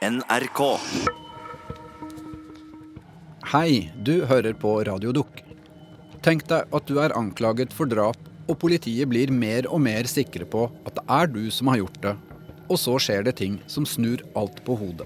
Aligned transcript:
NRK. 0.00 0.60
Hei, 3.52 3.90
du 4.00 4.22
hører 4.24 4.54
på 4.56 4.70
Radio 4.88 5.12
Dukk. 5.12 5.42
Tenk 6.24 6.46
deg 6.48 6.72
at 6.72 6.86
du 6.88 6.96
er 7.04 7.12
anklaget 7.18 7.74
for 7.76 7.84
drap, 7.84 8.16
og 8.48 8.56
politiet 8.62 9.10
blir 9.12 9.28
mer 9.28 9.68
og 9.68 9.82
mer 9.84 10.08
sikre 10.08 10.48
på 10.48 10.64
at 10.88 10.96
det 10.96 11.04
er 11.18 11.28
du 11.34 11.42
som 11.52 11.68
har 11.68 11.82
gjort 11.82 12.00
det. 12.06 12.14
Og 12.72 12.80
så 12.80 12.96
skjer 12.96 13.28
det 13.28 13.36
ting 13.42 13.60
som 13.68 13.84
snur 13.84 14.24
alt 14.40 14.64
på 14.64 14.78
hodet. 14.80 15.04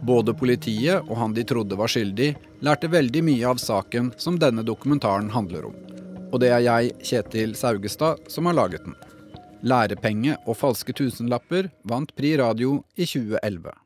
Både 0.00 0.32
politiet 0.32 1.04
og 1.04 1.18
han 1.20 1.36
de 1.36 1.44
trodde 1.44 1.76
var 1.76 1.92
skyldig, 1.92 2.32
lærte 2.64 2.88
veldig 2.88 3.26
mye 3.28 3.52
av 3.52 3.60
saken 3.60 4.14
som 4.16 4.40
denne 4.40 4.64
dokumentaren 4.64 5.28
handler 5.36 5.68
om. 5.74 5.76
Og 6.32 6.40
det 6.40 6.54
er 6.56 6.64
jeg, 6.70 6.96
Kjetil 7.04 7.52
Saugestad, 7.52 8.32
som 8.32 8.48
har 8.48 8.62
laget 8.64 8.88
den. 8.88 8.96
Lærepenge 9.62 10.34
og 10.50 10.56
falske 10.58 10.94
tusenlapper 10.96 11.68
vant 11.86 12.10
Pri 12.18 12.34
Radio 12.40 12.80
i 12.96 13.06
2011. 13.06 13.81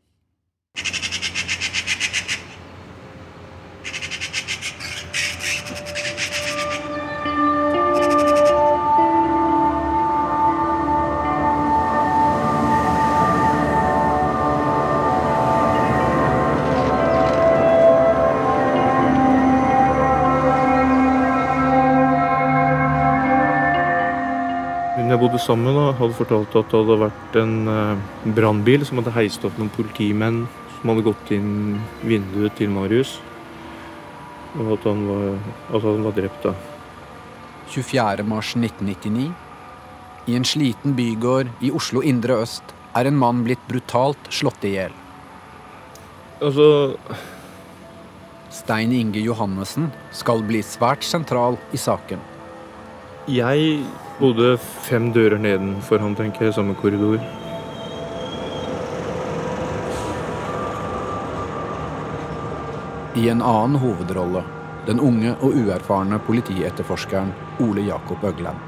bodde 25.37 25.45
sammen 25.45 25.77
og 25.77 25.99
hadde 25.99 26.17
fortalt 26.17 26.55
at 26.57 26.71
det 26.71 26.79
hadde 26.79 26.97
vært 27.03 27.35
en 27.37 27.57
uh, 27.69 27.99
brannbil 28.33 28.85
som 28.89 28.97
hadde 29.01 29.13
heist 29.13 29.45
opp 29.45 29.59
noen 29.61 29.73
politimenn 29.75 30.47
som 30.79 30.93
hadde 30.93 31.05
gått 31.05 31.33
inn 31.37 31.77
vinduet 32.05 32.55
til 32.57 32.71
Marius. 32.73 33.19
Og 34.57 34.71
at 34.79 34.87
han 34.89 35.03
var, 35.05 35.27
at 35.77 35.85
han 35.85 36.07
var 36.07 36.15
drept 36.17 36.47
da. 36.47 36.55
24. 37.69 38.25
mars 38.25 38.55
1999. 38.57 39.27
I 40.27 40.37
en 40.39 40.49
sliten 40.49 40.97
bygård 40.97 41.51
i 41.61 41.73
Oslo 41.75 42.01
indre 42.01 42.41
øst 42.47 42.73
er 42.97 43.11
en 43.11 43.19
mann 43.21 43.43
blitt 43.45 43.61
brutalt 43.69 44.31
slått 44.33 44.65
i 44.65 44.73
hjel. 44.79 44.95
Altså 46.41 46.97
Stein 48.53 48.95
Inge 48.97 49.21
Johannessen 49.21 49.91
skal 50.17 50.41
bli 50.49 50.65
svært 50.65 51.05
sentral 51.05 51.61
i 51.77 51.81
saken. 51.81 52.25
Jeg 53.27 53.81
bodde 54.21 54.53
fem 54.87 55.09
dører 55.11 55.41
nedenfor 55.43 55.99
han, 55.99 56.15
tenker 56.15 56.47
jeg, 56.47 56.53
i 56.53 56.55
samme 56.55 56.77
korridor. 56.79 57.19
I 63.17 63.27
en 63.33 63.43
annen 63.43 63.81
hovedrolle 63.83 64.45
den 64.87 65.03
unge 65.03 65.33
og 65.43 65.57
uerfarne 65.59 66.21
politietterforskeren 66.23 67.33
Ole 67.67 67.89
Jakob 67.89 68.23
Øgland. 68.25 68.63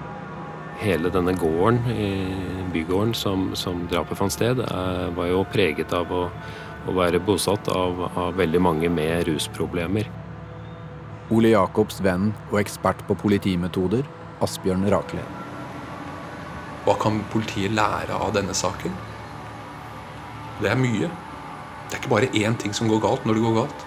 Hele 0.79 1.11
denne 1.15 1.37
gården, 1.39 1.79
bygården 2.75 3.15
som, 3.15 3.53
som 3.55 3.87
drapet 3.91 4.19
fant 4.19 4.35
sted, 4.35 4.59
er, 4.67 5.13
var 5.15 5.31
jo 5.31 5.45
preget 5.53 5.95
av 5.95 6.11
å, 6.11 6.25
å 6.87 6.99
være 6.99 7.23
bosatt 7.23 7.71
av, 7.71 8.03
av, 8.11 8.35
veldig 8.39 8.63
mange 8.63 8.91
med 8.91 9.29
rusproblemer. 9.31 10.11
Ole 11.31 11.55
Jacobs 11.55 12.03
venn 12.03 12.33
og 12.51 12.59
ekspert 12.63 13.07
på 13.07 13.15
politimetoder, 13.23 14.07
Asbjørn 14.45 14.87
Rakeli. 14.93 15.25
Hva 16.87 16.95
kan 17.03 17.19
politiet 17.33 17.75
lære 17.75 18.15
av 18.15 18.33
denne 18.37 18.55
saken? 18.57 18.95
Det 20.63 20.71
er 20.71 20.79
mye. 20.79 21.11
Det 21.89 21.97
er 21.97 22.01
ikke 22.03 22.13
bare 22.13 22.31
én 22.37 22.57
ting 22.61 22.75
som 22.77 22.89
går 22.91 23.03
galt 23.03 23.27
når 23.27 23.39
det 23.39 23.45
går 23.45 23.57
galt. 23.63 23.85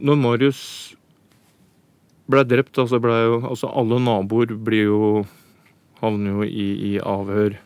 Når 0.00 0.16
Marius 0.16 0.62
ble 2.30 2.44
drept, 2.48 2.78
altså, 2.78 3.00
ble 3.02 3.16
jo, 3.20 3.40
altså 3.50 3.68
alle 3.76 3.98
naboer 4.00 4.54
blir 4.56 4.86
jo 4.88 5.00
havner 6.00 6.38
jo 6.38 6.46
i, 6.46 6.68
i 6.92 6.98
avhør. 7.02 7.58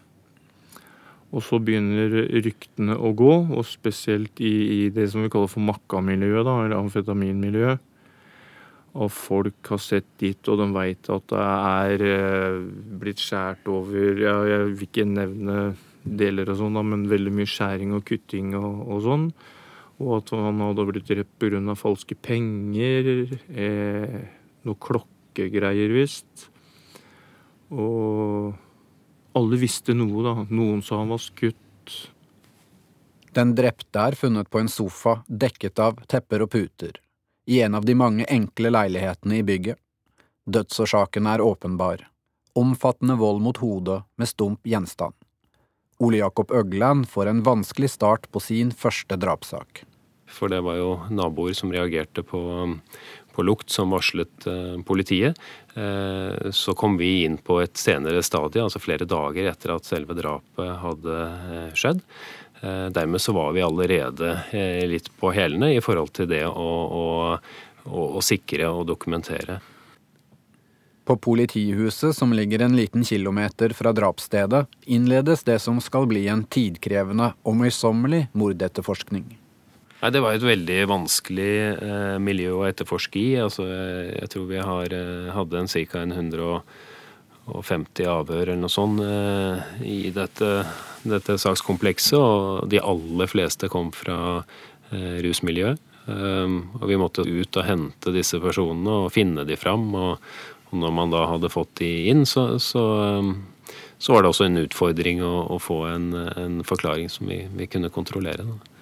Og 1.35 1.43
så 1.43 1.59
begynner 1.59 2.13
ryktene 2.45 2.95
å 2.95 3.11
gå, 3.17 3.33
og 3.57 3.67
spesielt 3.67 4.39
i, 4.39 4.53
i 4.85 4.93
det 4.95 5.09
som 5.11 5.25
vi 5.25 5.33
kaller 5.33 5.51
for 5.51 5.67
makkamiljøet, 5.67 6.47
eller 6.47 6.77
amfetaminmiljøet. 6.79 7.91
Og 8.95 9.11
folk 9.11 9.73
har 9.73 9.81
sett 9.83 10.07
dit, 10.23 10.39
og 10.47 10.61
de 10.61 10.69
veit 10.77 11.11
at 11.11 11.27
det 11.33 11.43
er 11.43 12.05
eh, 12.07 12.61
blitt 13.01 13.19
skjært 13.19 13.67
over 13.67 14.21
ja, 14.23 14.37
Jeg 14.47 14.69
vil 14.69 14.87
ikke 14.87 15.07
nevne 15.11 15.57
deler 16.05 16.53
og 16.53 16.61
sånn, 16.61 16.79
men 16.87 17.09
veldig 17.11 17.33
mye 17.35 17.51
skjæring 17.51 17.97
og 17.97 18.05
kutting 18.07 18.55
og, 18.55 18.85
og 18.87 19.03
sånn. 19.03 19.29
Og 19.99 20.13
at 20.21 20.31
han 20.37 20.63
hadde 20.63 20.87
blitt 20.87 21.11
drept 21.11 21.35
pga. 21.43 21.75
falske 21.79 22.15
penger. 22.15 23.35
Eh, 23.51 24.19
noe 24.67 24.79
klokkegreier, 24.87 25.91
visst. 25.99 26.47
Og 27.75 28.55
alle 29.35 29.59
visste 29.61 29.95
noe, 29.97 30.23
da. 30.25 30.35
Noen 30.51 30.83
sa 30.83 31.01
han 31.03 31.13
var 31.13 31.23
skutt. 31.23 31.61
Den 33.35 33.55
drepte 33.59 33.99
er 33.99 34.15
funnet 34.19 34.51
på 34.51 34.61
en 34.63 34.71
sofa 34.71 35.19
dekket 35.27 35.81
av 35.83 35.99
tepper 36.11 36.45
og 36.45 36.53
puter, 36.55 37.01
i 37.51 37.61
en 37.67 37.75
av 37.75 37.85
de 37.85 37.97
mange 37.99 38.27
enkle 38.31 38.71
leilighetene 38.71 39.41
i 39.41 39.47
bygget. 39.47 39.81
Dødsårsaken 40.47 41.27
er 41.27 41.43
åpenbar. 41.43 42.05
Omfattende 42.55 43.17
vold 43.19 43.43
mot 43.43 43.59
hodet 43.59 44.03
med 44.21 44.31
stump 44.31 44.61
gjenstand. 44.69 45.17
Ole 45.99 46.21
Jakob 46.21 46.53
Øgland 46.53 47.09
får 47.09 47.31
en 47.31 47.43
vanskelig 47.43 47.91
start 47.91 48.31
på 48.31 48.43
sin 48.43 48.71
første 48.71 49.17
drapssak. 49.19 49.83
For 50.31 50.51
det 50.51 50.61
var 50.67 50.79
jo 50.79 50.91
naboer 51.11 51.55
som 51.57 51.73
reagerte 51.73 52.23
på, 52.27 52.41
på 53.35 53.43
lukt 53.43 53.71
som 53.71 53.91
varslet 53.91 54.47
eh, 54.47 54.79
politiet. 54.87 55.39
Eh, 55.75 56.51
så 56.51 56.75
kom 56.79 56.97
vi 57.01 57.25
inn 57.25 57.37
på 57.43 57.59
et 57.65 57.77
senere 57.81 58.23
stadie, 58.23 58.63
altså 58.63 58.83
flere 58.83 59.09
dager 59.09 59.51
etter 59.51 59.75
at 59.75 59.89
selve 59.89 60.17
drapet 60.19 60.73
hadde 60.85 61.21
eh, 61.21 61.69
skjedd. 61.75 62.03
Dermed 62.65 63.21
så 63.21 63.35
var 63.37 63.51
vi 63.53 63.61
allerede 63.61 64.31
litt 64.89 65.11
på 65.21 65.35
hælene 65.37 65.75
i 65.75 65.83
forhold 65.85 66.15
til 66.17 66.31
det 66.31 66.47
å, 66.49 66.71
å, 66.97 67.99
å 68.17 68.23
sikre 68.25 68.71
og 68.73 68.87
dokumentere. 68.89 69.59
På 71.05 71.19
politihuset, 71.21 72.17
som 72.17 72.33
ligger 72.33 72.65
en 72.65 72.79
liten 72.79 73.05
kilometer 73.05 73.77
fra 73.77 73.93
drapsstedet, 73.93 74.65
innledes 74.89 75.45
det 75.45 75.59
som 75.61 75.83
skal 75.85 76.09
bli 76.09 76.25
en 76.33 76.47
tidkrevende 76.49 77.35
og 77.45 77.61
møysommelig 77.61 78.31
mordetterforskning. 78.33 79.44
Nei, 80.05 80.13
Det 80.13 80.21
var 80.21 80.37
et 80.37 80.45
veldig 80.45 80.83
vanskelig 80.85 81.81
eh, 81.81 82.21
miljø 82.21 82.59
å 82.59 82.67
etterforske 82.69 83.17
i. 83.17 83.41
Altså, 83.41 83.65
jeg 83.65 84.29
tror 84.35 84.45
vi 84.51 84.59
har, 84.61 84.93
eh, 84.93 85.31
hadde 85.33 85.57
en 85.57 85.65
ca. 85.65 86.05
150 86.05 88.05
avhør 88.13 88.43
eller 88.43 88.61
noe 88.61 88.69
sånt 88.69 89.01
eh, 89.01 89.65
i 89.81 90.13
dette, 90.13 90.69
dette, 91.09 91.41
sakskomplekset. 91.41 92.21
Og 92.21 92.69
de 92.69 92.85
aller 92.85 93.25
fleste 93.33 93.65
kom 93.73 93.97
fra 93.97 94.45
eh, 94.93 95.25
rusmiljøet. 95.25 95.81
Eh, 96.05 96.53
og 96.53 96.85
vi 96.85 97.01
måtte 97.01 97.25
ut 97.25 97.57
og 97.57 97.65
hente 97.65 98.13
disse 98.13 98.37
personene 98.45 99.07
og 99.07 99.13
finne 99.17 99.49
de 99.49 99.57
fram. 99.57 99.89
Og, 99.89 100.21
og 100.69 100.77
når 100.85 100.93
man 101.01 101.09
da 101.17 101.33
hadde 101.33 101.49
fått 101.49 101.81
de 101.81 102.13
inn, 102.13 102.29
så, 102.29 102.61
så, 102.61 103.09
eh, 103.09 103.33
så 103.97 104.13
var 104.13 104.21
det 104.21 104.29
også 104.35 104.45
en 104.51 104.61
utfordring 104.67 105.25
å, 105.25 105.49
å 105.49 105.57
få 105.57 105.89
en, 105.95 106.13
en, 106.13 106.61
forklaring 106.61 107.09
som 107.09 107.25
vi, 107.33 107.49
vi 107.57 107.65
kunne 107.73 107.89
kontrollere. 107.89 108.45
Da 108.45 108.74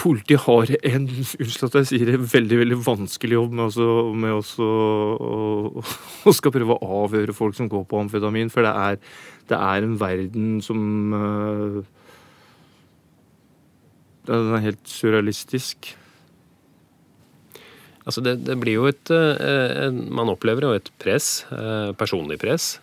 politiet 0.00 0.44
har 0.46 0.70
en 0.90 1.04
unnskyld 1.08 1.66
at 1.68 1.76
jeg 1.80 1.88
sier 1.90 2.10
det, 2.10 2.20
veldig 2.32 2.60
veldig 2.62 2.78
vanskelig 2.84 3.36
jobb 3.36 3.52
med, 3.56 3.64
også, 3.68 3.88
med 4.24 4.34
også, 4.36 4.66
å, 4.66 5.82
å, 5.82 6.34
skal 6.36 6.54
prøve 6.54 6.76
å 6.76 7.02
avhøre 7.04 7.36
folk 7.36 7.56
som 7.58 7.70
går 7.72 7.84
på 7.88 8.00
amfetamin. 8.04 8.52
For 8.52 8.66
det 8.66 8.72
er, 8.72 8.98
det 9.50 9.60
er 9.60 9.86
en 9.86 9.94
verden 10.00 10.56
som 10.64 10.80
uh, 11.14 11.78
Den 14.26 14.52
er 14.58 14.66
helt 14.70 14.90
surrealistisk. 14.90 15.94
Altså 18.06 18.22
det, 18.22 18.36
det, 18.46 18.54
blir 18.62 18.76
jo 18.78 18.84
et 18.86 19.10
uh, 19.10 19.90
Man 19.90 20.30
opplever 20.30 20.68
jo 20.68 20.76
et 20.78 20.92
press, 21.02 21.40
uh, 21.50 21.90
personlig 21.98 22.38
press. 22.42 22.76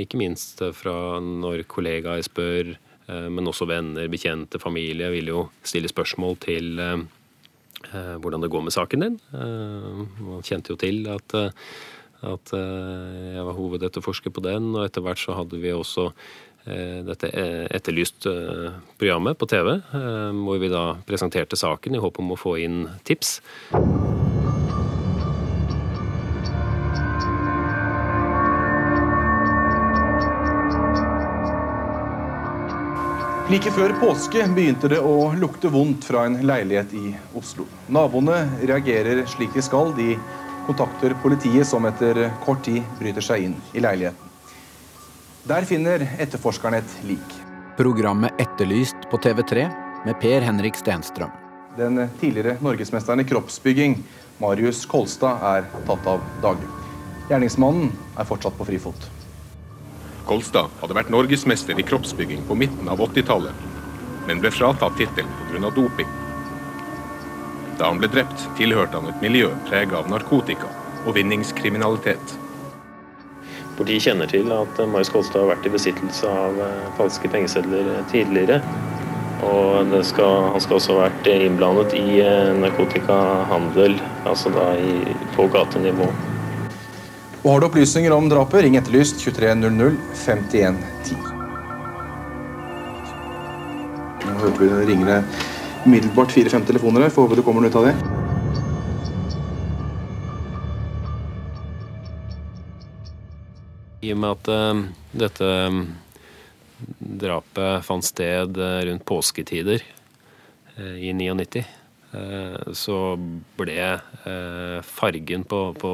Ikke 0.00 0.20
minst 0.20 0.64
fra 0.78 1.20
når 1.20 1.66
kollegaer 1.68 2.24
spør 2.24 2.74
Eh, 2.74 2.91
men 3.08 3.50
også 3.50 3.66
venner, 3.70 4.10
bekjente, 4.12 4.60
familie 4.62 5.10
vil 5.14 5.32
jo 5.32 5.42
stille 5.66 5.90
spørsmål 5.90 6.38
til 6.42 6.78
eh, 6.82 7.02
eh, 7.90 8.14
hvordan 8.22 8.44
det 8.44 8.50
går 8.52 8.64
med 8.68 8.74
saken 8.74 9.06
din. 9.06 9.18
Man 9.32 10.46
kjente 10.46 10.74
jo 10.74 10.78
til 10.80 11.06
at, 11.10 11.36
at 12.22 12.54
jeg 12.54 13.44
var 13.48 13.58
hovedetterforsker 13.58 14.34
på 14.34 14.44
den, 14.44 14.72
og 14.76 14.86
etter 14.86 15.04
hvert 15.04 15.20
så 15.20 15.36
hadde 15.38 15.60
vi 15.62 15.74
også 15.74 16.12
dette 16.62 17.26
etterlyst 17.74 18.28
programmet 18.94 19.34
på 19.34 19.48
TV, 19.50 19.72
hvor 20.38 20.60
vi 20.62 20.70
da 20.70 20.84
presenterte 21.02 21.58
saken 21.58 21.98
i 21.98 22.02
håp 22.04 22.22
om 22.22 22.36
å 22.36 22.38
få 22.38 22.54
inn 22.62 22.84
tips. 23.02 23.40
Like 33.52 33.68
før 33.68 33.92
påske 34.00 34.46
begynte 34.56 34.88
det 34.88 34.96
å 35.04 35.26
lukte 35.36 35.68
vondt 35.68 36.06
fra 36.08 36.22
en 36.24 36.38
leilighet 36.48 36.94
i 36.96 37.10
Oslo. 37.36 37.66
Naboene 37.92 38.38
reagerer 38.62 39.20
slik 39.28 39.52
de 39.52 39.60
skal. 39.66 39.92
De 39.92 40.14
kontakter 40.64 41.12
politiet, 41.20 41.68
som 41.68 41.84
etter 41.84 42.30
kort 42.46 42.64
tid 42.64 42.80
bryter 42.96 43.26
seg 43.26 43.44
inn 43.50 43.58
i 43.76 43.84
leiligheten. 43.84 44.32
Der 45.52 45.68
finner 45.68 46.06
etterforskerne 46.16 46.80
et 46.80 46.96
lik. 47.04 47.36
Programmet 47.76 48.40
Etterlyst 48.40 49.04
på 49.12 49.20
TV3 49.20 49.68
med 50.06 50.16
Per 50.24 50.48
Henrik 50.48 50.80
Stenstrøm. 50.80 51.36
Den 51.76 52.06
tidligere 52.22 52.56
norgesmesteren 52.64 53.20
i 53.20 53.28
kroppsbygging, 53.28 54.00
Marius 54.40 54.86
Kolstad, 54.88 55.44
er 55.58 55.68
tatt 55.90 56.14
av 56.16 56.24
dage. 56.40 56.76
Gjerningsmannen 57.28 57.92
er 58.16 58.32
fortsatt 58.32 58.56
på 58.56 58.72
frifot. 58.72 59.11
Kolstad 60.32 60.70
hadde 60.80 60.94
vært 60.96 61.10
norgesmester 61.12 61.76
i 61.76 61.84
kroppsbygging 61.84 62.46
på 62.48 62.54
midten 62.56 62.88
av 62.88 63.02
80-tallet, 63.04 63.64
men 64.24 64.38
ble 64.40 64.48
fratatt 64.54 64.94
tittelen 64.96 65.28
pga. 65.50 65.68
doping. 65.76 66.08
Da 67.76 67.90
han 67.90 68.00
ble 68.00 68.08
drept, 68.08 68.46
tilhørte 68.56 68.96
han 68.96 69.10
et 69.10 69.20
miljø 69.20 69.50
preget 69.68 69.92
av 69.98 70.08
narkotika 70.08 70.70
og 71.04 71.18
vinningskriminalitet. 71.18 72.32
Politiet 73.76 74.06
kjenner 74.06 74.32
til 74.32 74.48
at 74.56 74.80
Marius 74.88 75.12
Kolstad 75.12 75.42
har 75.42 75.52
vært 75.52 75.68
i 75.68 75.74
besittelse 75.76 76.32
av 76.32 76.64
eh, 76.64 76.90
falske 76.96 77.28
pengesedler 77.28 77.92
tidligere. 78.12 78.62
Og 79.44 79.92
skal, 80.06 80.52
han 80.54 80.64
skal 80.64 80.78
også 80.78 80.96
ha 80.96 81.08
vært 81.10 81.32
innblandet 81.34 81.92
i 81.98 82.22
eh, 82.24 82.54
narkotikahandel, 82.62 84.00
altså 84.24 84.56
da 84.56 84.70
i, 84.80 85.00
på 85.36 85.50
gatenivå. 85.52 86.08
Og 87.42 87.50
har 87.50 87.60
du 87.60 87.64
opplysninger 87.66 88.12
om 88.14 88.28
drapet, 88.30 88.60
ring 88.62 88.76
Etterlyst 88.78 89.16
2300 89.18 89.96
5110. 90.14 91.16
Nå 94.22 94.34
hørte 94.38 94.60
vi 94.60 94.68
det 94.70 94.84
ringer 94.86 95.08
det 95.10 95.16
umiddelbart 95.82 96.30
fire-fem 96.30 96.62
telefoner 96.68 97.02
her. 97.02 97.10
Får 97.10 97.26
håpe 97.26 97.38
du 97.40 97.42
kommer 97.42 97.66
ut 97.66 97.74
av 97.80 97.88
det. 97.88 97.94
I 104.06 104.12
og 104.14 104.20
med 104.22 104.36
at 104.36 104.50
uh, 104.54 104.84
dette 105.24 105.48
um, 105.66 105.80
drapet 107.26 107.82
fant 107.88 108.06
sted 108.06 108.54
uh, 108.54 108.78
rundt 108.86 109.06
påsketider 109.06 109.82
uh, 110.78 110.94
i 110.94 111.10
99, 111.10 111.64
så 112.76 112.96
ble 113.56 113.84
fargen 114.84 115.46
på, 115.48 115.60
på 115.80 115.92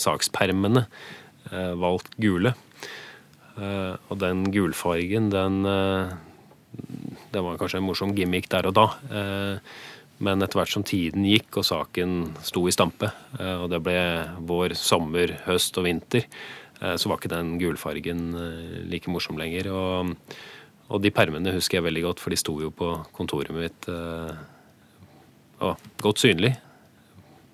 sakspermene 0.00 0.86
valgt 1.78 2.16
gule. 2.18 2.50
Og 3.56 4.16
den 4.18 4.40
gulfargen, 4.50 5.28
den 5.30 5.60
Det 7.30 7.40
var 7.40 7.56
kanskje 7.60 7.78
en 7.78 7.86
morsom 7.86 8.14
gimmick 8.16 8.48
der 8.50 8.66
og 8.66 8.74
da. 8.74 8.86
Men 10.18 10.42
etter 10.42 10.58
hvert 10.58 10.74
som 10.74 10.84
tiden 10.84 11.24
gikk 11.28 11.60
og 11.62 11.68
saken 11.68 12.34
sto 12.44 12.66
i 12.66 12.74
stampe, 12.74 13.12
og 13.38 13.70
det 13.70 13.80
ble 13.86 14.00
vår, 14.48 14.74
sommer, 14.74 15.36
høst 15.46 15.78
og 15.78 15.86
vinter, 15.86 16.26
Eh, 16.80 16.96
så 16.96 17.08
var 17.08 17.20
ikke 17.20 17.32
den 17.32 17.56
gulfargen 17.60 18.28
eh, 18.36 18.84
like 18.90 19.10
morsom 19.12 19.38
lenger. 19.40 19.70
Og, 19.72 20.12
og, 20.88 21.00
de 21.02 21.12
permene 21.14 21.54
husker 21.56 21.80
jeg 21.80 21.88
veldig 21.88 22.04
godt, 22.08 22.22
for 22.22 22.34
de 22.34 22.40
sto 22.40 22.58
jo 22.60 22.72
på 22.74 22.92
kontoret 23.16 23.54
mitt 23.56 23.88
eh, 23.92 24.36
og 25.64 25.88
godt 26.04 26.24
synlig. 26.24 26.52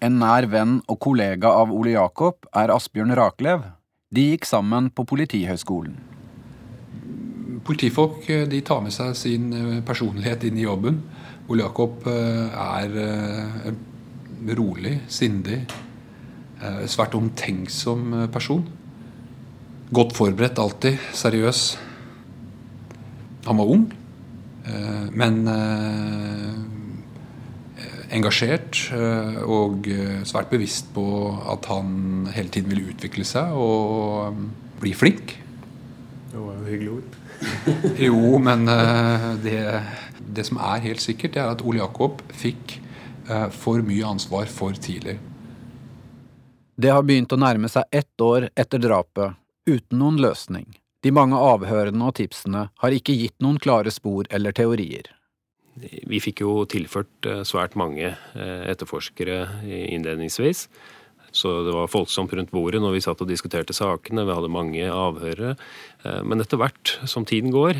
En 0.02 0.16
nær 0.18 0.48
venn 0.50 0.80
og 0.90 0.98
kollega 1.04 1.52
av 1.62 1.70
Ole 1.70 1.92
Jakob 1.94 2.48
er 2.58 2.72
Asbjørn 2.74 3.14
Raklev. 3.14 3.62
De 4.10 4.24
gikk 4.32 4.48
sammen 4.48 4.88
på 4.90 5.04
Politihøgskolen. 5.06 5.94
Politifolk 7.62 8.26
de 8.50 8.60
tar 8.66 8.82
med 8.82 8.90
seg 8.94 9.14
sin 9.14 9.46
personlighet 9.86 10.48
inn 10.48 10.58
i 10.58 10.66
jobben. 10.66 10.98
Ole 11.46 11.62
Jakob 11.62 12.02
er 12.10 12.98
rolig, 14.58 14.96
sindig, 15.06 15.60
svært 16.90 17.14
omtenksom 17.14 18.26
person. 18.34 18.66
Godt 19.94 20.16
forberedt 20.18 20.58
alltid. 20.58 20.98
Seriøs. 21.14 21.62
Han 23.44 23.58
var 23.58 23.70
ung, 23.74 23.92
eh, 24.64 25.06
men 25.12 25.48
eh, 25.48 26.54
engasjert 28.12 28.78
eh, 28.94 29.40
og 29.42 29.88
svært 30.28 30.52
bevisst 30.52 30.92
på 30.94 31.04
at 31.52 31.68
han 31.72 32.28
hele 32.34 32.52
tiden 32.52 32.70
ville 32.72 32.92
utvikle 32.92 33.26
seg 33.26 33.56
og 33.56 34.38
bli 34.82 34.94
flink. 34.96 35.36
Det 36.32 36.38
var 36.38 36.60
jo 36.60 36.68
hyggelig 36.68 36.94
ord. 36.98 37.18
jo, 38.06 38.38
men 38.38 38.68
det, 39.42 39.58
det, 40.22 40.44
som 40.46 40.60
er 40.62 40.84
helt 40.84 41.02
sikkert, 41.02 41.36
er 41.36 41.50
at 41.52 41.64
Ole 41.66 41.82
Jakob 41.82 42.22
fikk 42.30 42.78
for 43.56 43.82
mye 43.86 44.06
ansvar 44.06 44.48
for 44.50 44.78
tidlig. 44.78 45.16
Det 46.76 46.90
har 46.90 47.04
begynt 47.06 47.32
å 47.34 47.38
nærme 47.38 47.68
seg 47.70 47.84
ett 47.92 48.24
år 48.24 48.48
etter 48.58 48.80
drapet 48.82 49.36
uten 49.68 50.00
noen 50.00 50.20
løsning. 50.22 50.66
De 51.02 51.10
mange 51.10 51.38
avhørene 51.38 52.06
og 52.06 52.16
tipsene 52.18 52.68
har 52.78 52.94
ikke 52.94 53.16
gitt 53.18 53.36
noen 53.42 53.58
klare 53.62 53.90
spor 53.90 54.28
eller 54.30 54.54
teorier. 54.54 55.10
Vi 55.80 56.20
fikk 56.20 56.42
jo 56.44 56.62
tilført 56.68 57.28
eh, 57.28 57.44
svært 57.48 57.76
mange 57.80 58.10
eh, 58.12 58.64
etterforskere 58.68 59.46
innledningsvis. 59.64 60.66
Så 61.32 61.48
det 61.64 61.72
var 61.72 61.88
folksomt 61.88 62.34
rundt 62.36 62.50
bordet 62.52 62.82
når 62.84 62.92
vi 62.92 63.00
satt 63.00 63.22
og 63.24 63.30
diskuterte 63.30 63.72
sakene. 63.72 64.26
Vi 64.28 64.34
hadde 64.36 64.50
mange 64.52 64.84
avhørere. 64.84 65.54
Eh, 66.04 66.18
men 66.28 66.44
etter 66.44 66.60
hvert 66.60 66.92
som 67.08 67.24
tiden 67.24 67.54
går, 67.54 67.78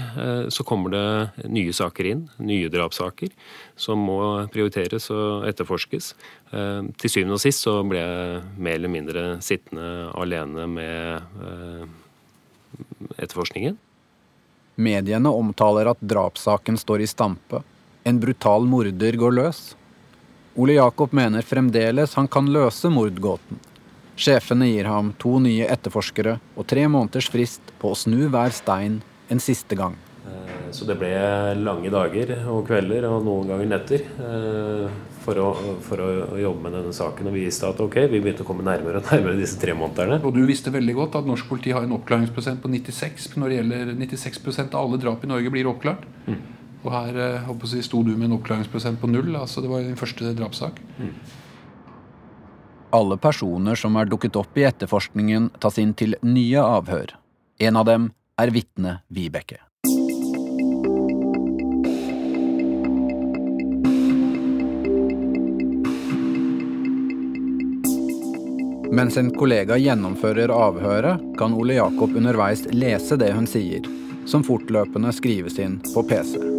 så 0.49 0.65
kommer 0.65 0.95
det 0.95 1.49
nye 1.53 1.75
saker 1.77 2.09
inn. 2.09 2.23
Nye 2.41 2.71
drapssaker 2.73 3.29
som 3.77 4.01
må 4.09 4.23
prioriteres 4.55 5.11
og 5.13 5.45
etterforskes. 5.51 6.15
Til 6.49 7.13
syvende 7.13 7.37
og 7.37 7.43
sist 7.45 7.65
så 7.67 7.79
ble 7.85 8.01
jeg 8.01 8.41
mer 8.57 8.79
eller 8.79 8.93
mindre 8.93 9.27
sittende 9.45 10.09
alene 10.17 10.65
med 10.69 11.93
etterforskningen. 13.21 13.77
Mediene 14.81 15.29
omtaler 15.37 15.93
at 15.93 16.01
drapssaken 16.01 16.81
står 16.81 17.05
i 17.05 17.11
stampe. 17.11 17.61
En 18.05 18.19
brutal 18.21 18.65
morder 18.67 19.15
går 19.15 19.35
løs. 19.37 19.61
Ole 20.59 20.75
Jakob 20.75 21.13
mener 21.15 21.45
fremdeles 21.47 22.17
han 22.19 22.27
kan 22.29 22.49
løse 22.51 22.91
mordgåten. 22.91 23.61
Sjefene 24.19 24.67
gir 24.69 24.89
ham 24.91 25.13
to 25.23 25.39
nye 25.41 25.69
etterforskere 25.71 26.37
og 26.59 26.67
tre 26.69 26.89
måneders 26.91 27.31
frist 27.31 27.71
på 27.79 27.93
å 27.93 27.99
snu 27.99 28.27
hver 28.27 28.51
stein 28.53 28.99
en 29.31 29.41
siste 29.41 29.79
gang. 29.79 29.95
Eh, 30.27 30.67
så 30.75 30.87
det 30.89 30.99
ble 30.99 31.13
lange 31.63 31.93
dager 31.95 32.35
og 32.51 32.67
kvelder 32.67 33.07
og 33.07 33.23
noen 33.27 33.53
ganger 33.53 33.71
netter 33.71 34.03
eh, 34.03 34.89
for 35.23 35.39
å, 35.39 35.49
for 35.87 36.03
å 36.03 36.41
jobbe 36.43 36.67
med 36.67 36.75
denne 36.81 36.95
saken. 36.97 37.31
Og 37.31 37.37
vi 37.39 37.45
visste 37.47 37.71
at 37.71 37.81
ok, 37.87 38.01
vi 38.11 38.19
begynte 38.19 38.43
å 38.43 38.49
komme 38.49 38.67
nærmere 38.67 38.99
og 38.99 39.13
nærmere 39.13 39.39
disse 39.39 39.61
tre 39.63 39.77
månedene. 39.79 40.19
Og 40.27 40.35
du 40.35 40.43
visste 40.49 40.75
veldig 40.75 40.99
godt 40.99 41.21
at 41.23 41.31
norsk 41.31 41.47
politi 41.49 41.71
har 41.71 41.87
en 41.87 41.95
oppklaringsprosent 42.01 42.61
på 42.67 42.73
96 42.75 43.31
når 43.39 43.55
det 43.55 43.61
gjelder 43.61 43.95
96% 43.95 44.75
av 44.75 44.83
alle 44.89 45.01
drap 45.07 45.23
i 45.23 45.31
Norge 45.31 45.55
blir 45.55 45.71
oppklart. 45.71 46.05
Mm. 46.27 46.43
Og 46.83 46.91
her 46.91 47.19
håper 47.47 47.69
eh, 47.69 47.75
jeg, 47.79 47.87
sto 47.87 48.03
du 48.03 48.13
med 48.17 48.29
en 48.31 48.37
oppklaringsprosent 48.39 49.01
på 49.01 49.11
null. 49.11 49.35
altså 49.37 49.63
Det 49.63 49.71
var 49.71 49.87
din 49.87 49.99
første 49.99 50.35
drapssak. 50.39 50.81
Mm. 50.99 51.15
Alle 52.93 53.17
personer 53.17 53.79
som 53.79 53.97
er 53.97 54.11
dukket 54.11 54.37
opp 54.37 54.59
i 54.59 54.67
etterforskningen, 54.69 55.53
tas 55.63 55.79
inn 55.81 55.95
til 55.97 56.19
nye 56.27 56.61
avhør. 56.61 57.15
En 57.63 57.79
av 57.81 57.87
dem 57.89 58.11
er 58.41 58.53
vitne 58.53 58.99
Vibeke. 59.09 59.63
Mens 68.93 69.17
en 69.17 69.31
kollega 69.33 69.79
gjennomfører 69.81 70.53
avhøret, 70.53 71.23
kan 71.41 71.57
Ole 71.57 71.79
Jakob 71.79 72.13
underveis 72.13 72.67
lese 72.77 73.17
det 73.17 73.33
hun 73.33 73.49
sier, 73.49 73.89
som 74.29 74.45
fortløpende 74.45 75.17
skrives 75.17 75.57
inn 75.65 75.81
på 75.95 76.05
PC. 76.05 76.52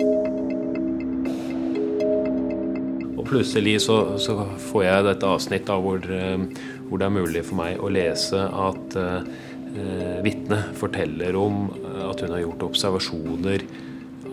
Plutselig 3.28 3.80
så, 3.86 4.18
så, 4.22 4.38
får 4.72 4.86
jeg 4.86 5.08
dette 5.08 5.32
avsnittet 5.38 5.86
hvor, 5.86 6.04
eh, 6.04 6.46
hvor, 6.90 7.00
det 7.02 7.08
er 7.08 7.18
mulig 7.18 7.46
for 7.48 7.62
meg 7.62 7.82
å 7.82 7.92
lese 7.94 8.44
at 8.48 9.00
eh, 9.00 10.20
vitnet 10.26 10.76
forteller 10.78 11.34
om 11.40 11.66
at 12.06 12.22
hun 12.22 12.36
har 12.36 12.44
gjort 12.44 12.68
observasjoner 12.68 13.66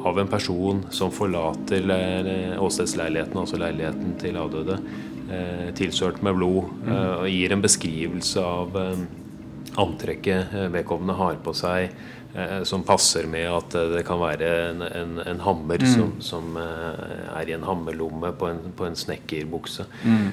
av 0.05 0.19
en 0.19 0.29
person 0.29 0.85
som 0.91 1.13
forlater 1.13 1.85
åstedsleiligheten, 2.61 3.39
altså 3.41 3.61
leiligheten 3.61 4.15
til 4.21 4.39
avdøde, 4.41 4.79
eh, 5.31 5.69
tilsølt 5.77 6.23
med 6.23 6.37
blod, 6.39 6.71
eh, 6.89 7.15
og 7.23 7.29
gir 7.29 7.53
en 7.53 7.63
beskrivelse 7.63 8.41
av 8.41 8.77
antrekket 9.79 10.57
vedkommende 10.73 11.19
har 11.19 11.39
på 11.45 11.55
seg 11.55 11.93
Eh, 12.35 12.63
som 12.63 12.83
passer 12.87 13.27
med 13.27 13.49
at 13.51 13.75
eh, 13.75 13.89
det 13.91 14.05
kan 14.07 14.21
være 14.23 14.51
en, 14.69 14.83
en, 14.87 15.17
en 15.27 15.41
hammer 15.43 15.83
mm. 15.83 15.89
som, 15.91 16.13
som, 16.23 16.53
eh, 16.63 17.25
er 17.41 17.51
i 17.51 17.57
en 17.57 17.67
hammerlomme 17.67 18.31
på 18.39 18.47
en, 18.53 18.61
på 18.77 18.87
en 18.87 18.95
snekkerbukse. 18.97 19.87
Mm. 20.05 20.29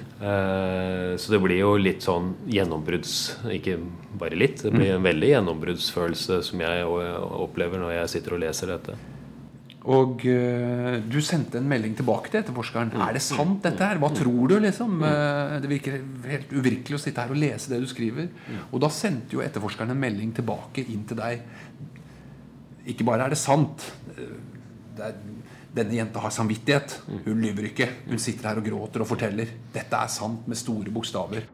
så 1.18 1.32
det 1.32 1.40
blir 1.42 1.60
jo 1.62 1.72
litt 1.80 2.04
sånn 2.06 2.30
gjennombrudds 2.52 3.14
Ikke 3.54 3.78
bare 4.20 4.38
litt, 4.38 4.62
det 4.64 4.72
blir 4.74 4.94
en 4.96 5.06
veldig 5.06 5.30
gjennombruddsfølelse 5.32 6.42
som 6.46 6.62
jeg 6.62 6.86
opplever 6.86 7.82
når 7.82 7.96
jeg 8.02 8.14
sitter 8.18 8.38
og 8.38 8.44
leser 8.44 8.74
dette. 8.76 8.98
Og 9.88 10.24
uh, 10.28 10.98
du 11.08 11.18
sendte 11.24 11.62
en 11.62 11.70
melding 11.70 11.94
tilbake 11.96 12.32
til 12.32 12.42
etterforskeren. 12.42 12.92
Er 13.00 13.16
det 13.16 13.24
sant, 13.24 13.62
dette 13.64 13.88
her? 13.88 14.02
Hva 14.02 14.10
tror 14.16 14.52
du, 14.52 14.58
liksom? 14.66 15.00
Uh, 15.00 15.58
det 15.64 15.72
virker 15.72 16.02
helt 16.28 16.52
uvirkelig 16.52 16.98
å 16.98 17.02
sitte 17.02 17.24
her 17.24 17.32
og 17.32 17.40
lese 17.40 17.72
det 17.72 17.80
du 17.84 17.88
skriver. 17.88 18.28
Og 18.72 18.84
da 18.84 18.92
sendte 18.92 19.38
jo 19.38 19.44
etterforskeren 19.46 19.96
en 19.96 20.02
melding 20.02 20.36
tilbake 20.36 20.84
inn 20.92 21.08
til 21.08 21.22
deg. 21.22 21.46
Ikke 22.92 23.08
bare 23.08 23.28
er 23.28 23.36
det 23.36 23.40
sant. 23.40 23.88
Det 24.12 25.08
er, 25.08 25.16
denne 25.78 25.96
jenta 25.96 26.22
har 26.24 26.34
samvittighet. 26.34 26.98
Hun 27.26 27.42
lyver 27.44 27.70
ikke. 27.70 27.88
Hun 28.08 28.20
sitter 28.22 28.52
her 28.52 28.60
og 28.60 28.68
gråter 28.68 29.04
og 29.04 29.10
forteller. 29.12 29.52
Dette 29.74 30.00
er 30.04 30.12
sant 30.12 30.48
med 30.50 30.60
store 30.60 30.92
bokstaver. 30.94 31.48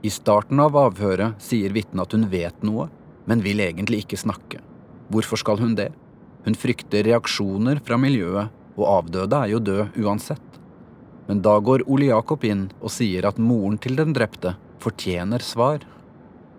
I 0.00 0.10
starten 0.12 0.60
av 0.62 0.76
avhøret 0.80 1.42
sier 1.44 1.74
vitnet 1.76 2.06
at 2.06 2.14
hun 2.16 2.28
vet 2.32 2.62
noe, 2.64 2.86
men 3.28 3.42
vil 3.44 3.60
egentlig 3.60 4.06
ikke 4.06 4.20
snakke. 4.20 4.62
Hvorfor 5.12 5.40
skal 5.42 5.60
hun 5.60 5.74
det? 5.76 5.90
Hun 6.44 6.56
frykter 6.56 7.04
reaksjoner 7.04 7.82
fra 7.84 7.98
miljøet, 8.00 8.54
og 8.78 8.86
avdøde 8.88 9.36
er 9.36 9.52
jo 9.52 9.60
død 9.60 10.00
uansett. 10.00 10.60
Men 11.28 11.42
da 11.44 11.58
går 11.62 11.84
Ole 11.86 12.08
Jakob 12.08 12.44
inn 12.48 12.68
og 12.80 12.90
sier 12.90 13.28
at 13.28 13.38
moren 13.38 13.76
til 13.78 13.98
den 13.98 14.14
drepte 14.16 14.56
fortjener 14.82 15.44
svar. 15.44 15.84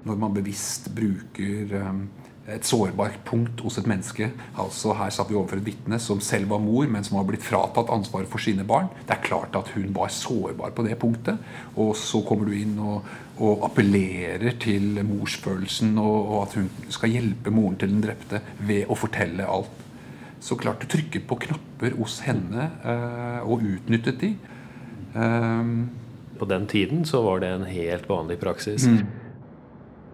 Når 0.06 0.20
man 0.22 0.36
bevisst 0.38 0.88
bruker 0.96 1.74
um, 1.82 2.06
et 2.50 2.66
sårbart 2.66 3.20
punkt 3.28 3.62
hos 3.62 3.78
et 3.78 3.88
menneske 3.90 4.32
altså 4.60 4.96
Her 4.98 5.12
satt 5.14 5.30
vi 5.30 5.38
overfor 5.38 5.60
et 5.60 5.68
vitne 5.68 6.00
som 6.02 6.22
selv 6.24 6.50
var 6.54 6.62
mor, 6.64 6.88
men 6.90 7.06
som 7.06 7.20
har 7.20 7.28
blitt 7.28 7.46
fratatt 7.46 7.92
ansvaret 7.94 8.30
for 8.32 8.42
sine 8.42 8.66
barn. 8.68 8.90
Det 9.06 9.18
er 9.18 9.26
klart 9.26 9.58
at 9.58 9.74
hun 9.76 9.92
var 9.96 10.14
sårbar 10.14 10.74
på 10.78 10.86
det 10.88 10.98
punktet. 11.02 11.38
Og 11.76 11.94
så 12.00 12.24
kommer 12.28 12.50
du 12.50 12.56
inn 12.58 12.78
og, 12.82 13.06
og 13.40 13.64
appellerer 13.66 14.58
til 14.62 15.00
morsfølelsen, 15.08 15.96
og, 16.02 16.18
og, 16.20 16.38
at 16.44 16.58
hun 16.60 16.68
skal 16.94 17.14
hjelpe 17.16 17.54
moren 17.54 17.78
til 17.80 17.94
den 17.94 18.04
drepte 18.04 18.42
ved 18.60 18.92
å 18.92 18.98
fortelle 19.00 19.48
alt. 19.48 19.80
Så 20.42 20.58
klart 20.58 20.82
du 20.82 20.90
trykker 20.90 21.24
på 21.30 21.38
knapper 21.46 21.96
hos 22.00 22.20
henne 22.26 22.72
eh, 22.82 23.42
og 23.46 23.62
utnyttet 23.62 24.22
de. 24.24 24.32
Um, 25.14 25.92
på 26.40 26.48
den 26.50 26.66
tiden 26.72 27.04
så 27.06 27.22
var 27.22 27.44
det 27.44 27.52
en 27.54 27.68
helt 27.70 28.08
vanlig 28.10 28.40
praksis. 28.42 28.88
Mm. 28.90 29.04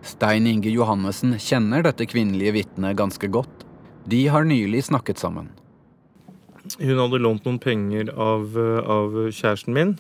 Stein 0.04 0.48
Inge 0.50 0.72
Johannessen 0.74 1.38
kjenner 1.40 1.86
dette 1.86 2.08
kvinnelige 2.10 2.58
vitnet 2.60 3.00
ganske 3.00 3.30
godt. 3.32 3.64
De 4.08 4.26
har 4.32 4.48
nylig 4.48 4.84
snakket 4.90 5.20
sammen. 5.20 5.50
Hun 6.76 7.00
hadde 7.00 7.24
lånt 7.24 7.48
noen 7.48 7.60
penger 7.64 8.12
av, 8.12 8.52
av 8.84 9.16
kjæresten 9.32 9.76
min 9.76 9.96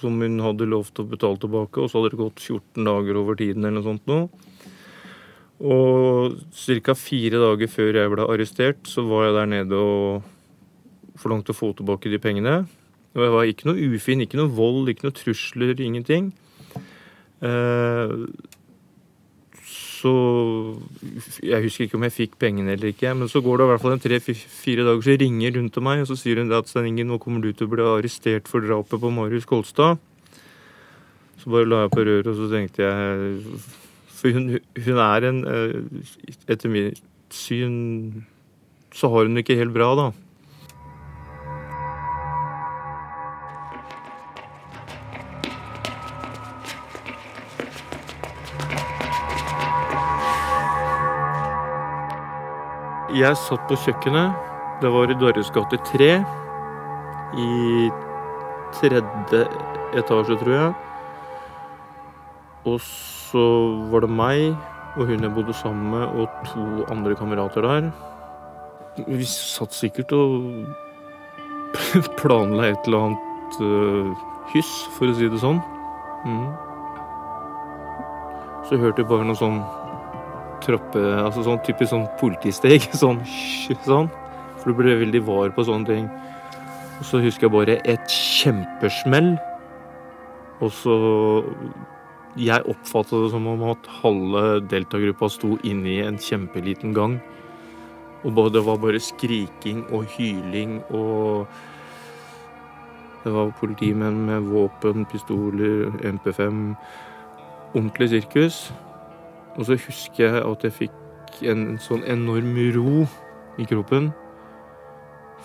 som 0.00 0.20
hun 0.22 0.38
hadde 0.44 0.68
lovt 0.68 1.00
å 1.02 1.06
betale 1.08 1.40
tilbake, 1.42 1.80
og 1.80 1.90
så 1.90 1.98
hadde 1.98 2.14
det 2.14 2.20
gått 2.20 2.44
14 2.44 2.88
dager 2.88 3.20
over 3.20 3.38
tiden 3.38 3.64
eller 3.64 3.80
noe 3.80 3.88
sånt 3.88 4.10
noe. 4.10 4.28
Og 5.58 6.36
ca. 6.54 6.94
fire 6.94 7.40
dager 7.42 7.70
før 7.70 7.96
jeg 7.98 8.12
ble 8.12 8.26
arrestert, 8.30 8.84
så 8.86 9.02
var 9.08 9.26
jeg 9.26 9.38
der 9.38 9.48
nede 9.50 9.78
og 9.78 10.28
forlangte 11.18 11.50
å 11.50 11.58
få 11.58 11.72
tilbake 11.74 12.12
de 12.12 12.20
pengene. 12.22 12.60
Og 13.16 13.24
jeg 13.24 13.34
var 13.34 13.50
ikke 13.50 13.70
noe 13.70 13.88
ufin, 13.96 14.22
ikke 14.22 14.38
noe 14.38 14.52
vold, 14.54 14.92
ikke 14.92 15.08
noe 15.08 15.16
trusler, 15.18 15.74
ingenting. 15.82 16.30
Eh, 17.42 18.14
så 19.98 20.12
Jeg 21.42 21.64
husker 21.64 21.86
ikke 21.86 21.98
om 21.98 22.04
jeg 22.06 22.14
fikk 22.14 22.36
pengene 22.38 22.74
eller 22.76 22.92
ikke, 22.92 23.14
men 23.18 23.30
så 23.30 23.42
går 23.42 23.58
det 23.58 23.66
i 23.66 23.70
hvert 23.72 23.82
fall 23.82 23.96
en 23.96 24.02
tre-fire 24.04 24.84
dager, 24.86 25.02
så 25.02 25.16
ringer 25.18 25.56
rundt 25.56 25.74
til 25.74 25.84
meg, 25.86 26.02
og 26.02 26.10
så 26.10 26.18
sier 26.18 26.38
hun 26.42 26.54
at 26.54 26.70
Stein 26.70 26.90
Inge, 26.92 27.06
nå 27.08 27.18
kommer 27.22 27.42
du 27.42 27.50
til 27.50 27.66
å 27.66 27.72
bli 27.72 27.86
arrestert 27.86 28.50
for 28.50 28.64
drapet 28.64 29.02
på 29.02 29.12
Marius 29.14 29.48
Kolstad. 29.48 29.98
Så 31.38 31.50
bare 31.50 31.68
la 31.68 31.84
jeg 31.84 31.94
på 31.94 32.06
røret, 32.06 32.30
og 32.30 32.38
så 32.38 32.48
tenkte 32.52 32.86
jeg 32.86 33.60
For 34.18 34.34
hun, 34.34 34.56
hun 34.58 34.98
er 34.98 35.26
en 35.28 35.44
eh, 35.46 35.76
Etter 36.50 36.72
mitt 36.72 36.98
syn 37.30 38.24
så 38.94 39.10
har 39.12 39.28
hun 39.28 39.36
det 39.36 39.44
ikke 39.44 39.60
helt 39.60 39.74
bra, 39.76 39.92
da. 39.94 40.06
Jeg 53.16 53.36
satt 53.40 53.62
på 53.68 53.76
kjøkkenet. 53.84 54.34
Det 54.82 54.90
var 54.92 55.10
i 55.10 55.16
Dørres 55.16 55.50
gate 55.54 55.78
3. 55.92 56.10
I 57.38 57.90
tredje 58.76 59.44
etasje, 59.96 60.36
tror 60.40 60.52
jeg. 60.52 60.74
Og 62.68 62.80
så 62.84 63.46
var 63.88 64.04
det 64.04 64.12
meg 64.12 64.58
og 64.98 65.06
hun 65.06 65.22
jeg 65.22 65.34
bodde 65.34 65.54
sammen 65.54 65.90
med, 65.90 66.04
og 66.18 66.28
to 66.46 66.84
andre 66.90 67.14
kamerater 67.14 67.62
der. 67.62 67.90
Vi 69.06 69.24
satt 69.24 69.74
sikkert 69.74 70.12
og 70.12 70.64
planla 72.20 72.72
et 72.72 72.88
eller 72.88 73.04
annet 73.06 73.60
uh, 73.62 74.24
hyss, 74.54 74.72
for 74.96 75.06
å 75.06 75.14
si 75.14 75.28
det 75.30 75.38
sånn. 75.42 75.60
Mm. 76.26 76.48
Så 78.66 78.80
hørte 78.80 79.04
jeg 79.04 79.10
bare 79.10 79.28
noe 79.28 79.38
sånn 79.38 79.60
trappe 80.68 81.02
altså 81.18 81.42
sånn 81.46 81.60
typisk 81.66 81.92
sånn 81.94 82.08
politisteg. 82.20 82.84
Sånn 83.02 83.22
sånn. 83.86 84.10
For 84.58 84.70
du 84.70 84.78
ble 84.78 84.98
veldig 85.00 85.22
var 85.26 85.52
på 85.56 85.64
sånne 85.66 85.88
ting. 85.88 86.08
Og 86.98 87.06
så 87.06 87.20
husker 87.22 87.46
jeg 87.46 87.54
bare 87.54 87.78
et 87.88 88.10
kjempesmell. 88.12 89.36
Og 90.60 90.72
så 90.74 90.96
Jeg 92.38 92.62
oppfatta 92.70 93.18
det 93.24 93.30
som 93.32 93.46
om 93.50 93.62
at 93.72 93.86
halve 93.98 94.60
deltagruppa 94.70 95.26
sto 95.32 95.56
inne 95.66 95.88
i 95.90 96.02
en 96.04 96.18
kjempeliten 96.22 96.92
gang. 96.94 97.16
Og 98.22 98.52
det 98.52 98.62
var 98.66 98.78
bare 98.78 99.00
skriking 99.00 99.84
og 99.90 100.04
hyling 100.14 100.82
og 100.90 101.46
Det 103.24 103.32
var 103.34 103.50
politimenn 103.58 104.20
med 104.26 104.46
våpen, 104.46 105.04
pistoler, 105.10 105.90
MP5. 106.06 106.76
Ordentlig 107.74 108.08
sirkus. 108.08 108.70
Og 109.58 109.66
så 109.66 109.74
husker 109.74 110.24
jeg 110.24 110.46
at 110.46 110.64
jeg 110.64 110.76
fikk 110.76 111.42
en 111.50 111.76
sånn 111.82 112.04
enorm 112.06 112.54
ro 112.76 113.04
i 113.58 113.66
kroppen. 113.68 114.12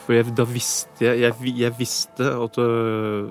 For 0.04 0.18
jeg, 0.18 0.34
da 0.38 0.46
visste 0.48 1.06
jeg, 1.06 1.22
jeg 1.24 1.54
Jeg, 1.62 1.74
visste 1.78 2.28
at 2.28 2.58
uh, 2.60 3.30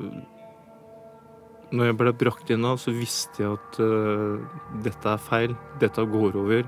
Når 1.73 1.89
jeg 1.89 1.97
ble 2.01 2.13
brakt 2.17 2.51
inn 2.53 2.65
da, 2.65 2.77
så 2.81 2.95
visste 2.95 3.45
jeg 3.45 3.57
at 3.59 3.81
uh, 3.83 4.41
dette 4.85 5.09
er 5.09 5.23
feil. 5.23 5.57
Dette 5.81 6.05
går 6.05 6.39
over. 6.41 6.67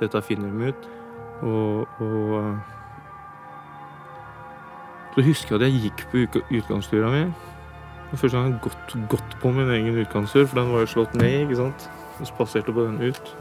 Dette 0.00 0.22
finner 0.22 0.52
de 0.52 0.70
ut. 0.70 0.88
Og, 1.42 2.00
og 2.04 2.32
uh, 2.38 2.56
Så 5.16 5.26
husker 5.26 5.56
jeg 5.56 5.60
at 5.60 5.68
jeg 5.68 5.84
gikk 5.88 6.06
på 6.12 6.42
utgangstura 6.60 7.10
mi. 7.14 7.26
Første 8.14 8.38
gang 8.38 8.54
jeg 8.54 8.60
gått, 8.64 8.94
gått 9.12 9.34
på 9.42 9.50
min 9.52 9.68
egen 9.68 9.98
utgangstur, 10.00 10.46
for 10.48 10.62
den 10.62 10.70
var 10.72 10.86
jo 10.86 10.92
slått 10.94 11.16
ned. 11.18 11.42
ikke 11.44 11.58
sant? 11.58 11.90
Og 12.22 12.30
spaserte 12.30 12.72
på 12.72 12.86
den 12.86 13.02
ut. 13.10 13.34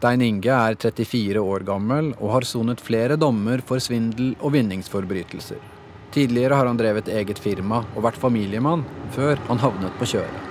Stein 0.00 0.22
Inge 0.24 0.48
er 0.48 0.78
34 0.80 1.40
år 1.44 1.60
gammel 1.68 2.06
og 2.14 2.30
har 2.32 2.44
sonet 2.48 2.80
flere 2.80 3.18
dommer 3.20 3.60
for 3.68 3.82
svindel 3.84 4.30
og 4.40 4.54
vinningsforbrytelser. 4.54 5.58
Tidligere 6.16 6.56
har 6.56 6.70
han 6.70 6.80
drevet 6.80 7.10
eget 7.12 7.36
firma 7.36 7.82
og 7.92 8.06
vært 8.06 8.16
familiemann, 8.22 8.86
før 9.12 9.36
han 9.50 9.60
havnet 9.60 10.00
på 10.00 10.08
kjøret. 10.14 10.48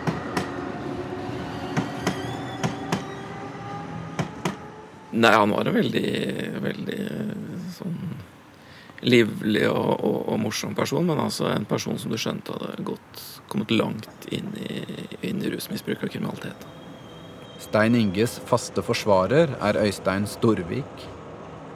Nei, 5.18 5.34
han 5.34 5.50
var 5.58 5.66
en 5.66 5.80
veldig, 5.82 6.08
veldig 6.70 7.02
sånn 7.80 8.00
livlig 9.02 9.66
og, 9.66 9.96
og, 9.98 10.20
og, 10.28 10.36
morsom 10.46 10.78
person, 10.78 11.10
men 11.10 11.26
altså 11.26 11.50
en 11.50 11.66
person 11.66 11.98
som 11.98 12.14
du 12.14 12.22
skjønte 12.22 12.54
hadde 12.54 12.86
gått, 12.94 13.26
kommet 13.50 13.74
langt 13.74 14.30
inn 14.30 14.54
i, 14.62 14.84
inn 15.26 15.42
i 15.42 15.50
rusmisbruk 15.58 16.06
og 16.06 16.14
kriminalitet. 16.14 16.76
Stein 17.60 17.96
Inges 18.00 18.38
faste 18.48 18.84
forsvarer 18.86 19.52
er 19.60 19.80
Øystein 19.84 20.28
Storvik. 20.30 21.08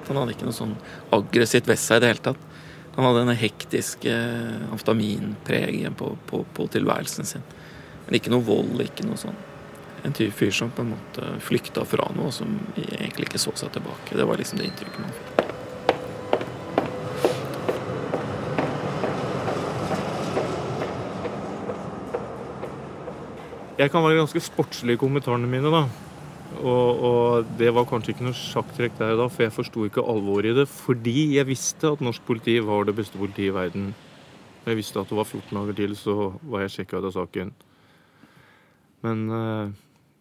Han 0.08 0.20
hadde 0.20 0.36
ikke 0.36 0.48
noe 0.48 0.56
sånn 0.56 0.76
aggressivt 1.16 1.68
ved 1.70 1.80
seg 1.80 2.00
i 2.00 2.04
det 2.04 2.12
hele 2.14 2.26
tatt. 2.30 2.50
Han 2.96 3.08
hadde 3.08 3.24
denne 3.24 3.38
hektiske 3.40 4.14
amfetaminpreget 4.72 5.98
på, 5.98 6.14
på, 6.30 6.44
på, 6.54 6.68
tilværelsen 6.76 7.28
sin. 7.28 7.46
Men 8.06 8.20
ikke 8.20 8.34
noe 8.34 8.46
vold, 8.46 8.84
ikke 8.84 9.08
noe 9.08 9.20
sånn. 9.20 9.40
En 10.04 10.16
type 10.16 10.36
fyr 10.36 10.52
som 10.56 10.72
på 10.76 10.84
en 10.84 10.94
måte 10.94 11.36
flykta 11.44 11.88
fra 11.88 12.10
noe, 12.16 12.32
som 12.36 12.60
egentlig 12.78 13.32
ikke 13.32 13.42
så 13.42 13.56
seg 13.58 13.74
tilbake. 13.76 14.20
Det 14.20 14.28
var 14.28 14.40
liksom 14.40 14.62
det 14.62 14.70
inntrykket 14.70 15.02
man 15.02 15.16
fikk. 15.18 15.33
Jeg 23.84 23.92
kan 23.92 24.04
være 24.06 24.22
ganske 24.22 24.40
sportslig 24.40 24.96
i 24.96 25.00
kommentarene 25.02 25.48
mine, 25.50 25.68
da. 25.68 25.82
Og, 26.62 27.00
og, 27.04 27.48
det 27.60 27.74
var 27.76 27.84
kanskje 27.90 28.14
ikke 28.14 28.24
noe 28.24 28.38
sjakktrekk 28.38 28.94
der 28.96 29.18
da, 29.20 29.26
for 29.28 29.44
jeg 29.44 29.52
forsto 29.52 29.84
ikke 29.84 30.06
alvoret 30.08 30.54
i 30.54 30.56
det. 30.62 30.68
Fordi 30.72 31.36
jeg 31.36 31.50
visste 31.50 31.90
at 31.92 32.04
norsk 32.06 32.24
politi 32.24 32.56
var 32.64 32.86
det 32.88 32.96
beste 32.96 33.20
politiet 33.20 33.50
i 33.50 33.56
verden. 33.58 33.90
Jeg 34.64 34.80
visste 34.80 35.02
at 35.02 35.12
det 35.12 35.18
var 35.18 35.28
14 35.28 35.58
dager 35.58 35.76
til, 35.82 35.96
så 36.00 36.16
var 36.48 36.64
jeg 36.64 36.72
sjekka 36.78 37.02
ut 37.02 37.10
av 37.10 37.16
saken. 37.18 37.52
Men 39.04 39.26
uh, 39.28 39.74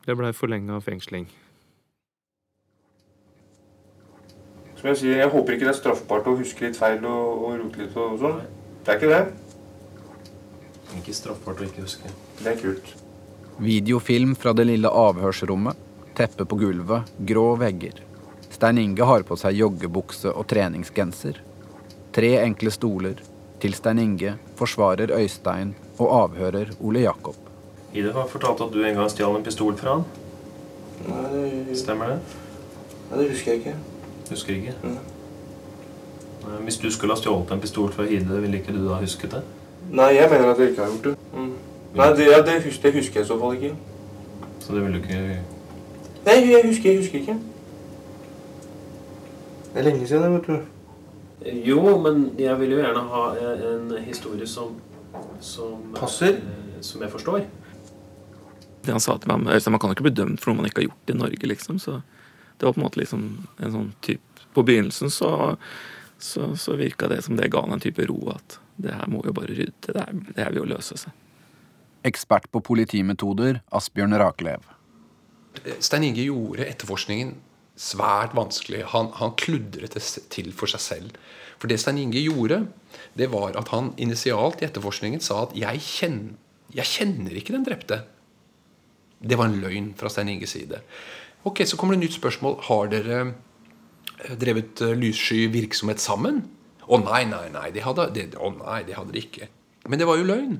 det 0.08 0.18
blei 0.18 0.32
forlenga 0.34 0.80
fengsling. 0.82 1.28
Som 4.80 4.90
jeg 4.90 4.98
sier, 5.04 5.20
jeg 5.22 5.30
håper 5.36 5.54
ikke 5.54 5.68
det 5.68 5.74
er 5.76 5.78
straffbart 5.78 6.26
å 6.26 6.34
huske 6.40 6.66
litt 6.66 6.80
feil 6.80 7.06
og, 7.06 7.46
og 7.46 7.54
rote 7.62 7.84
litt 7.84 7.94
og 7.94 8.18
sånn. 8.24 8.42
Det 8.82 8.96
er 8.96 8.98
ikke 8.98 9.14
det. 9.14 9.22
Ikke 10.98 11.14
straffbart 11.14 11.62
å 11.62 11.70
ikke 11.70 11.86
huske. 11.86 12.10
Det 12.42 12.56
er 12.56 12.60
kult. 12.64 12.94
Videofilm 13.58 14.34
fra 14.34 14.52
det 14.52 14.64
lille 14.64 14.88
avhørsrommet. 14.88 15.76
Teppe 16.16 16.44
på 16.44 16.56
gulvet, 16.60 17.08
grå 17.18 17.54
vegger. 17.60 18.00
Stein 18.52 18.78
Inge 18.78 19.04
har 19.08 19.22
på 19.24 19.36
seg 19.40 19.56
joggebukse 19.56 20.32
og 20.32 20.46
treningsgenser. 20.50 21.38
Tre 22.12 22.32
enkle 22.44 22.72
stoler. 22.74 23.20
Til 23.62 23.74
Stein 23.78 24.00
Inge 24.02 24.34
forsvarer 24.58 25.12
Øystein 25.16 25.74
og 25.98 26.10
avhører 26.18 26.72
Ole 26.82 27.04
Jakob. 27.06 27.36
Ida 27.94 28.12
har 28.16 28.28
fortalt 28.28 28.60
at 28.64 28.72
du 28.74 28.82
en 28.84 28.96
gang 28.98 29.10
stjal 29.12 29.36
en 29.38 29.44
pistol 29.46 29.76
fra 29.78 29.98
han. 29.98 30.04
Nei, 31.06 31.24
det, 31.68 31.78
Stemmer 31.80 32.12
det? 32.14 32.18
nei, 33.10 33.18
det 33.22 33.30
husker 33.32 33.52
jeg 33.52 33.60
ikke. 33.62 33.74
Husker 34.30 34.54
ikke. 34.56 34.74
Mm. 34.82 34.98
Eh, 36.42 36.60
Hvis 36.66 36.78
du 36.82 36.88
skulle 36.90 37.14
ha 37.14 37.20
stjålet 37.20 37.52
en 37.52 37.60
pistol 37.62 37.92
fra 37.92 38.06
Hide, 38.08 38.40
ville 38.44 38.60
ikke 38.60 38.74
du 38.76 38.82
da 38.88 38.98
husket 39.00 39.36
det? 39.36 39.42
Nei, 39.92 40.12
jeg 40.16 40.30
mener 40.30 40.52
at 40.52 40.58
jeg 40.62 40.72
ikke 40.72 40.84
har 40.86 40.92
gjort 40.94 41.08
det. 41.10 41.16
Mm. 41.36 41.52
Nei, 41.92 42.08
det, 42.16 42.26
ja, 42.30 42.38
det, 42.46 42.58
hus 42.64 42.78
det 42.80 42.94
husker 42.94 43.20
jeg 43.20 43.26
i 43.26 43.28
så 43.28 43.36
fall 43.40 43.56
ikke. 43.58 43.72
Så 44.62 44.72
det 44.76 44.84
vil 44.84 44.94
du 44.96 45.00
ikke 45.02 45.18
Nei, 46.22 46.36
jeg 46.48 46.62
husker, 46.68 46.90
jeg 46.92 47.00
husker 47.02 47.18
ikke. 47.18 47.34
Det 49.72 49.80
er 49.80 49.86
lenge 49.88 50.06
siden, 50.06 50.36
vet 50.36 50.46
du. 50.46 51.50
Jo, 51.66 51.80
men 51.98 52.28
jeg 52.38 52.54
vil 52.60 52.76
jo 52.76 52.78
gjerne 52.78 53.02
ha 53.10 53.22
en 53.72 53.90
historie 54.06 54.46
som 54.46 54.76
Som, 55.42 55.90
Passer. 55.96 56.38
eh, 56.38 56.80
som 56.80 57.02
jeg 57.02 57.10
forstår. 57.10 57.42
Det 58.86 58.92
han 58.94 59.00
sa 59.02 59.16
til 59.18 59.28
meg, 59.32 59.52
altså, 59.54 59.70
Man 59.70 59.80
kan 59.80 59.90
jo 59.90 59.96
ikke 59.98 60.06
bli 60.06 60.14
dømt 60.14 60.40
for 60.40 60.50
noe 60.52 60.60
man 60.62 60.66
ikke 60.70 60.80
har 60.80 60.86
gjort 60.88 61.10
i 61.10 61.16
Norge, 61.18 61.46
liksom. 61.50 61.78
Så 61.82 61.98
det 62.58 62.64
var 62.66 62.72
på 62.72 62.80
en 62.80 62.86
måte 62.86 63.00
liksom 63.00 63.26
en 63.58 63.72
sånn 63.74 63.90
type 64.00 64.46
På 64.54 64.62
begynnelsen 64.62 65.10
så, 65.10 65.56
så, 66.18 66.52
så 66.56 66.76
virka 66.76 67.08
det 67.08 67.22
som 67.24 67.36
det 67.36 67.50
ga 67.50 67.60
han 67.64 67.72
en 67.72 67.80
type 67.82 68.06
ro. 68.06 68.20
At 68.30 68.58
det 68.76 68.94
her 68.94 69.08
må 69.10 69.22
jo 69.26 69.32
bare 69.36 69.50
rydde. 69.52 69.92
Det 69.92 69.98
her, 69.98 70.12
det 70.12 70.38
her 70.44 70.50
vil 70.54 70.62
jo 70.62 70.70
løse 70.76 70.96
seg. 70.96 71.12
Ekspert 72.08 72.48
på 72.50 72.62
politimetoder, 72.66 73.60
Asbjørn 73.70 74.16
Rakelev. 74.18 74.64
Stein 75.78 76.08
Inge 76.08 76.24
gjorde 76.24 76.66
etterforskningen 76.66 77.36
svært 77.78 78.34
vanskelig. 78.36 78.82
Han, 78.92 79.10
han 79.18 79.34
kludret 79.38 79.94
det 79.96 80.02
til 80.32 80.50
for 80.56 80.70
seg 80.70 80.82
selv. 80.82 81.20
For 81.62 81.70
det 81.70 81.78
Stein 81.80 82.00
Inge 82.02 82.20
gjorde, 82.20 82.64
det 83.18 83.30
var 83.32 83.54
at 83.58 83.70
han 83.74 83.92
initialt 84.02 84.62
i 84.62 84.66
etterforskningen 84.66 85.22
sa 85.22 85.44
at 85.46 85.54
jeg 85.58 85.84
kjenner, 85.86 86.34
jeg 86.74 86.88
kjenner 86.88 87.36
ikke 87.38 87.54
den 87.54 87.66
drepte. 87.68 88.00
Det 89.22 89.38
var 89.38 89.50
en 89.50 89.60
løgn 89.62 89.92
fra 89.98 90.10
Stein 90.10 90.32
Inges 90.32 90.56
side. 90.56 90.82
Ok, 91.46 91.62
Så 91.66 91.76
kommer 91.76 91.94
det 91.94 92.02
et 92.02 92.08
nytt 92.08 92.18
spørsmål. 92.18 92.58
Har 92.66 92.90
dere 92.90 93.20
eh, 94.24 94.34
drevet 94.38 94.82
eh, 94.82 94.96
lyssky 94.98 95.46
virksomhet 95.52 96.02
sammen? 96.02 96.42
Å 96.82 96.98
nei, 96.98 97.24
nei, 97.30 97.46
nei. 97.54 97.70
Det 97.74 97.86
hadde, 97.86 98.10
det, 98.14 98.26
oh, 98.38 98.58
det 98.86 98.98
hadde 98.98 99.14
de 99.14 99.22
ikke. 99.22 99.48
Men 99.86 99.98
det 99.98 100.06
var 100.06 100.18
jo 100.18 100.26
løgn. 100.26 100.58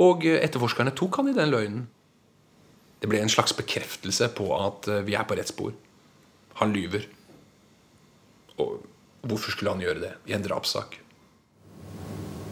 Og 0.00 0.26
eh, 0.26 0.40
etterforskerne 0.40 0.94
tok 0.96 1.20
han 1.20 1.30
i 1.30 1.36
den 1.36 1.52
løgnen. 1.52 1.88
Det 3.00 3.08
ble 3.08 3.22
en 3.22 3.32
slags 3.32 3.54
bekreftelse 3.56 4.30
på 4.36 4.48
at 4.56 4.88
eh, 4.88 5.04
vi 5.06 5.16
er 5.16 5.26
på 5.28 5.36
rett 5.38 5.52
spor. 5.52 5.74
Han 6.60 6.74
lyver. 6.76 7.06
Og 8.60 8.80
hvorfor 9.24 9.52
skulle 9.52 9.72
han 9.72 9.84
gjøre 9.84 10.02
det 10.02 10.14
i 10.28 10.36
en 10.36 10.44
drapssak? 10.44 10.98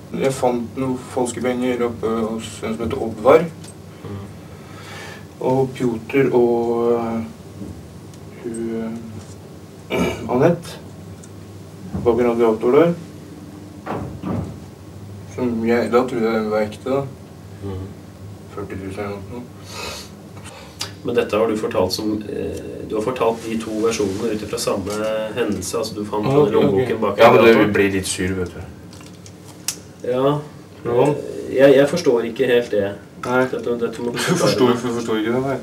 Jeg 0.08 0.32
fant 0.32 0.76
noen 0.80 0.96
falske 1.12 1.42
penger 1.44 1.84
oppe 1.84 2.08
hos 2.08 2.54
en 2.64 2.76
som 2.76 2.84
heter 2.86 3.02
Oddvar. 3.04 3.44
Og 5.38 5.68
Pjotr 5.76 6.32
og 6.34 6.94
øh, 6.96 7.18
hun 8.42 8.56
øh, 9.92 10.32
Anette 10.34 10.80
bak 12.04 12.20
en 12.20 12.30
radiator 12.30 12.74
der. 12.74 12.96
Som 15.36 15.62
jeg, 15.68 15.92
da 15.92 16.02
trodde 16.02 16.32
jeg 16.32 16.50
var 16.50 16.64
ekte, 16.66 16.90
da. 16.90 17.17
40 18.54 18.76
000 18.76 18.92
eller 18.98 19.20
noe. 19.32 19.42
Men 21.04 21.14
dette 21.14 21.36
har 21.38 21.46
du 21.48 21.56
fortalt 21.56 21.92
som 21.94 22.08
eh, 22.26 22.58
Du 22.88 22.96
har 22.96 23.02
fortalt 23.04 23.44
de 23.46 23.54
to 23.62 23.76
versjonene 23.84 24.32
ut 24.34 24.42
ifra 24.42 24.58
samme 24.58 24.94
hendelse. 25.36 25.78
Altså 25.78 25.94
du 25.94 26.04
fant 26.08 26.26
Ah, 26.26 26.44
den 26.44 26.54
lommeboken 26.56 26.96
ok. 26.96 27.00
bak 27.04 27.18
Ja, 27.22 27.30
men 27.32 27.44
det 27.44 27.52
radiatoren. 27.52 27.72
blir 27.76 27.90
litt 27.94 28.06
sur, 28.08 28.34
vet 28.34 28.54
du. 28.54 28.60
Ja. 30.08 30.38
Jeg, 31.52 31.74
jeg 31.76 31.88
forstår 31.88 32.26
ikke 32.30 32.46
helt 32.46 32.70
det. 32.70 32.94
Nei. 33.24 33.44
Dette, 33.50 33.76
dette 33.80 34.02
må 34.02 34.12
du 34.14 34.18
forstår, 34.18 34.74
forstår 34.82 35.20
ikke 35.22 35.32
det, 35.36 35.42
nei. 35.42 35.58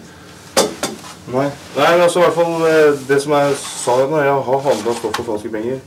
Nei. 1.33 1.45
Nei, 1.75 1.91
men 1.95 2.01
altså 2.05 2.19
i 2.19 2.23
hvert 2.27 2.35
fall 2.37 2.65
eh, 2.69 2.97
det 3.09 3.17
som 3.23 3.33
jeg 3.33 3.55
sa 3.59 3.95
jeg 3.99 4.09
har 4.49 4.59
handla 4.69 4.93
stoff 4.99 5.15
for 5.17 5.23
falske 5.33 5.49
penger. 5.53 5.79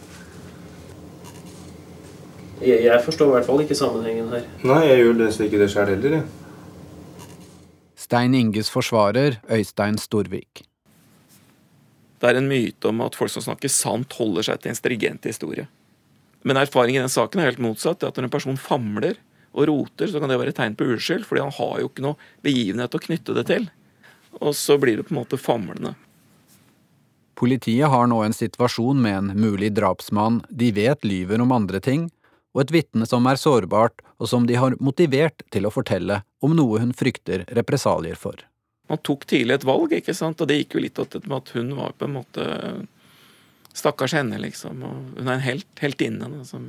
Jeg, 2.58 2.82
jeg 2.84 3.02
forstår 3.04 3.30
i 3.30 3.34
hvert 3.36 3.46
fall 3.46 3.62
ikke 3.62 3.76
sammenhengen 3.78 4.30
her. 4.34 4.46
Nei, 4.66 4.82
jeg 4.88 5.02
gjør 5.04 5.18
nesten 5.20 5.46
ikke 5.46 5.60
det 5.60 5.70
sjøl 5.72 5.92
heller, 5.92 6.18
jeg. 6.18 7.26
Stein 7.98 8.34
Inges 8.34 8.70
forsvarer, 8.72 9.38
Øystein 9.52 9.98
Storvik. 10.00 10.64
Det 12.18 12.30
er 12.30 12.38
en 12.40 12.48
myte 12.50 12.90
om 12.90 13.02
at 13.04 13.14
folk 13.18 13.30
som 13.30 13.44
snakker 13.44 13.70
sant, 13.70 14.14
holder 14.18 14.48
seg 14.48 14.62
til 14.62 14.72
en 14.72 14.78
strigent 14.78 15.28
historie. 15.28 15.68
Men 16.46 16.58
erfaringen 16.58 17.02
i 17.02 17.04
den 17.04 17.12
saken 17.12 17.42
er 17.42 17.50
helt 17.50 17.62
motsatt. 17.62 18.02
At 18.06 18.16
når 18.16 18.26
en 18.26 18.32
person 18.32 18.58
famler 18.58 19.18
og 19.52 19.68
roter, 19.70 20.10
så 20.10 20.18
kan 20.18 20.30
det 20.30 20.38
være 20.40 20.54
et 20.54 20.58
tegn 20.58 20.76
på 20.78 20.88
uskyld, 20.94 21.26
fordi 21.28 21.44
han 21.44 21.54
har 21.58 21.78
jo 21.82 21.90
ikke 21.90 22.04
noe 22.06 22.30
begivenhet 22.46 22.94
å 22.94 23.02
knytte 23.04 23.36
det 23.38 23.46
til. 23.50 23.70
Og 24.40 24.54
så 24.56 24.78
blir 24.80 24.98
det 24.98 25.08
på 25.08 25.14
en 25.14 25.20
måte 25.20 25.40
famlende. 25.40 25.94
Politiet 27.38 27.86
har 27.92 28.08
nå 28.10 28.18
en 28.24 28.34
situasjon 28.34 28.98
med 28.98 29.14
en 29.14 29.28
mulig 29.38 29.70
drapsmann 29.76 30.40
de 30.50 30.72
vet 30.74 31.04
lyver 31.06 31.44
om 31.44 31.54
andre 31.54 31.78
ting, 31.84 32.08
og 32.58 32.64
et 32.64 32.74
vitne 32.74 33.06
som 33.06 33.26
er 33.30 33.38
sårbart, 33.38 34.02
og 34.18 34.26
som 34.26 34.46
de 34.48 34.56
har 34.58 34.74
motivert 34.82 35.44
til 35.54 35.68
å 35.68 35.70
fortelle 35.70 36.24
om 36.42 36.56
noe 36.58 36.80
hun 36.82 36.90
frykter 36.96 37.44
represalier 37.54 38.18
for. 38.18 38.42
Man 38.90 38.98
tok 39.06 39.28
tidlig 39.30 39.60
et 39.60 39.66
valg, 39.68 39.92
ikke 39.94 40.16
sant, 40.16 40.40
og 40.42 40.50
det 40.50 40.56
gikk 40.58 40.74
jo 40.74 40.82
litt 40.82 40.98
til 40.98 41.34
at 41.36 41.52
hun 41.54 41.74
var 41.78 41.94
på 41.94 42.08
en 42.08 42.16
måte 42.18 42.46
Stakkars 43.78 44.16
henne, 44.16 44.40
liksom. 44.42 44.80
Og 44.82 45.18
hun 45.20 45.28
er 45.28 45.36
en 45.36 45.44
helt, 45.44 45.68
heltinne 45.78 46.42
som 46.48 46.64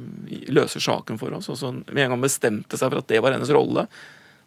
løser 0.51 0.83
saken 0.83 1.17
for 1.17 1.33
oss. 1.33 1.47
Og 1.49 1.57
så 1.57 1.71
med 1.73 2.03
en 2.03 2.13
gang 2.13 2.21
bestemte 2.21 2.77
seg 2.77 2.91
for 2.91 3.01
at 3.01 3.09
det 3.09 3.21
var 3.25 3.33
hennes 3.33 3.49
rolle, 3.55 3.87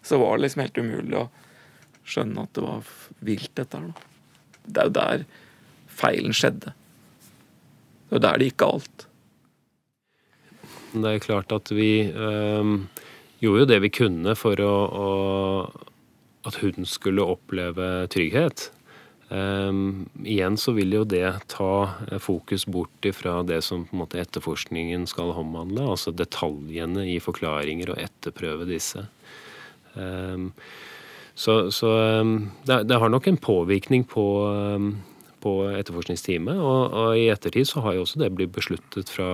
så 0.06 0.20
var 0.20 0.36
det 0.36 0.44
liksom 0.44 0.62
helt 0.62 0.78
umulig 0.78 1.16
å 1.18 1.24
skjønne 2.06 2.44
at 2.44 2.52
det 2.54 2.62
var 2.62 2.92
vilt, 3.26 3.50
dette 3.58 3.80
her. 3.80 3.88
da. 3.88 4.60
Det 4.62 4.82
er 4.84 4.90
jo 4.90 4.94
der 5.00 5.24
feilen 6.02 6.36
skjedde. 6.36 6.76
Det 8.06 8.14
er 8.14 8.20
jo 8.20 8.24
der 8.28 8.38
det 8.38 8.50
gikk 8.52 8.60
galt. 8.62 9.06
Det 10.92 11.08
er 11.08 11.24
klart 11.24 11.52
at 11.54 11.72
vi 11.72 12.04
øhm, 12.12 12.86
gjorde 13.40 13.64
jo 13.64 13.70
det 13.70 13.80
vi 13.86 13.90
kunne 13.94 14.36
for 14.38 14.60
å, 14.60 14.76
å 14.92 15.08
at 16.48 16.58
hun 16.62 16.86
skulle 16.88 17.24
oppleve 17.34 17.88
trygghet. 18.12 18.68
Ehm, 19.32 20.08
igjen 20.26 20.58
så 20.60 20.74
vil 20.76 20.92
jo 20.92 21.04
det 21.08 21.26
ta 21.52 21.94
fokus 22.20 22.66
bort 22.68 23.06
ifra 23.08 23.38
det 23.46 23.62
som 23.64 23.86
på 23.86 23.96
en 23.96 24.02
måte 24.02 24.20
etterforskningen 24.20 25.06
skal 25.08 25.32
omhandle, 25.32 25.86
altså 25.94 26.12
detaljene 26.12 27.06
i 27.14 27.18
forklaringer 27.22 27.94
og 27.94 28.02
etterprøve 28.02 28.68
disse. 28.68 29.06
Ehm, 29.96 30.50
så 31.34 31.70
så 31.72 31.94
ehm, 32.00 32.34
det, 32.68 32.82
det 32.90 32.98
har 33.00 33.12
nok 33.12 33.30
en 33.30 33.40
påvirkning 33.40 34.04
på, 34.04 34.26
på 35.42 35.52
etterforskningsteamet, 35.74 36.58
og, 36.62 36.94
og 36.94 37.18
i 37.18 37.28
ettertid 37.32 37.68
så 37.68 37.82
har 37.84 37.96
jo 37.96 38.06
også 38.06 38.22
det 38.22 38.30
blitt 38.36 38.54
besluttet 38.54 39.10
fra 39.12 39.28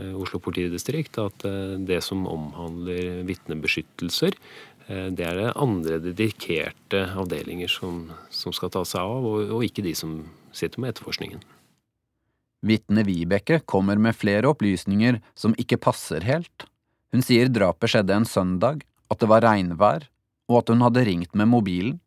eh, 0.00 0.12
Oslo 0.18 0.40
politidistrikt 0.42 1.20
at 1.22 1.46
eh, 1.48 1.78
det 1.78 2.00
som 2.04 2.24
omhandler 2.30 3.22
vitnebeskyttelser, 3.28 4.36
eh, 4.88 5.08
det 5.12 5.26
er 5.28 5.40
det 5.40 5.56
andre 5.60 6.00
dedikerte 6.02 7.04
avdelinger 7.20 7.70
som, 7.72 8.06
som 8.32 8.54
skal 8.56 8.72
ta 8.74 8.84
seg 8.88 9.04
av, 9.04 9.28
og, 9.28 9.56
og 9.58 9.66
ikke 9.68 9.84
de 9.84 9.96
som 9.98 10.22
sitter 10.56 10.82
med 10.82 10.94
etterforskningen. 10.94 11.42
Vitne 12.62 13.02
Vibeke 13.02 13.58
kommer 13.66 13.98
med 13.98 14.14
flere 14.14 14.52
opplysninger 14.52 15.18
som 15.34 15.56
ikke 15.58 15.80
passer 15.82 16.22
helt. 16.26 16.68
Hun 17.12 17.24
sier 17.24 17.50
drapet 17.50 17.90
skjedde 17.90 18.14
en 18.16 18.28
søndag, 18.28 18.84
at 19.10 19.20
det 19.20 19.28
var 19.28 19.42
regnvær, 19.44 20.06
og 20.48 20.62
at 20.62 20.70
hun 20.72 20.84
hadde 20.84 21.04
ringt 21.08 21.34
med 21.38 21.50
mobilen. 21.50 21.98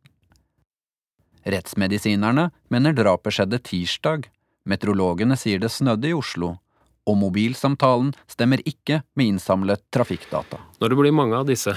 Rettsmedisinerne 1.46 2.50
mener 2.74 2.96
drapet 2.98 3.36
skjedde 3.38 3.60
tirsdag, 3.62 4.30
meteorologene 4.66 5.38
sier 5.38 5.62
det 5.62 5.70
snødde 5.70 6.10
i 6.10 6.16
Oslo, 6.18 6.56
og 7.06 7.20
mobilsamtalen 7.22 8.16
stemmer 8.26 8.64
ikke 8.66 9.04
med 9.14 9.36
innsamlet 9.36 9.84
trafikkdata. 9.94 10.58
Når 10.82 10.90
det 10.90 10.98
blir 10.98 11.14
mange 11.14 11.38
av 11.38 11.46
disse, 11.46 11.76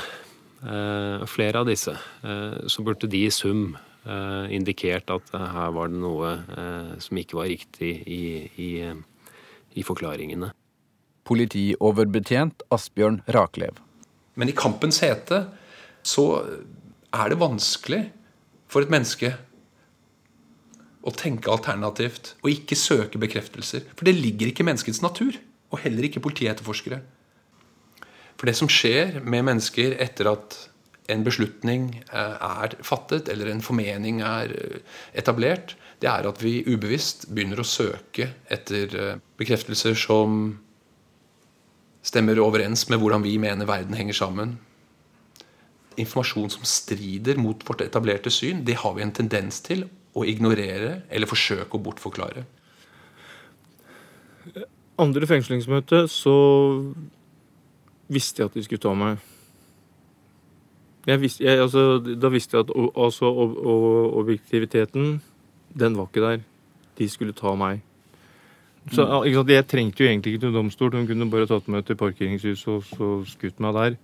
eh, 0.64 1.26
flere 1.28 1.60
av 1.60 1.66
disse, 1.68 1.92
eh, 2.24 2.64
så 2.66 2.82
burde 2.82 3.10
de 3.12 3.26
i 3.26 3.30
sum 3.30 3.76
eh, 4.06 4.46
indikert 4.56 5.10
at 5.10 5.28
her 5.36 5.70
var 5.76 5.88
det 5.88 6.00
noe 6.00 6.32
eh, 6.32 6.98
som 6.98 7.20
ikke 7.20 7.36
var 7.36 7.52
riktig 7.52 7.92
i, 8.08 8.48
i, 8.56 8.70
i 9.76 9.84
forklaringene. 9.84 10.48
Politioverbetjent 11.28 12.64
Asbjørn 12.72 13.20
Raklev. 13.28 13.76
Men 14.34 14.48
i 14.48 14.56
kampens 14.56 15.02
hete 15.04 15.44
så 16.02 16.40
er 17.12 17.28
det 17.28 17.36
vanskelig 17.36 18.06
for 18.68 18.80
et 18.80 18.92
menneske 18.92 19.34
å 21.08 21.14
tenke 21.16 21.50
alternativt 21.52 22.34
og 22.42 22.50
ikke 22.52 22.78
søke 22.78 23.20
bekreftelser. 23.20 23.86
For 23.96 24.08
det 24.08 24.18
ligger 24.18 24.50
ikke 24.50 24.64
i 24.64 24.68
menneskets 24.70 25.02
natur, 25.04 25.38
og 25.72 25.82
heller 25.82 26.08
ikke 26.08 26.22
politietterforskere. 26.24 27.00
For 28.38 28.48
det 28.48 28.56
som 28.58 28.70
skjer 28.70 29.18
med 29.26 29.46
mennesker 29.48 29.96
etter 30.00 30.30
at 30.30 30.56
en 31.08 31.24
beslutning 31.24 31.90
eh, 32.12 32.36
er 32.62 32.76
fattet, 32.84 33.30
eller 33.32 33.50
en 33.50 33.64
formening 33.64 34.20
er 34.24 34.52
eh, 34.54 34.80
etablert, 35.18 35.74
det 35.98 36.10
er 36.10 36.28
at 36.28 36.40
vi 36.44 36.60
ubevisst 36.68 37.26
begynner 37.32 37.62
å 37.62 37.66
søke 37.66 38.30
etter 38.52 38.94
eh, 38.94 39.20
bekreftelser 39.40 39.96
som 39.98 40.58
stemmer 42.04 42.38
overens 42.40 42.86
med 42.92 43.00
hvordan 43.02 43.24
vi 43.24 43.34
mener 43.40 43.68
verden 43.68 43.96
henger 43.98 44.20
sammen. 44.20 44.56
Informasjon 45.98 46.52
som 46.54 46.68
strider 46.68 47.40
mot 47.40 47.64
vårt 47.66 47.82
etablerte 47.88 48.30
syn, 48.30 48.62
det 48.64 48.78
har 48.84 48.94
vi 48.94 49.02
en 49.04 49.16
tendens 49.16 49.58
til 49.64 49.88
å 50.16 50.24
ignorere 50.26 51.02
eller 51.10 51.30
forsøke 51.30 51.76
å 51.76 51.82
bortforklare. 51.82 52.44
Andre 54.98 55.28
fengslingsmøte 55.30 56.06
så 56.10 56.36
visste 58.10 58.42
jeg 58.42 58.50
at 58.50 58.56
de 58.56 58.64
skulle 58.66 58.82
ta 58.82 58.94
meg. 58.98 59.20
Jeg 61.08 61.20
visste, 61.22 61.44
jeg, 61.44 61.60
altså, 61.62 61.98
da 62.20 62.30
visste 62.32 62.56
jeg 62.56 62.66
at 62.66 62.72
altså, 62.76 63.30
objektiviteten, 64.20 65.20
den 65.78 65.96
var 65.96 66.08
ikke 66.08 66.24
der. 66.24 66.42
De 66.98 67.08
skulle 67.08 67.36
ta 67.36 67.54
meg. 67.56 67.84
Så 68.88 69.04
sant, 69.04 69.50
Jeg 69.50 69.66
trengte 69.68 70.02
jo 70.02 70.08
egentlig 70.08 70.34
ikke 70.34 70.46
til 70.46 70.56
domstol. 70.56 70.90
De 70.92 71.06
kunne 71.06 71.30
bare 71.30 71.46
tatt 71.48 71.68
meg 71.68 71.84
til 71.86 71.96
parkeringshuset 72.00 72.68
og 72.72 72.84
så 72.88 73.08
skutt 73.28 73.60
meg 73.60 73.76
der. 73.76 73.96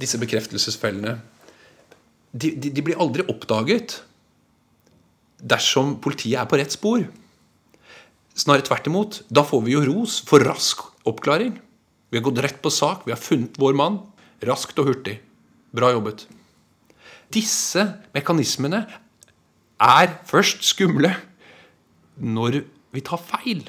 Disse 0.00 0.20
bekreftelsesfellene 0.20 1.18
de, 2.30 2.52
de, 2.54 2.70
de 2.70 2.82
blir 2.84 3.00
aldri 3.00 3.24
oppdaget 3.28 3.98
dersom 5.42 5.96
politiet 6.02 6.40
er 6.40 6.48
på 6.50 6.58
rett 6.60 6.74
spor. 6.74 7.04
Snarere 8.36 8.66
tvert 8.66 8.88
imot. 8.90 9.20
Da 9.28 9.44
får 9.46 9.64
vi 9.66 9.74
jo 9.74 9.84
ros 9.88 10.20
for 10.26 10.44
rask 10.44 10.82
oppklaring. 11.08 11.56
Vi 12.10 12.18
har 12.18 12.26
gått 12.26 12.42
rett 12.42 12.60
på 12.62 12.72
sak, 12.74 13.04
vi 13.06 13.14
har 13.14 13.20
funnet 13.20 13.58
vår 13.60 13.76
mann. 13.78 14.00
Raskt 14.42 14.78
og 14.80 14.90
hurtig. 14.90 15.18
Bra 15.76 15.92
jobbet. 15.94 16.26
Disse 17.30 17.84
mekanismene 18.16 18.86
er 19.80 20.16
først 20.26 20.64
skumle 20.66 21.12
når 22.18 22.64
vi 22.90 23.04
tar 23.06 23.20
feil. 23.22 23.62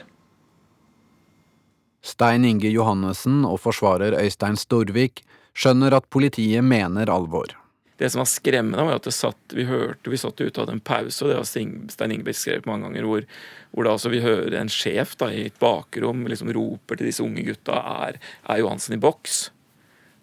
Stein 2.01 2.47
Inge 2.47 2.71
Johannessen 2.73 3.43
og 3.45 3.59
forsvarer 3.61 4.17
Øystein 4.17 4.57
Storvik 4.57 5.21
skjønner 5.53 5.93
at 5.93 6.09
politiet 6.09 6.65
mener 6.65 7.11
alvor. 7.13 7.53
Det 8.01 8.09
som 8.09 8.23
var 8.23 8.29
skremmende, 8.29 8.81
var 8.87 8.97
at 8.97 9.07
satt, 9.13 9.53
vi 9.53 9.67
hørte, 9.69 10.09
vi 10.09 10.17
satt 10.17 10.39
ute 10.39 10.55
og 10.55 10.63
hadde 10.63 10.73
en 10.79 10.81
pause, 10.81 11.19
og 11.21 11.29
det 11.29 11.35
har 11.37 11.45
Stein 11.45 12.13
Ingeberg 12.15 12.37
skrevet 12.39 12.65
mange 12.65 12.87
ganger, 12.87 13.05
hvor, 13.05 13.27
hvor 13.75 13.89
altså 13.91 14.09
vi 14.09 14.23
hører 14.23 14.55
en 14.57 14.71
sjef 14.73 15.13
da, 15.21 15.29
i 15.29 15.43
et 15.51 15.59
bakrom 15.61 16.23
liksom 16.25 16.49
roper 16.57 16.97
til 16.97 17.11
disse 17.11 17.21
unge 17.21 17.43
gutta 17.45 17.77
er, 18.07 18.17
er 18.49 18.61
Johansen 18.63 18.97
i 18.97 19.01
boks? 19.03 19.43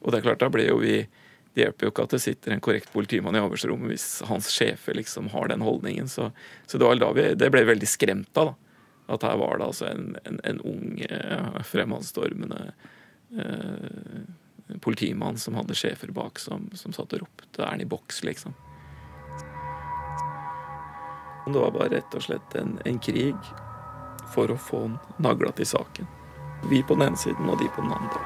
Og 0.03 0.11
det 0.11 0.19
er 0.19 0.27
klart, 0.27 0.43
da 0.43 0.51
ble 0.51 0.67
jo 0.67 0.81
vi 0.83 1.05
det 1.55 1.65
hjelper 1.65 1.87
jo 1.87 1.91
ikke 1.91 2.05
at 2.07 2.13
det 2.15 2.21
sitter 2.23 2.55
en 2.55 2.61
korrekt 2.63 2.91
politimann 2.95 3.35
i 3.35 3.41
avhørsrommet 3.43 3.91
hvis 3.91 4.09
hans 4.29 4.51
sjefer 4.55 4.95
liksom 4.95 5.31
har 5.33 5.49
den 5.51 5.65
holdningen. 5.67 6.07
Så, 6.11 6.29
så 6.71 6.79
det, 6.79 6.91
vi, 7.17 7.25
det 7.35 7.49
ble 7.51 7.65
veldig 7.67 7.89
skremt 7.91 8.39
av. 8.39 8.53
da, 8.53 9.15
At 9.17 9.25
her 9.27 9.41
var 9.41 9.59
det 9.59 9.67
altså 9.67 9.89
en, 9.89 10.13
en, 10.23 10.39
en 10.47 10.61
ung, 10.63 11.01
eh, 11.03 11.59
fremadstormende 11.67 12.61
eh, 13.39 14.21
politimann 14.81 15.39
som 15.39 15.55
hadde 15.55 15.75
sjefer 15.75 16.13
bak, 16.13 16.39
som, 16.39 16.71
som 16.75 16.93
satt 16.93 17.13
og 17.13 17.21
ropte 17.21 17.63
'er 17.63 17.71
han 17.71 17.81
i 17.81 17.85
boks', 17.85 18.25
liksom. 18.25 18.55
Det 21.53 21.59
var 21.59 21.71
bare 21.71 21.89
rett 21.89 22.15
og 22.15 22.23
slett 22.23 22.55
en, 22.61 22.79
en 22.85 22.99
krig 22.99 23.37
for 24.35 24.51
å 24.53 24.57
få 24.61 24.83
nagla 25.17 25.53
til 25.57 25.67
saken. 25.67 26.07
Vi 26.69 26.83
på 26.83 26.95
den 26.99 27.09
ene 27.09 27.17
siden 27.17 27.49
og 27.49 27.59
de 27.59 27.69
på 27.73 27.81
den 27.81 27.93
andre. 27.97 28.21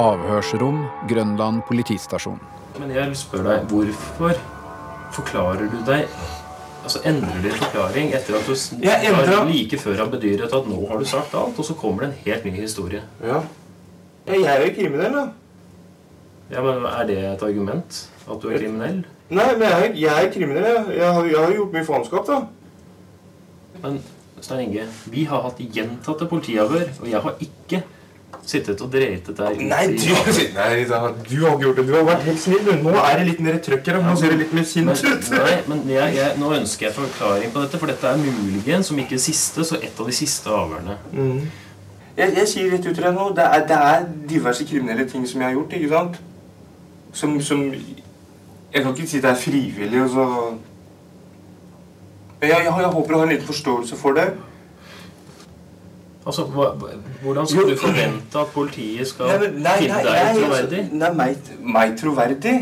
Avhørsrom, 0.00 0.84
Grønland 1.10 1.64
politistasjon. 1.66 2.38
Men 2.78 2.94
jeg 2.94 3.10
vil 3.10 3.18
spørre 3.18 3.56
deg, 3.58 3.66
hvorfor 3.74 4.38
forklarer 5.12 5.66
du 5.72 5.80
deg 5.88 6.06
altså 6.82 7.02
endrer 7.08 7.42
din 7.44 7.56
forklaring 7.56 8.14
etter 8.16 8.38
at 8.38 8.46
du 8.48 8.54
endrer... 8.54 9.44
like 9.50 9.78
før 9.78 9.98
har 10.02 10.12
bedyret 10.12 10.54
at 10.56 10.68
nå 10.70 10.80
har 10.88 11.00
du 11.00 11.08
sagt 11.08 11.34
alt, 11.34 11.58
og 11.58 11.66
så 11.66 11.76
kommer 11.78 12.06
det 12.06 12.10
en 12.10 12.22
helt 12.26 12.46
ny 12.48 12.54
historie. 12.60 13.02
Ja. 13.24 13.42
ja 14.26 14.40
jeg 14.40 14.50
er 14.54 14.66
jo 14.66 14.74
kriminell, 14.78 15.18
da. 15.18 15.26
Ja, 16.50 16.62
men 16.66 16.86
Er 16.88 17.06
det 17.06 17.18
et 17.18 17.42
argument? 17.46 18.00
At 18.26 18.42
du 18.42 18.48
er 18.48 18.58
kriminell? 18.58 19.04
Nei, 19.30 19.50
men 19.56 19.68
jeg, 19.68 19.92
jeg 20.02 20.24
er 20.24 20.32
kriminell. 20.34 20.66
Jeg, 20.66 20.96
jeg, 20.96 21.12
har, 21.14 21.28
jeg 21.30 21.38
har 21.38 21.52
gjort 21.54 21.76
mye 21.76 21.86
faenskap, 21.86 22.26
da. 22.26 22.40
Men 23.84 24.00
Stein 24.40 24.64
Inge, 24.64 24.86
vi 25.12 25.24
har 25.28 25.44
hatt 25.44 25.60
gjentatte 25.60 26.26
politiavhør, 26.28 26.88
og 27.00 27.08
jeg 27.10 27.22
har 27.26 27.42
ikke 27.44 27.82
sittet 28.50 28.80
og 28.82 28.90
dreitet 28.92 29.36
der 29.38 29.56
Nei, 29.70 29.84
du, 29.94 30.10
nei 30.58 30.84
da, 30.88 31.00
du 31.14 31.36
har 31.44 31.54
ikke 31.54 31.64
gjort 31.64 31.80
det. 31.80 31.86
Du 31.88 31.94
har 31.94 32.04
vært 32.08 32.26
helt 32.26 32.42
snill. 32.42 32.70
Nå 32.82 32.94
er 32.98 33.20
det 33.20 33.26
litt 33.28 33.42
mer 33.44 33.58
trøkk 33.62 33.90
her. 33.90 34.00
Nå 34.04 34.14
ser 34.18 34.34
det 34.34 34.40
litt 34.44 34.54
mer 34.56 34.66
sint 34.68 34.90
ut. 34.90 35.30
Nei, 35.36 35.56
men 35.70 35.82
jeg, 35.90 36.16
jeg, 36.18 36.36
nå 36.40 36.52
ønsker 36.58 36.88
jeg 36.88 36.96
forklaring 36.96 37.54
på 37.54 37.64
dette, 37.64 37.80
for 37.82 37.92
dette 37.92 38.10
er 38.10 38.20
muligens, 38.20 38.90
som 38.90 39.02
ikke 39.02 39.20
siste, 39.22 39.66
så 39.66 39.78
et 39.80 40.00
av 40.00 40.10
de 40.10 40.16
siste 40.16 40.50
avhørene. 40.54 40.98
Mm. 41.12 41.44
Jeg, 42.16 42.34
jeg, 42.36 42.48
sier 42.50 42.72
rett 42.74 42.84
ut 42.86 42.90
til 42.90 43.04
deg 43.06 43.14
nå, 43.16 43.30
det 43.36 43.46
er, 43.46 43.64
det 43.68 43.78
er, 43.92 44.04
diverse 44.28 44.66
kriminelle 44.68 45.06
ting 45.08 45.26
som 45.28 45.40
jeg 45.40 45.50
har 45.50 45.56
gjort. 45.56 45.78
ikke 45.78 45.94
sant? 45.94 46.20
Som, 47.12 47.40
som 47.42 47.64
Jeg 47.70 48.84
kan 48.84 48.92
ikke 48.94 49.10
si 49.10 49.22
det 49.22 49.30
er 49.30 49.38
frivillig. 49.38 50.02
og 50.02 50.10
så... 50.10 50.26
Jeg, 52.40 52.50
jeg, 52.50 52.64
jeg 52.64 52.92
håper 52.94 53.12
du 53.12 53.18
har 53.18 53.26
en 53.26 53.34
liten 53.34 53.46
forståelse 53.46 53.96
for 54.00 54.16
det. 54.16 54.30
Altså, 56.30 56.44
hva, 56.44 56.64
Hvordan 57.22 57.46
skal 57.46 57.62
du 57.62 57.76
forvente 57.76 58.38
at 58.38 58.46
politiet 58.54 59.08
skal 59.08 59.26
nei, 59.26 59.48
nei, 59.64 59.78
finne 59.78 59.96
deg 59.98 60.12
nei, 60.14 60.34
troverdig? 60.36 60.82
Nei, 60.92 61.08
meg, 61.18 61.48
meg, 61.58 61.94
troverdig? 61.98 62.52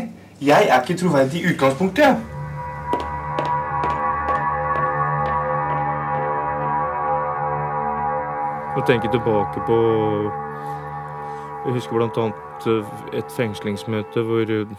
Jeg 0.41 0.69
er 0.73 0.81
ikke 0.81 0.95
troverdig 0.97 1.43
i 1.43 1.51
utgangspunktet. 1.51 2.23
Å 8.73 8.85
tenke 8.89 9.13
tilbake 9.13 9.61
på 9.69 9.77
Jeg 11.67 11.77
husker 11.77 11.99
bl.a. 11.99 12.27
Eh, 12.73 12.91
et 13.21 13.37
fengslingsmøte 13.37 14.25
hvor 14.25 14.57
eh, 14.57 14.75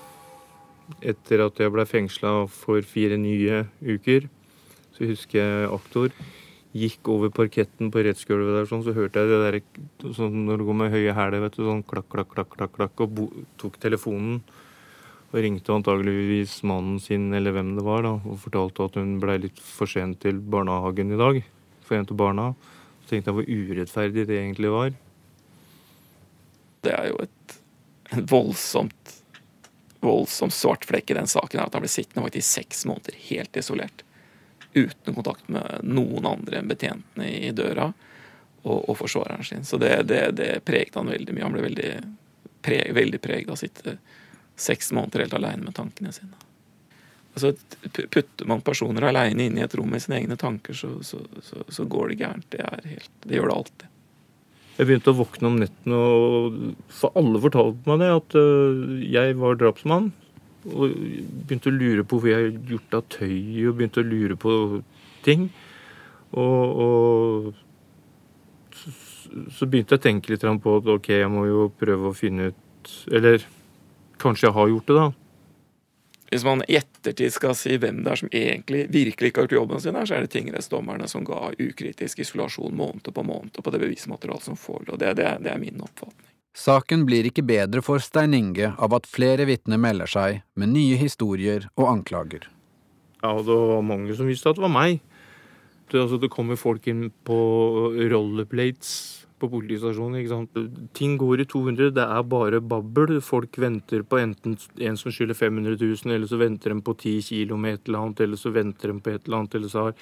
etter 1.15 1.47
at 1.47 1.63
jeg 1.63 1.77
ble 1.79 1.87
fengsla 1.87 2.35
for 2.51 2.83
fire 2.83 3.23
nye 3.23 3.69
uker, 3.87 4.27
så 4.99 5.13
husker 5.15 5.45
jeg 5.45 5.75
aktor 5.79 6.11
gikk 6.77 7.09
over 7.11 7.33
parketten 7.35 7.91
på 7.91 8.03
rettsgulvet 8.07 8.55
der, 8.55 8.67
sånn, 8.71 8.85
så 8.87 8.95
hørte 8.95 9.23
jeg 9.23 9.31
det 9.31 9.39
der 9.43 10.15
sånn, 10.15 10.45
når 10.47 10.61
du 10.61 10.67
går 10.69 10.77
med 10.79 10.93
høye 10.95 11.15
hæler, 11.17 11.43
vet 11.43 11.57
du, 11.59 11.65
sånn 11.67 11.83
klakk, 11.87 12.07
klakk, 12.13 12.31
klakk, 12.35 12.53
klakk, 12.55 12.75
klakk, 12.77 13.03
og 13.03 13.47
tok 13.61 13.79
telefonen. 13.83 14.41
Og 15.31 15.39
ringte 15.45 15.75
antageligvis 15.75 16.57
mannen 16.67 16.99
sin, 17.03 17.29
eller 17.35 17.55
hvem 17.55 17.77
det 17.77 17.87
var, 17.87 18.03
da, 18.07 18.17
og 18.23 18.41
fortalte 18.43 18.87
at 18.87 18.99
hun 18.99 19.19
blei 19.23 19.39
litt 19.43 19.59
for 19.63 19.91
sent 19.91 20.21
til 20.23 20.39
barnehagen 20.43 21.15
i 21.15 21.19
dag. 21.19 21.41
For 21.87 21.99
en 21.99 22.07
av 22.07 22.19
barna. 22.19 22.51
Så 23.03 23.13
tenkte 23.15 23.31
jeg 23.31 23.39
hvor 23.39 23.51
urettferdig 23.51 24.27
det 24.27 24.39
egentlig 24.39 24.75
var. 24.75 24.93
Det 26.87 26.95
er 26.97 27.11
jo 27.11 27.19
et, 27.27 27.57
en 28.15 28.27
voldsomt 28.31 29.17
voldsomt 30.01 30.55
svart 30.57 30.87
flekk 30.89 31.11
i 31.13 31.19
den 31.19 31.29
saken. 31.29 31.61
At 31.61 31.75
han 31.77 31.85
ble 31.85 31.91
sittende 31.93 32.25
faktisk 32.25 32.55
seks 32.57 32.87
måneder 32.89 33.19
helt 33.27 33.59
isolert 33.61 34.05
uten 34.75 35.15
kontakt 35.17 35.49
med 35.51 35.83
noen 35.83 36.27
andre 36.31 36.61
enn 36.61 36.71
betjentene 36.71 37.27
i 37.27 37.51
døra 37.57 37.89
og, 38.63 38.79
og 38.91 38.97
forsvareren 38.99 39.47
sin. 39.47 39.65
Så 39.65 39.81
det, 39.81 39.95
det, 40.11 40.23
det 40.39 40.51
preget 40.67 40.99
han 40.99 41.11
veldig 41.11 41.35
mye. 41.35 41.47
Han 41.47 41.57
ble 41.57 41.67
veldig, 41.67 41.91
pre, 42.63 42.83
veldig 42.95 43.21
preget 43.23 43.51
av 43.51 43.59
å 43.59 43.61
sitte 43.61 43.97
seks 44.61 44.93
måneder 44.93 45.25
helt 45.25 45.37
alene 45.39 45.67
med 45.67 45.77
tankene 45.77 46.13
sine. 46.15 46.37
Altså, 47.31 47.53
putter 48.11 48.49
man 48.51 48.63
personer 48.67 49.07
alene 49.07 49.47
inne 49.47 49.63
i 49.63 49.65
et 49.65 49.75
rom 49.79 49.93
med 49.93 50.03
sine 50.03 50.19
egne 50.19 50.37
tanker, 50.39 50.75
så, 50.77 50.97
så, 51.07 51.23
så, 51.47 51.63
så 51.69 51.87
går 51.87 52.11
det 52.11 52.21
gærent. 52.25 52.49
Det, 52.51 52.67
helt, 52.91 53.13
det, 53.23 53.37
gjør 53.37 53.51
det 53.51 53.57
alltid. 53.57 53.87
Jeg 54.81 54.89
begynte 54.89 55.13
å 55.13 55.19
våkne 55.19 55.51
om 55.51 55.61
nettene, 55.61 56.01
og 56.01 56.91
for 57.01 57.17
alle 57.21 57.43
fortalte 57.45 57.91
meg 57.91 58.03
det, 58.03 58.11
at 58.17 58.37
øh, 58.41 58.99
jeg 59.07 59.39
var 59.41 59.61
drapsmann. 59.61 60.11
Og 60.69 60.93
begynte 61.47 61.71
å 61.71 61.75
lure 61.75 62.05
på 62.05 62.19
hvor 62.21 62.29
jeg 62.29 62.41
har 62.41 62.51
gjort 62.75 62.97
av 62.99 63.05
tøy, 63.13 63.39
og 63.65 63.77
begynte 63.79 64.03
å 64.03 64.07
lure 64.11 64.37
på 64.41 64.53
ting. 65.25 65.49
Og, 66.37 66.65
og 66.85 67.55
så 69.55 69.67
begynte 69.67 69.95
jeg 69.95 70.01
å 70.01 70.07
tenke 70.09 70.33
litt 70.33 70.45
på 70.45 70.77
at 70.81 70.91
ok, 70.95 71.09
jeg 71.23 71.31
må 71.33 71.47
jo 71.49 71.71
prøve 71.79 72.11
å 72.11 72.17
finne 72.17 72.51
ut 72.51 72.93
Eller 73.13 73.43
kanskje 74.21 74.47
jeg 74.49 74.57
har 74.57 74.71
gjort 74.71 74.89
det, 74.89 74.95
da. 74.97 75.09
Hvis 76.31 76.45
man 76.47 76.63
i 76.71 76.77
ettertid 76.79 77.33
skal 77.35 77.57
si 77.59 77.75
hvem 77.81 78.05
det 78.07 78.13
er 78.13 78.21
som 78.21 78.31
egentlig 78.31 78.85
virkelig 78.95 79.31
ikke 79.31 79.43
har 79.43 79.49
gjort 79.49 79.57
jobben 79.59 79.83
sin, 79.83 79.97
her, 79.99 80.07
så 80.07 80.15
er 80.17 80.25
det 80.25 80.33
tingrettsdommerne 80.37 81.09
som 81.11 81.27
ga 81.27 81.51
ukritisk 81.59 82.23
isolasjon 82.23 82.77
måned 82.79 83.11
på 83.11 83.25
måned 83.27 83.59
på 83.59 83.73
det 83.75 83.83
bevismaterialet 83.83 84.47
som 84.47 84.59
forelå. 84.61 84.97
Det, 85.01 85.17
det, 85.19 85.33
det 85.43 85.51
er 85.53 85.61
min 85.61 85.83
oppfatning. 85.83 86.30
Saken 86.57 87.05
blir 87.07 87.29
ikke 87.29 87.45
bedre 87.47 87.83
for 87.85 88.03
Stein 88.03 88.35
Inge 88.35 88.73
av 88.79 88.95
at 88.97 89.07
flere 89.07 89.47
vitner 89.47 89.79
melder 89.79 90.11
seg 90.11 90.41
med 90.59 90.73
nye 90.75 90.99
historier 90.99 91.69
og 91.77 91.87
anklager. 91.93 92.49
Ja, 93.21 93.37
og 93.37 93.47
det 93.47 93.55
var 93.55 93.87
mange 93.87 94.17
som 94.17 94.29
visste 94.29 94.51
at 94.51 94.59
det 94.59 94.65
var 94.65 94.75
meg. 94.75 95.01
Det, 95.91 95.99
altså, 95.99 96.19
det 96.23 96.31
kommer 96.33 96.59
folk 96.59 96.87
inn 96.91 97.09
på 97.27 97.39
rollerplates 98.11 99.21
på 99.41 99.49
politistasjonen. 99.51 100.19
ikke 100.21 100.33
sant? 100.33 100.59
Ting 100.97 101.17
går 101.21 101.45
i 101.45 101.49
200, 101.49 101.95
det 101.97 102.05
er 102.05 102.27
bare 102.29 102.61
babbel. 102.61 103.21
Folk 103.25 103.59
venter 103.61 104.05
på 104.07 104.21
enten 104.21 104.59
en 104.79 104.99
som 105.01 105.15
skylder 105.15 105.39
500 105.39 105.79
000, 105.81 106.15
eller 106.15 106.31
så 106.31 106.41
venter 106.41 106.75
de 106.75 106.83
på 106.85 106.97
10 106.97 107.17
kilo 107.31 107.57
med 107.61 107.79
et 107.79 107.89
eller 107.89 108.05
annet, 108.05 108.27
eller 108.27 108.41
så 108.41 108.53
venter 108.55 108.93
de 108.93 109.01
på 109.01 109.15
et 109.15 109.25
eller 109.25 109.41
annet, 109.41 109.57
eller 109.59 109.73
så 109.73 109.87
har 109.89 109.97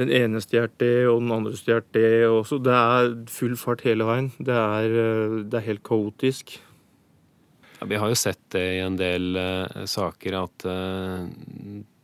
den 0.00 0.10
ene 0.14 0.40
stjal 0.42 0.70
det, 0.80 1.06
og 1.10 1.20
den 1.22 1.34
andre 1.34 1.54
stjal 1.58 1.84
det. 1.94 2.24
Også. 2.30 2.60
Det 2.62 2.74
er 2.74 3.14
full 3.30 3.56
fart 3.60 3.84
hele 3.86 4.06
veien. 4.08 4.30
Det 4.38 4.56
er, 4.56 4.96
eh, 5.04 5.38
det 5.44 5.60
er 5.60 5.68
helt 5.68 5.84
kaotisk. 5.86 6.56
Ja, 7.80 7.88
vi 7.88 8.00
har 8.00 8.12
jo 8.12 8.18
sett 8.18 8.42
det 8.52 8.66
i 8.76 8.82
en 8.84 8.98
del 9.00 9.36
uh, 9.40 9.84
saker 9.88 10.36
at 10.36 10.66
uh, 10.68 11.24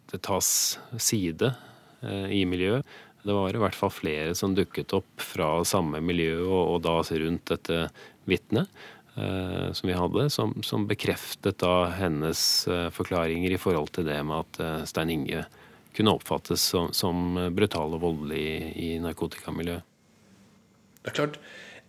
det 0.09 0.23
tas 0.25 0.49
side 0.97 1.51
uh, 1.53 2.29
i 2.33 2.47
miljøet. 2.49 2.87
Det 3.27 3.35
var 3.35 3.53
i 3.53 3.61
hvert 3.61 3.77
fall 3.77 3.93
flere 3.93 4.33
som 4.39 4.55
dukket 4.57 4.95
opp 4.97 5.21
fra 5.21 5.51
samme 5.69 6.01
miljø 6.01 6.47
og, 6.47 6.77
og 6.77 6.85
da 6.87 7.01
rundt 7.03 7.51
dette 7.51 7.89
vitnet 8.31 8.85
som 9.17 9.89
vi 9.89 9.95
hadde, 9.97 10.27
som, 10.29 10.51
som, 10.61 10.83
bekreftet 10.85 11.57
da 11.63 11.87
hennes 11.97 12.39
forklaringer 12.93 13.55
i 13.55 13.59
forhold 13.59 13.89
til 13.97 14.05
det 14.05 14.19
med 14.29 14.45
at 14.45 14.91
Stein 14.91 15.15
Inge 15.15 15.47
kunne 15.97 16.13
oppfattes 16.17 16.63
som, 16.73 16.91
som 16.95 17.39
brutal 17.57 17.97
og 17.97 18.03
voldelig 18.03 18.47
i, 18.77 18.89
narkotikamiljøet. 19.03 19.87
Det 21.03 21.13
er 21.13 21.17
klart, 21.17 21.39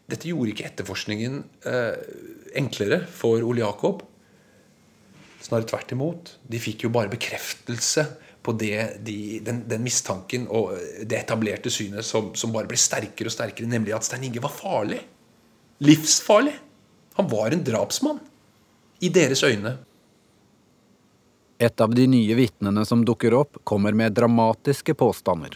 dette 0.07 0.29
gjorde 0.29 0.53
ikke 0.53 0.67
etterforskningen 0.69 1.41
eh, 1.67 1.97
enklere 2.59 3.01
for 3.11 3.43
Ole 3.43 3.63
Jakob. 3.63 4.05
Snarere 5.43 5.67
tvert 5.69 5.91
imot. 5.95 6.31
De 6.47 6.61
fikk 6.61 6.85
jo 6.85 6.93
bare 6.93 7.11
bekreftelse 7.11 8.05
på 8.47 8.53
det, 8.55 9.01
de, 9.03 9.17
den, 9.43 9.65
den, 9.67 9.83
mistanken 9.83 10.45
og 10.47 10.77
det 11.03 11.19
etablerte 11.19 11.71
synet 11.73 12.07
som, 12.07 12.31
som, 12.39 12.53
bare 12.55 12.69
ble 12.69 12.79
sterkere 12.79 13.27
og 13.27 13.35
sterkere, 13.35 13.67
nemlig 13.67 13.95
at 13.97 14.07
Stein 14.07 14.23
Inge 14.29 14.43
var 14.43 14.53
farlig. 14.55 15.01
Livsfarlig. 15.83 16.55
Han 17.19 17.27
var 17.31 17.51
en 17.51 17.65
drapsmann. 17.67 18.21
I 19.03 19.11
deres 19.13 19.43
øyne. 19.43 19.75
Et 21.59 21.81
av 21.81 21.93
de 21.95 22.03
nye 22.05 22.35
vitnene 22.37 22.83
som 22.85 23.01
dukker 23.05 23.33
opp, 23.33 23.57
kommer 23.63 23.95
med 23.97 24.13
dramatiske 24.13 24.93
påstander. 24.93 25.55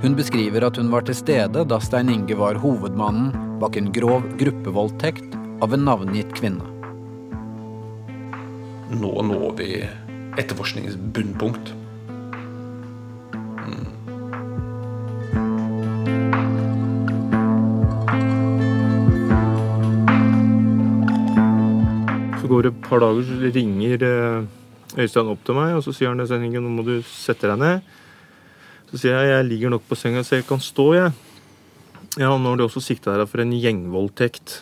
Hun 0.00 0.16
beskriver 0.16 0.66
at 0.68 0.76
hun 0.76 0.92
var 0.92 1.08
til 1.08 1.16
stede 1.16 1.64
da 1.64 1.80
Stein 1.80 2.12
Inge 2.12 2.36
var 2.36 2.60
hovedmannen 2.60 3.32
bak 3.62 3.80
en 3.80 3.88
grov 3.96 4.28
gruppevoldtekt 4.36 5.38
av 5.64 5.72
en 5.72 5.88
navngitt 5.88 6.36
kvinne. 6.36 6.68
Nå 8.92 9.16
når 9.24 9.52
vi 9.56 9.72
etterforskningens 10.36 11.00
bunnpunkt. 11.16 11.79
Et 22.70 22.82
par 22.86 23.02
dager, 23.02 23.26
så 23.26 23.50
ringer 23.50 24.04
eh, 24.06 25.00
Øystein 25.00 25.30
opp 25.30 25.42
til 25.46 25.58
meg 25.58 25.76
og 25.76 25.82
så 25.86 25.94
sier 25.94 26.12
han 26.12 26.22
det, 26.22 26.54
nå 26.54 26.70
må 26.70 26.86
du 26.86 26.96
sette 27.06 27.50
deg 27.50 27.58
ned. 27.60 27.92
Så 28.90 29.02
sier 29.02 29.18
jeg 29.18 29.34
jeg 29.34 29.46
ligger 29.46 29.74
nok 29.74 29.84
på 29.86 29.98
senga 29.98 30.22
så 30.26 30.40
jeg 30.40 30.48
kan 30.48 30.62
stå, 30.62 30.86
jeg. 30.96 31.12
Ja, 32.18 32.32
nå 32.34 32.50
har 32.50 32.58
de 32.58 32.66
også 32.66 32.82
sikta 32.82 33.14
deg 33.14 33.28
for 33.30 33.42
en 33.42 33.54
gjengvoldtekt. 33.54 34.56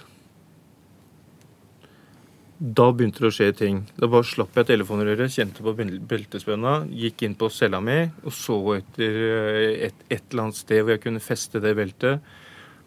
Da 2.59 2.89
begynte 2.91 3.23
det 3.23 3.31
å 3.31 3.35
skje 3.37 3.53
ting. 3.55 3.79
Da 3.97 4.09
bare 4.11 4.27
slapp 4.27 4.57
jeg 4.59 4.67
telefonrøret, 4.73 5.31
kjente 5.31 5.63
på 5.63 5.73
beltespenna, 5.79 6.81
gikk 6.91 7.23
inn 7.25 7.37
på 7.39 7.49
cella 7.55 7.79
mi 7.81 8.01
og 8.27 8.35
så 8.35 8.59
etter 8.75 9.21
eh, 9.29 9.87
et, 9.89 10.05
et, 10.11 10.25
eller 10.27 10.49
annet 10.49 10.59
sted 10.59 10.83
hvor 10.83 10.97
jeg 10.97 11.05
kunne 11.07 11.23
feste 11.23 11.63
det 11.63 11.77
beltet. 11.79 12.27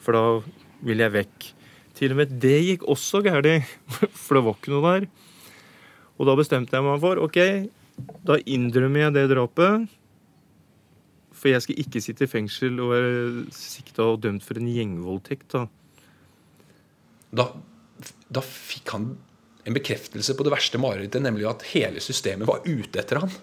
For 0.03 0.17
da 0.17 0.25
ville 0.85 1.07
jeg 1.07 1.15
vekk. 1.15 1.49
Til 2.01 2.15
og 2.15 2.17
med 2.17 2.31
det 2.41 2.57
gikk 2.65 2.87
også 2.89 3.19
galt, 3.21 3.67
for 4.23 4.39
det 4.39 4.45
var 4.47 4.55
ikke 4.57 4.73
noe 4.73 4.85
der. 4.87 5.03
Og 6.17 6.25
da 6.25 6.33
bestemte 6.37 6.73
jeg 6.73 6.85
meg 6.85 7.01
for 7.03 7.21
OK, 7.21 7.37
da 8.25 8.39
innrømmer 8.49 9.05
jeg 9.05 9.15
det 9.19 9.27
drapet. 9.29 9.85
For 11.37 11.51
jeg 11.51 11.61
skal 11.61 11.81
ikke 11.83 12.01
sitte 12.01 12.25
i 12.25 12.29
fengsel 12.31 12.81
og 12.81 12.89
være 12.95 13.13
sikta 13.53 14.07
og 14.09 14.23
dømt 14.25 14.45
for 14.45 14.57
en 14.57 14.69
gjengvoldtekt. 14.69 15.53
Da. 15.53 15.63
da, 17.37 17.47
da 18.33 18.43
fikk 18.45 18.95
han 18.97 19.11
en 19.69 19.77
bekreftelse 19.77 20.33
på 20.37 20.45
det 20.45 20.55
verste 20.55 20.81
marerittet, 20.81 21.21
nemlig 21.21 21.45
at 21.49 21.69
hele 21.75 22.01
systemet 22.01 22.49
var 22.49 22.65
ute 22.65 22.97
etter 22.97 23.21
han. 23.21 23.33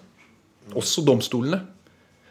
Også 0.75 1.03
domstolene. 1.07 1.63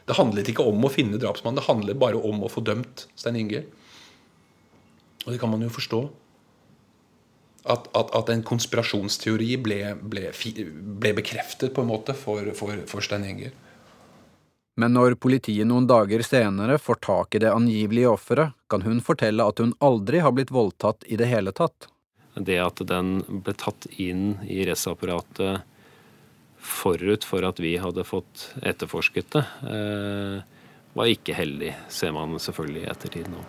Det 0.09 0.17
handlet 0.17 0.53
ikke 0.53 0.65
om 0.69 0.85
å 0.85 0.93
finne 0.93 1.21
drapsmannen, 1.21 1.61
det 1.61 1.69
handlet 1.69 2.01
bare 2.01 2.21
om 2.21 2.45
å 2.45 2.53
få 2.53 2.61
dømt 2.65 3.09
Stein 3.17 3.41
Inge. 3.41 3.65
Og 5.29 5.35
det 5.35 5.43
kan 5.43 5.51
man 5.53 5.61
jo 5.61 5.69
forstå. 5.69 5.99
At, 7.69 7.91
at, 7.93 8.13
at 8.17 8.31
en 8.33 8.43
konspirasjonsteori 8.49 9.51
ble, 9.61 9.77
ble, 10.01 10.31
ble, 10.33 11.11
bekreftet 11.19 11.75
på 11.77 11.85
en 11.85 11.91
måte 11.91 12.15
for, 12.17 12.49
for, 12.57 12.81
for 12.89 13.05
Stein 13.05 13.27
Inger. 13.29 13.53
Men 14.81 14.97
når 14.97 15.19
politiet 15.21 15.69
noen 15.69 15.85
dager 15.91 16.25
senere 16.25 16.79
får 16.81 17.01
tak 17.05 17.37
i 17.37 17.43
det 17.45 17.53
angivelige 17.53 18.09
offeret, 18.09 18.57
kan 18.73 18.87
hun 18.87 19.05
fortelle 19.05 19.45
at 19.45 19.61
hun 19.61 19.75
aldri 19.85 20.25
har 20.25 20.33
blitt 20.33 20.55
voldtatt 20.55 21.05
i 21.13 21.21
det 21.21 21.29
hele 21.29 21.53
tatt. 21.53 21.91
Det 22.33 22.57
at 22.63 22.81
den 22.89 23.19
ble 23.29 23.53
tatt 23.59 23.91
inn 24.01 24.39
i 24.49 24.63
rettsapparatet 24.65 25.67
forut 26.57 27.29
for 27.29 27.45
at 27.45 27.61
vi 27.61 27.77
hadde 27.77 28.07
fått 28.09 28.49
etterforsket 28.63 29.37
det, 29.37 29.45
eh, 29.69 30.41
var 30.97 31.13
ikke 31.13 31.37
heldig, 31.37 31.75
ser 31.93 32.17
man 32.17 32.39
selvfølgelig 32.41 32.87
i 32.87 32.93
ettertid 32.97 33.33
nå. 33.35 33.45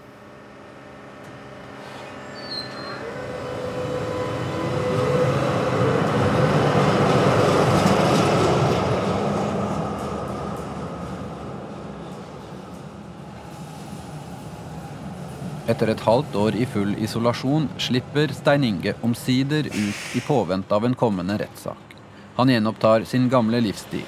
Etter 15.70 15.92
et 15.94 16.02
halvt 16.02 16.34
år 16.34 16.56
i 16.58 16.66
full 16.66 16.96
isolasjon 16.98 17.68
slipper 17.78 18.32
Stein 18.34 18.64
Inge 18.66 18.96
omsider 19.06 19.68
ut 19.70 20.16
i 20.18 20.22
påvente 20.26 20.74
av 20.74 20.88
en 20.88 20.96
kommende 20.98 21.36
rettssak. 21.38 21.94
Han 22.40 22.50
gjenopptar 22.50 23.04
sin 23.06 23.28
gamle 23.30 23.60
livsstil. 23.62 24.08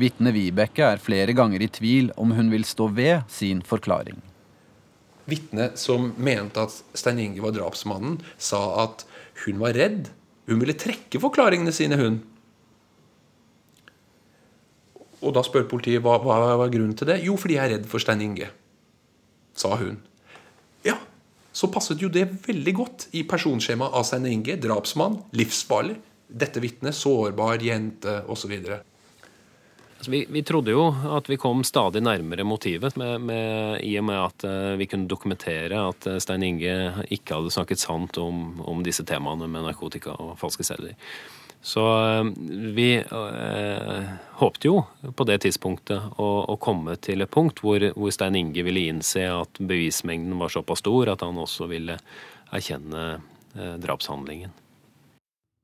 Vitne 0.00 0.32
Vibeke 0.32 0.86
er 0.94 1.02
flere 1.04 1.36
ganger 1.36 1.60
i 1.60 1.68
tvil 1.68 2.08
om 2.16 2.32
hun 2.32 2.48
vil 2.54 2.64
stå 2.64 2.88
ved 2.96 3.28
sin 3.28 3.60
forklaring. 3.60 4.16
Vitnet 5.28 5.76
som 5.78 6.14
mente 6.16 6.64
at 6.64 6.78
Stein 6.96 7.20
Inge 7.20 7.44
var 7.44 7.52
drapsmannen, 7.52 8.16
sa 8.40 8.62
at 8.86 9.04
hun 9.44 9.60
var 9.60 9.76
redd. 9.76 10.08
Hun 10.48 10.64
ville 10.64 10.78
trekke 10.78 11.20
forklaringene 11.20 11.74
sine, 11.76 12.00
hun. 12.00 12.22
Og 15.22 15.34
da 15.36 15.44
spør 15.46 15.68
politiet 15.70 16.02
hva, 16.02 16.18
hva 16.22 16.38
var 16.58 16.72
grunnen 16.72 16.96
til 16.98 17.10
det. 17.12 17.20
Jo, 17.26 17.36
fordi 17.38 17.58
jeg 17.58 17.64
er 17.64 17.74
redd 17.76 17.88
for 17.90 18.02
Stein 18.02 18.22
Inge, 18.24 18.48
sa 19.58 19.76
hun. 19.78 20.00
Ja, 20.86 20.96
så 21.54 21.70
passet 21.70 22.02
jo 22.02 22.10
det 22.12 22.26
veldig 22.46 22.74
godt 22.74 23.10
i 23.18 23.26
personskjemaet 23.28 23.94
av 23.98 24.06
Stein 24.08 24.26
Inge. 24.30 24.58
Drapsmann, 24.60 25.20
livsfarlig. 25.38 25.98
Dette 26.32 26.62
vitnet, 26.64 26.96
sårbar 26.96 27.60
jente 27.62 28.22
osv. 28.32 28.54
Altså, 30.02 30.10
vi, 30.10 30.22
vi, 30.32 30.40
trodde 30.42 30.72
jo 30.72 30.86
at 31.14 31.28
vi 31.30 31.36
kom 31.38 31.60
stadig 31.62 32.00
nærmere 32.02 32.42
motivet, 32.48 32.96
med, 32.98 33.20
med, 33.28 33.76
i 33.86 33.92
og 34.00 34.08
med 34.08 34.18
at 34.18 34.46
uh, 34.48 34.72
vi 34.80 34.88
kunne 34.90 35.06
dokumentere 35.06 35.78
at 35.92 36.08
uh, 36.10 36.16
Stein 36.18 36.42
Inge 36.42 36.72
ikke 37.12 37.36
hadde 37.36 37.52
snakket 37.54 37.84
sant 37.84 38.18
om, 38.18 38.58
om 38.66 38.82
disse 38.82 39.04
temaene 39.06 39.46
med 39.46 39.68
narkotika 39.68 40.16
og 40.16 40.34
falske 40.40 40.66
celler. 40.66 40.96
Så 41.62 42.08
eh, 42.08 42.24
vi 42.74 42.96
eh, 42.96 44.04
håpte 44.30 44.66
jo 44.66 44.82
på 45.14 45.26
det 45.28 45.38
tidspunktet 45.44 46.18
å, 46.18 46.30
å 46.50 46.56
komme 46.58 46.96
til 46.98 47.22
et 47.22 47.30
punkt 47.30 47.62
hvor, 47.62 47.84
hvor, 47.94 48.10
Stein 48.10 48.34
Inge 48.38 48.64
ville 48.66 48.88
innse 48.90 49.28
at 49.30 49.60
bevismengden 49.62 50.34
var 50.42 50.50
såpass 50.50 50.82
stor 50.82 51.12
at 51.14 51.22
han 51.22 51.38
også 51.38 51.70
ville 51.70 52.00
erkjenne 52.50 53.04
eh, 53.54 53.76
drapshandlingen. 53.78 54.50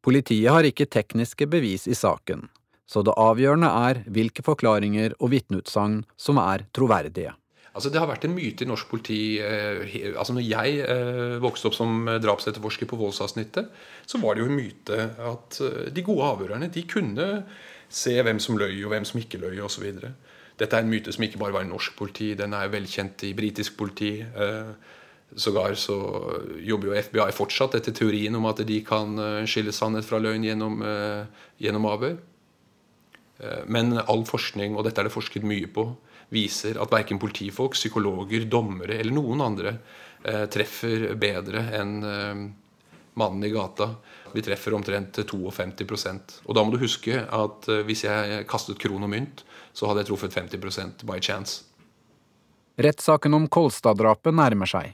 Politiet 0.07 0.55
har 0.55 0.69
ikke 0.69 0.87
tekniske 0.87 1.51
bevis 1.51 1.89
i 1.91 1.99
saken, 1.99 2.47
så 2.87 3.03
det 3.03 3.19
avgjørende 3.19 3.73
er 3.91 4.05
hvilke 4.07 4.47
forklaringer 4.47 5.19
og 5.19 5.35
vitneutsagn 5.35 6.05
som 6.15 6.39
er 6.39 6.69
troverdige. 6.71 7.35
Altså 7.79 7.93
Det 7.95 8.01
har 8.03 8.11
vært 8.11 8.27
en 8.27 8.35
myte 8.35 8.65
i 8.65 8.69
norsk 8.69 8.91
politi 8.91 9.39
eh, 9.39 9.83
altså 10.19 10.35
Når 10.35 10.45
jeg 10.49 10.81
eh, 10.83 11.37
vokste 11.43 11.71
opp 11.71 11.77
som 11.79 12.09
drapsetterforsker 12.19 12.91
på 12.91 12.99
voldsavsnittet, 12.99 13.71
så 14.03 14.19
var 14.19 14.35
det 14.35 14.43
jo 14.43 14.51
en 14.51 14.59
myte 14.59 14.99
at 15.31 15.61
eh, 15.63 15.85
de 15.95 16.03
gode 16.03 16.27
avhørerne 16.27 16.71
de 16.75 16.83
kunne 16.91 17.29
se 17.89 18.17
hvem 18.21 18.41
som 18.43 18.59
løy, 18.59 18.83
og 18.85 18.93
hvem 18.93 19.07
som 19.09 19.21
ikke 19.21 19.41
løy, 19.41 19.61
osv. 19.65 19.87
Dette 20.59 20.77
er 20.77 20.85
en 20.85 20.91
myte 20.91 21.15
som 21.15 21.25
ikke 21.25 21.41
bare 21.41 21.55
var 21.55 21.65
i 21.65 21.71
norsk 21.71 21.95
politi, 21.97 22.33
den 22.37 22.57
er 22.57 22.73
velkjent 22.73 23.25
i 23.29 23.35
britisk 23.39 23.79
politi. 23.79 24.19
Eh, 24.21 24.73
Sågar 25.37 25.75
så 25.77 25.95
jobber 26.65 26.89
jo 26.89 27.01
FBI 27.05 27.33
fortsatt 27.37 27.75
etter 27.77 27.93
teorien 27.93 28.33
om 28.39 28.47
at 28.49 28.63
de 28.65 28.79
kan 28.85 29.13
eh, 29.21 29.47
skille 29.49 29.75
sannhet 29.77 30.07
fra 30.09 30.21
løgn 30.25 30.47
gjennom, 30.47 30.81
eh, 30.81 31.49
gjennom 31.61 31.89
avhør. 31.91 32.17
Eh, 33.39 33.65
Men 33.69 33.99
all 34.01 34.25
forskning, 34.25 34.77
og 34.77 34.87
dette 34.89 35.03
er 35.03 35.09
det 35.09 35.13
forsket 35.13 35.45
mye 35.45 35.69
på, 35.69 35.91
viser 36.35 36.79
at 36.81 36.93
verken 36.93 37.21
politifolk, 37.21 37.77
psykologer, 37.77 38.45
dommere 38.51 38.99
eller 38.99 39.15
noen 39.17 39.43
andre 39.45 39.75
eh, 40.25 40.45
treffer 40.53 41.15
bedre 41.21 41.65
enn 41.79 41.95
eh, 42.05 42.43
mannen 43.19 43.45
i 43.45 43.53
gata. 43.55 43.91
Vi 44.33 44.45
treffer 44.45 44.77
omtrent 44.77 45.17
52% 45.25 46.35
Og 46.45 46.55
da 46.55 46.63
må 46.63 46.75
du 46.75 46.83
huske 46.83 47.23
at 47.25 47.69
eh, 47.71 47.85
hvis 47.89 48.05
jeg 48.05 48.45
kastet 48.51 48.81
kron 48.83 49.07
og 49.07 49.13
mynt, 49.13 49.45
så 49.73 49.89
hadde 49.89 50.05
jeg 50.05 50.11
truffet 50.13 50.37
50% 50.37 51.07
by 51.09 51.19
chance. 51.23 51.65
Rettssaken 52.79 53.35
om 53.35 53.49
Kolstad-drapet 53.51 54.37
nærmer 54.39 54.71
seg. 54.71 54.93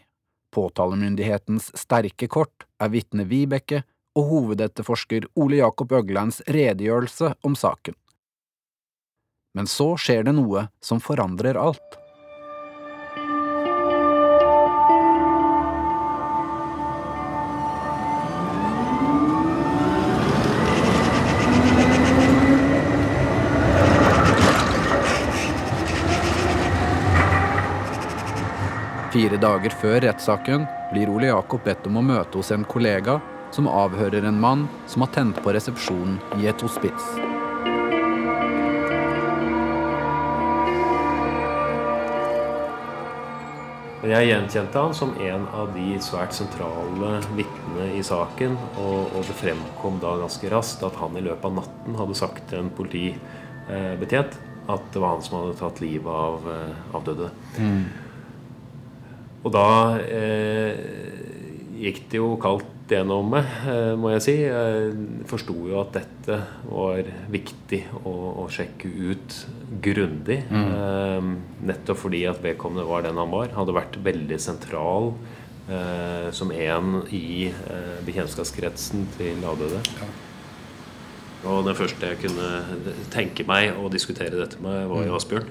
Påtalemyndighetens 0.55 1.73
sterke 1.77 2.29
kort 2.31 2.64
er 2.81 2.92
vitne 2.94 3.27
Vibeke 3.29 3.83
og 4.14 4.31
hovedetterforsker 4.31 5.27
Ole 5.42 5.59
Jakob 5.59 5.92
Øglands 5.92 6.40
redegjørelse 6.47 7.35
om 7.44 7.59
saken. 7.59 7.97
Men 9.55 9.67
så 9.71 9.93
skjer 9.97 10.25
det 10.27 10.35
noe 10.35 10.67
som 10.83 11.01
forandrer 11.01 11.55
alt. 11.55 12.01
Fire 29.14 29.38
dager 29.38 29.71
før 29.79 30.01
rettssaken 30.03 30.64
blir 30.90 31.12
Ole 31.12 31.29
Jakob 31.29 31.62
bedt 31.62 31.87
om 31.87 32.01
å 32.01 32.03
møte 32.03 32.40
hos 32.40 32.51
en 32.51 32.67
kollega 32.67 33.21
som 33.55 33.71
avhører 33.71 34.27
en 34.27 34.43
mann 34.43 34.67
som 34.90 35.07
har 35.07 35.14
tent 35.14 35.38
på 35.45 35.55
resepsjonen 35.55 36.19
i 36.43 36.51
et 36.51 36.67
hospits. 36.67 37.14
Men 44.05 44.12
jeg 44.12 44.27
gjenkjente 44.29 44.77
han 44.77 44.90
som 44.93 45.14
en 45.17 45.47
av 45.57 45.71
de 45.73 45.95
svært 46.05 46.35
sentrale 46.37 47.14
vitnene 47.38 47.87
i 47.97 48.03
saken. 48.05 48.53
Og, 48.77 49.14
og 49.17 49.23
det 49.25 49.37
fremkom 49.38 49.97
da 50.03 50.11
ganske 50.21 50.51
raskt 50.53 50.85
at 50.85 50.99
han 51.01 51.17
i 51.17 51.23
løpet 51.25 51.47
av 51.49 51.55
natten 51.62 51.97
hadde 51.97 52.17
sagt 52.19 52.43
til 52.51 52.61
en 52.61 52.69
politibetjent 52.77 54.37
at 54.69 54.85
det 54.93 55.01
var 55.01 55.14
han 55.14 55.25
som 55.25 55.38
hadde 55.38 55.57
tatt 55.57 55.81
livet 55.81 56.12
av 56.12 56.45
avdøde. 57.01 57.31
Mm. 57.57 57.81
Og 59.40 59.57
da 59.57 59.64
eh, 60.05 60.85
gikk 61.81 62.05
det 62.12 62.21
jo 62.21 62.35
kaldt 62.45 62.84
gjennom 62.90 63.31
noe 63.31 63.40
med, 63.40 63.99
må 64.01 64.11
jeg 64.12 64.25
si. 64.25 64.35
Jeg 64.44 65.23
forsto 65.31 65.55
jo 65.70 65.79
at 65.81 65.94
dette 65.97 66.40
var 66.68 67.07
viktig 67.33 67.81
å, 68.05 68.12
å 68.44 68.49
sjekke 68.53 68.90
ut 68.90 69.38
grundig. 69.85 70.42
Eh, 70.51 71.31
nettopp 71.70 72.03
fordi 72.05 72.25
at 72.29 72.42
vedkommende 72.44 72.87
var 72.88 73.07
den 73.07 73.20
han 73.20 73.33
var. 73.33 73.53
Hadde 73.57 73.77
vært 73.77 73.99
veldig 74.05 74.38
sentral 74.42 75.12
eh, 75.68 76.29
som 76.37 76.53
en 76.53 77.01
i 77.14 77.49
eh, 77.49 77.99
bekjentskapskretsen 78.07 79.09
til 79.16 79.49
avdøde. 79.49 79.83
Og 81.45 81.65
den 81.67 81.77
første 81.77 82.09
jeg 82.09 82.17
kunne 82.23 82.47
tenke 83.13 83.45
meg 83.45 83.77
å 83.77 83.91
diskutere 83.93 84.39
dette 84.39 84.57
med, 84.65 84.87
var 84.89 85.05
jo 85.05 85.17
Asbjørn. 85.19 85.49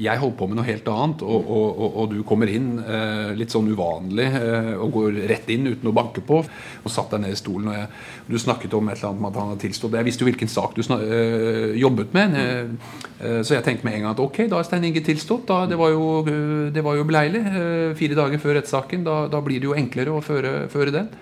Jeg 0.00 0.18
holdt 0.18 0.34
på 0.40 0.48
med 0.50 0.58
noe 0.58 0.66
helt 0.66 0.88
annet, 0.90 1.22
og, 1.22 1.44
og, 1.54 1.68
og, 1.84 1.98
og 2.02 2.08
du 2.14 2.22
kommer 2.26 2.50
inn 2.50 2.80
eh, 2.82 3.30
litt 3.38 3.52
sånn 3.54 3.68
uvanlig 3.70 4.26
eh, 4.26 4.72
og 4.80 4.90
går 4.96 5.20
rett 5.30 5.52
inn 5.54 5.68
uten 5.70 5.86
å 5.90 5.94
banke 5.94 6.24
på. 6.26 6.40
Og 6.82 6.90
satt 6.90 7.14
deg 7.14 7.22
ned 7.26 7.36
i 7.36 7.38
stolen. 7.38 7.70
Og 7.70 7.78
jeg, 7.78 7.86
du 8.26 8.38
snakket 8.42 8.74
om 8.74 8.90
et 8.90 8.98
eller 8.98 9.12
annet 9.12 9.22
med 9.22 9.30
at 9.30 9.40
han 9.42 9.52
hadde 9.52 9.64
tilstått. 9.68 9.96
Jeg 10.00 10.08
visste 10.10 10.24
jo 10.26 10.30
hvilken 10.32 10.50
sak 10.50 10.74
du 10.74 10.82
snak, 10.86 11.06
eh, 11.06 11.78
jobbet 11.78 12.12
med. 12.16 12.34
eh, 12.40 12.92
eh, 13.20 13.40
så 13.46 13.54
jeg 13.58 13.66
tenkte 13.68 13.86
med 13.86 14.00
en 14.00 14.06
gang 14.08 14.12
at 14.16 14.24
ok, 14.26 14.42
da 14.50 14.58
er 14.58 14.66
Stein 14.66 14.88
Inge 14.90 15.04
tilstått. 15.06 15.46
Da, 15.52 15.62
det 15.70 15.78
var 15.78 15.94
jo, 15.94 16.10
eh, 16.26 16.68
det 16.74 16.82
var 16.82 16.98
jo 16.98 17.06
beleilig. 17.06 17.44
eh, 17.46 17.94
fire 18.00 18.18
dager 18.18 18.42
før 18.42 18.58
rettssaken. 18.58 19.06
Da, 19.06 19.20
da 19.30 19.44
blir 19.46 19.62
det 19.62 19.70
jo 19.70 19.78
enklere 19.78 20.10
å 20.18 20.24
føre, 20.24 20.66
føre 20.74 20.90
den. 20.98 21.12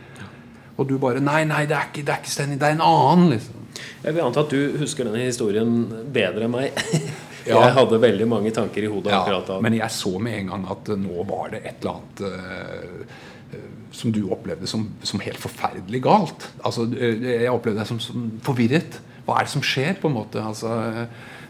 Og 0.78 0.88
du 0.88 0.96
bare 1.02 1.22
Nei, 1.24 1.42
nei, 1.48 1.64
det 1.68 1.76
er 1.76 1.88
ikke, 1.90 2.04
det 2.06 2.14
er 2.14 2.20
ikke 2.22 2.32
Stein 2.32 2.58
det 2.58 2.66
er 2.68 2.76
en 2.76 2.84
annen, 2.84 3.32
liksom. 3.36 3.64
Jeg 4.02 4.14
vil 4.14 4.24
anta 4.24 4.42
at 4.44 4.52
du 4.52 4.78
husker 4.80 5.06
denne 5.06 5.26
historien 5.26 5.72
bedre 6.14 6.46
enn 6.48 6.54
meg. 6.54 6.84
Ja. 7.48 7.62
Jeg 7.64 7.76
hadde 7.78 7.96
veldig 8.02 8.26
mange 8.28 8.50
tanker 8.52 8.84
i 8.84 8.88
hodet 8.92 9.12
akkurat 9.14 9.46
da. 9.48 9.54
men 9.64 9.78
jeg 9.78 9.94
så 9.94 10.10
med 10.20 10.34
en 10.36 10.50
gang 10.50 10.64
at 10.68 10.90
eh, 10.92 10.98
nå 11.00 11.22
var 11.30 11.46
det 11.54 11.62
et 11.62 11.78
eller 11.80 11.94
annet 11.94 12.20
uh, 12.26 13.62
som 13.94 14.12
du 14.12 14.18
opplevde 14.34 14.68
som, 14.68 14.82
som 15.00 15.22
helt 15.24 15.40
forferdelig 15.40 16.02
galt. 16.04 16.44
Altså, 16.60 16.84
jeg 16.92 17.48
opplevde 17.48 17.80
deg 17.80 17.88
som, 17.88 18.02
som 18.04 18.26
forvirret. 18.44 18.98
Hva 19.24 19.38
er 19.38 19.48
det 19.48 19.54
som 19.54 19.64
skjer, 19.64 19.96
på 20.02 20.10
en 20.10 20.18
måte? 20.18 20.42
Altså, 20.44 20.74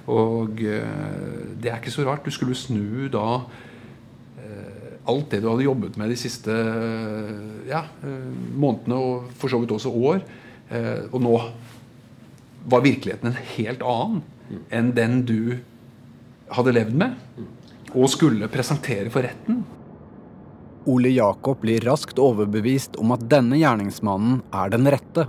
og 0.06 0.62
uh, 0.62 1.50
det 1.58 1.72
er 1.72 1.80
ikke 1.80 1.96
så 1.96 2.06
rart. 2.06 2.22
Du 2.22 2.36
skulle 2.36 2.54
snu 2.54 3.08
da 3.10 3.40
alt 5.08 5.30
det 5.32 5.40
du 5.42 5.48
hadde 5.50 5.66
jobbet 5.66 5.96
med 6.00 6.12
de 6.12 6.18
siste 6.20 6.52
ja, 7.68 7.84
månedene, 8.04 8.98
og 8.98 9.30
for 9.40 9.52
så 9.52 9.60
vidt 9.62 9.72
også 9.74 9.92
år. 9.92 10.20
Eh, 10.70 11.06
Og 11.12 11.22
nå 11.24 11.34
var 12.68 12.84
virkeligheten 12.84 13.30
en 13.30 13.40
helt 13.56 13.84
annen 13.86 14.22
enn 14.72 14.92
den 14.96 15.22
du 15.28 15.58
hadde 16.52 16.74
levd 16.76 16.94
med 16.96 17.16
og 17.94 18.08
skulle 18.12 18.48
presentere 18.52 19.08
for 19.12 19.24
retten. 19.24 19.62
Ole 20.88 21.12
Jakob 21.12 21.60
blir 21.60 21.84
raskt 21.84 22.20
overbevist 22.20 22.96
om 23.00 23.12
at 23.12 23.24
denne 23.28 23.58
gjerningsmannen 23.60 24.42
er 24.56 24.72
den 24.72 24.88
rette. 24.88 25.26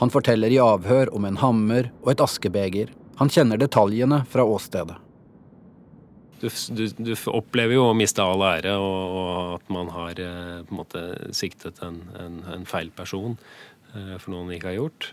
Han 0.00 0.12
forteller 0.12 0.52
i 0.52 0.60
avhør 0.60 1.12
om 1.16 1.28
en 1.28 1.38
hammer 1.40 1.90
og 2.02 2.12
et 2.14 2.24
askebeger. 2.24 2.92
Han 3.20 3.32
kjenner 3.32 3.60
detaljene 3.60 4.22
fra 4.28 4.44
åstedet. 4.48 4.96
Du, 6.40 6.48
du, 6.48 6.84
du 6.96 7.12
opplever 7.28 7.76
jo 7.76 7.90
å 7.90 7.96
miste 7.96 8.24
all 8.24 8.40
ære, 8.46 8.72
og, 8.80 9.16
og 9.20 9.30
at 9.58 9.72
man 9.72 9.90
har 9.92 10.20
eh, 10.24 10.60
på 10.64 10.72
en 10.72 10.78
måte 10.78 11.02
siktet 11.36 11.82
en, 11.84 12.00
en, 12.16 12.38
en 12.56 12.64
feil 12.68 12.88
person 12.96 13.36
eh, 13.92 14.16
for 14.16 14.32
noe 14.32 14.46
han 14.46 14.54
ikke 14.56 14.72
har 14.72 14.78
gjort. 14.78 15.10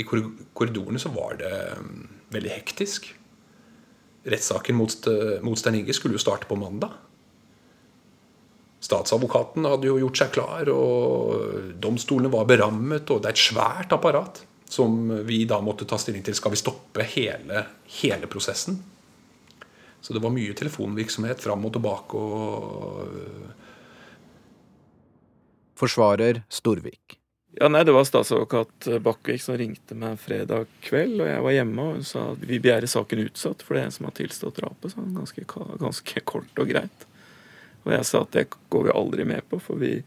I 0.00 0.04
korridorene 0.08 0.98
så 0.98 1.10
var 1.12 1.36
det 1.42 1.52
mm, 1.76 2.04
veldig 2.32 2.52
hektisk. 2.54 3.10
Rettssaken 4.24 4.78
mot, 4.78 5.08
mot 5.44 5.60
Stein 5.60 5.76
Inge 5.82 5.94
skulle 5.94 6.16
jo 6.16 6.22
starte 6.22 6.48
på 6.48 6.56
mandag. 6.56 6.94
Statsadvokaten 8.82 9.66
hadde 9.68 9.86
jo 9.86 9.98
gjort 10.00 10.18
seg 10.18 10.32
klar, 10.34 10.70
og 10.72 11.76
domstolene 11.82 12.32
var 12.32 12.48
berammet. 12.50 13.10
Og 13.12 13.22
det 13.22 13.30
er 13.30 13.36
et 13.36 13.44
svært 13.44 13.94
apparat 13.94 14.42
som 14.72 14.96
vi 15.28 15.44
da 15.48 15.60
måtte 15.62 15.86
ta 15.88 15.98
stilling 16.00 16.24
til. 16.26 16.34
Skal 16.34 16.54
vi 16.54 16.60
stoppe 16.60 17.06
hele, 17.12 17.66
hele 18.00 18.30
prosessen? 18.30 18.80
Så 20.02 20.12
det 20.12 20.22
var 20.22 20.34
mye 20.34 20.54
telefonvirksomhet 20.58 21.40
fram 21.40 21.64
og 21.66 21.72
tilbake. 21.76 22.18
og 22.18 23.08
Forsvarer 25.78 26.42
Storvik. 26.50 27.18
Ja, 27.60 27.68
nei, 27.68 27.84
Det 27.84 27.92
var 27.92 28.04
statsadvokat 28.04 28.88
Bakkevik 29.04 29.42
som 29.42 29.56
ringte 29.60 29.94
meg 29.94 30.18
fredag 30.18 30.66
kveld, 30.80 31.20
og 31.20 31.28
jeg 31.28 31.42
var 31.44 31.52
hjemme 31.52 31.82
og 31.82 31.98
hun 31.98 32.06
sa 32.08 32.32
at 32.32 32.46
vi 32.48 32.58
begjærer 32.58 32.88
saken 32.88 33.26
utsatt 33.26 33.62
for 33.62 33.76
det 33.76 33.82
er 33.82 33.90
en 33.90 33.94
som 33.94 34.06
har 34.08 34.14
tilstått 34.16 34.56
drapet. 34.56 34.92
Så 34.92 35.02
han 35.02 35.18
ganske, 35.18 35.44
ganske 35.82 36.22
kort 36.32 36.62
og 36.62 36.72
greit. 36.72 37.06
Og 37.84 37.92
jeg 37.92 38.08
sa 38.08 38.22
at 38.24 38.32
det 38.32 38.46
går 38.72 38.88
vi 38.88 38.96
aldri 38.96 39.26
med 39.28 39.44
på, 39.50 39.60
for 39.60 39.76
vi 39.78 39.98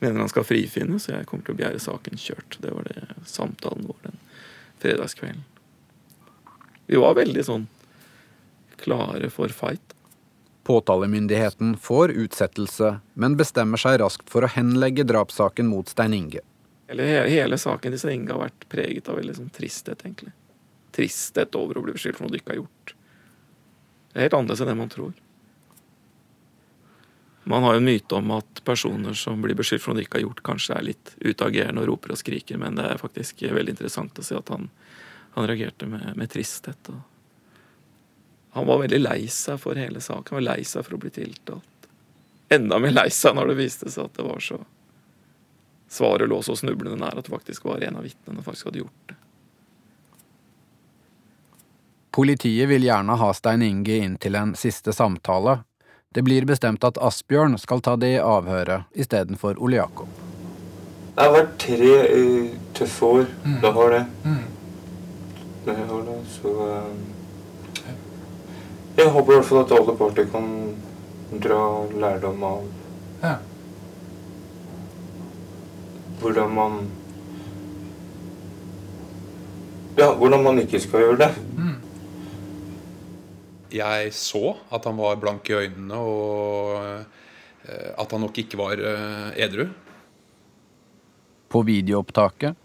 mener 0.00 0.22
han 0.22 0.32
skal 0.32 0.46
frifinnes, 0.48 1.04
så 1.04 1.14
jeg 1.16 1.28
kommer 1.28 1.44
til 1.46 1.54
å 1.54 1.60
begjære 1.60 1.82
saken 1.82 2.20
kjørt. 2.20 2.58
Det 2.62 2.72
var 2.72 2.88
det 2.88 3.04
samtalen 3.28 3.86
vår 3.88 4.02
den 4.08 4.18
fredagskvelden. 4.82 5.44
Vi 6.86 7.00
var 7.02 7.16
veldig 7.18 7.44
sånn 7.44 7.66
klare 8.80 9.30
for 9.30 9.48
fight. 9.48 9.94
Påtalemyndigheten 10.66 11.76
får 11.76 12.10
utsettelse, 12.10 12.96
men 13.14 13.36
bestemmer 13.38 13.78
seg 13.78 14.00
raskt 14.02 14.30
for 14.30 14.42
å 14.42 14.50
henlegge 14.50 15.04
drapssaken 15.06 15.68
mot 15.70 15.88
Stein 15.88 16.14
Inge. 16.16 16.42
Hele, 16.90 17.06
hele 17.30 17.58
saken 17.58 17.94
til 17.94 18.02
Stein 18.02 18.20
Inge 18.20 18.34
har 18.34 18.48
vært 18.48 18.66
preget 18.72 19.10
av 19.10 19.20
veldig 19.20 19.36
sånn 19.36 19.52
tristhet, 19.54 20.02
egentlig. 20.02 20.34
Tristhet 20.96 21.54
over 21.58 21.78
å 21.78 21.84
bli 21.86 21.94
beskyldt 21.94 22.18
for 22.18 22.26
noe 22.26 22.34
du 22.34 22.40
ikke 22.40 22.54
har 22.56 22.60
gjort. 22.64 22.96
Det 24.10 24.18
er 24.18 24.26
helt 24.26 24.36
annerledes 24.40 24.64
enn 24.64 24.72
det 24.72 24.76
man 24.80 24.90
tror. 24.90 25.14
Man 27.46 27.62
har 27.62 27.76
jo 27.76 27.84
en 27.84 27.86
myte 27.86 28.18
om 28.18 28.30
at 28.34 28.62
personer 28.66 29.14
som 29.14 29.42
blir 29.42 29.54
beskyldt 29.54 29.84
for 29.84 29.94
noe 29.94 30.02
de 30.02 30.08
ikke 30.08 30.18
har 30.18 30.26
gjort, 30.26 30.46
kanskje 30.48 30.80
er 30.80 30.86
litt 30.88 31.12
utagerende 31.22 31.84
og 31.84 31.92
roper 31.92 32.16
og 32.16 32.18
skriker, 32.18 32.58
men 32.58 32.74
det 32.74 32.88
er 32.90 32.98
faktisk 32.98 33.46
veldig 33.46 33.76
interessant 33.76 34.18
å 34.18 34.24
se 34.26 34.34
at 34.34 34.50
han, 34.50 34.66
han 35.36 35.46
reagerte 35.46 35.86
med, 35.86 36.08
med 36.18 36.32
tristhet. 36.32 36.90
Han 38.56 38.66
var 38.66 38.78
veldig 38.78 38.98
lei 39.02 39.26
seg 39.28 39.58
for 39.60 39.76
hele 39.76 40.00
saken. 40.00 40.30
Han 40.30 40.38
var 40.38 40.44
lei 40.56 40.62
seg 40.64 40.84
for 40.86 40.96
å 40.96 40.98
bli 41.02 41.10
tiltalt. 41.12 41.88
Enda 42.48 42.78
mer 42.80 42.94
lei 42.94 43.10
seg 43.12 43.34
når 43.36 43.50
det 43.50 43.56
viste 43.58 43.90
seg 43.92 44.08
at 44.08 44.16
det 44.16 44.24
var 44.24 44.40
så 44.40 44.62
Svaret 45.92 46.26
lå 46.28 46.40
så 46.42 46.56
snublende 46.58 46.96
nær 46.98 47.14
at 47.14 47.28
det 47.28 47.30
faktisk 47.30 47.68
var 47.68 47.84
en 47.84 47.98
av 48.00 48.02
vitnene 48.02 48.42
faktisk 48.42 48.66
hadde 48.66 48.80
gjort 48.80 49.10
det. 49.12 49.16
Politiet 52.16 52.66
vil 52.72 52.88
gjerne 52.88 53.14
ha 53.20 53.28
Stein 53.36 53.62
Inge 53.62 53.98
inn 54.02 54.16
til 54.18 54.34
en 54.40 54.54
siste 54.58 54.90
samtale, 54.96 55.60
det 56.16 56.24
blir 56.24 56.48
bestemt 56.48 56.84
at 56.88 56.98
Asbjørn 56.98 57.58
skal 57.60 57.84
ta 57.84 57.94
det 58.00 58.14
i 58.16 58.22
avhøret 58.24 58.88
istedenfor 58.96 59.60
Ole 59.62 59.76
Jakob. 59.76 60.08
Det 61.12 61.28
har 61.28 61.34
vært 61.36 61.52
tre 61.60 61.92
uh, 62.08 62.56
tøffe 62.80 63.12
år. 63.20 63.28
Mm. 63.44 63.60
Det 63.60 63.74
har 63.78 63.92
det. 63.94 64.02
Mm. 64.24 64.42
Det 65.68 65.76
har 65.76 66.02
det, 66.08 66.16
så 66.38 66.54
uh, 66.56 67.15
Jeg 68.96 69.12
håper 69.12 69.32
i 69.32 69.36
hvert 69.36 69.48
fall 69.48 69.64
at 69.64 69.74
alle 69.76 69.96
parter 69.98 70.28
kan 70.32 70.46
dra 71.42 71.60
lærdom 71.92 72.44
av 72.46 72.62
ja. 73.22 73.34
hvordan 76.20 76.54
man 76.56 76.78
Ja, 79.96 80.10
hvordan 80.12 80.42
man 80.44 80.60
ikke 80.60 80.80
skal 80.80 81.06
gjøre 81.06 81.20
det. 81.26 81.32
Mm 81.56 81.76
jeg 83.76 84.12
så 84.14 84.56
at 84.72 84.84
han 84.88 84.98
var 84.98 85.18
blank 85.20 85.48
i 85.50 85.56
øynene, 85.56 85.98
og 85.98 86.76
eh, 87.66 87.90
at 87.96 88.12
han 88.12 88.24
nok 88.24 88.38
ikke 88.42 88.60
var 88.60 88.80
eh, 88.80 89.30
edru. 89.46 89.66
På 91.52 91.62
videoopptaket 91.66 92.56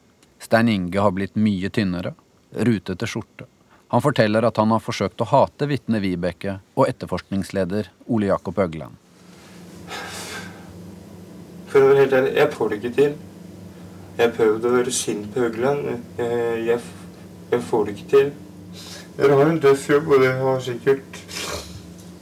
Stein 0.42 0.72
Inge 0.72 1.02
har 1.02 1.14
blitt 1.16 1.38
mye 1.38 1.70
tynnere, 1.74 2.16
rutete 2.52 3.10
skjorte. 3.10 3.51
Han 3.92 4.02
forteller 4.02 4.46
at 4.48 4.56
han 4.58 4.72
har 4.72 4.80
forsøkt 4.80 5.20
å 5.20 5.28
hate 5.28 5.68
vitnet 5.68 6.00
Vibeke 6.00 6.54
og 6.80 6.86
etterforskningsleder 6.88 7.90
Ole 8.08 8.30
Jakob 8.30 8.60
Øgland. 8.64 8.96
For 11.68 11.84
å 11.84 11.90
være 11.90 12.06
helt 12.06 12.14
ærlig, 12.16 12.32
jeg 12.38 12.54
får 12.54 12.70
det 12.72 12.78
ikke 12.80 12.92
til. 12.96 13.18
Jeg 14.22 14.32
prøvde 14.38 14.70
å 14.70 14.78
være 14.78 14.94
sint 14.96 15.28
på 15.34 15.44
Øgland. 15.44 15.90
Jeg, 15.92 16.38
jeg, 16.70 16.80
jeg 17.52 17.66
får 17.68 17.84
det 17.84 17.96
ikke 17.98 18.08
til. 18.14 18.32
Dere 19.18 19.40
har 19.42 19.52
en 19.52 19.60
tøff 19.66 19.84
jobb, 19.90 20.08
og 20.08 20.24
dere 20.24 20.40
har 20.40 20.64
sikkert 20.64 21.20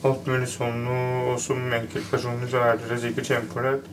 alt 0.10 0.30
mulig 0.30 0.50
sånn. 0.50 0.80
Og 0.90 1.36
som 1.44 1.62
enkeltpersoner 1.78 2.50
så 2.50 2.64
er 2.66 2.82
dere 2.82 2.98
sikkert 3.04 3.30
kjempefornøyd. 3.30 3.92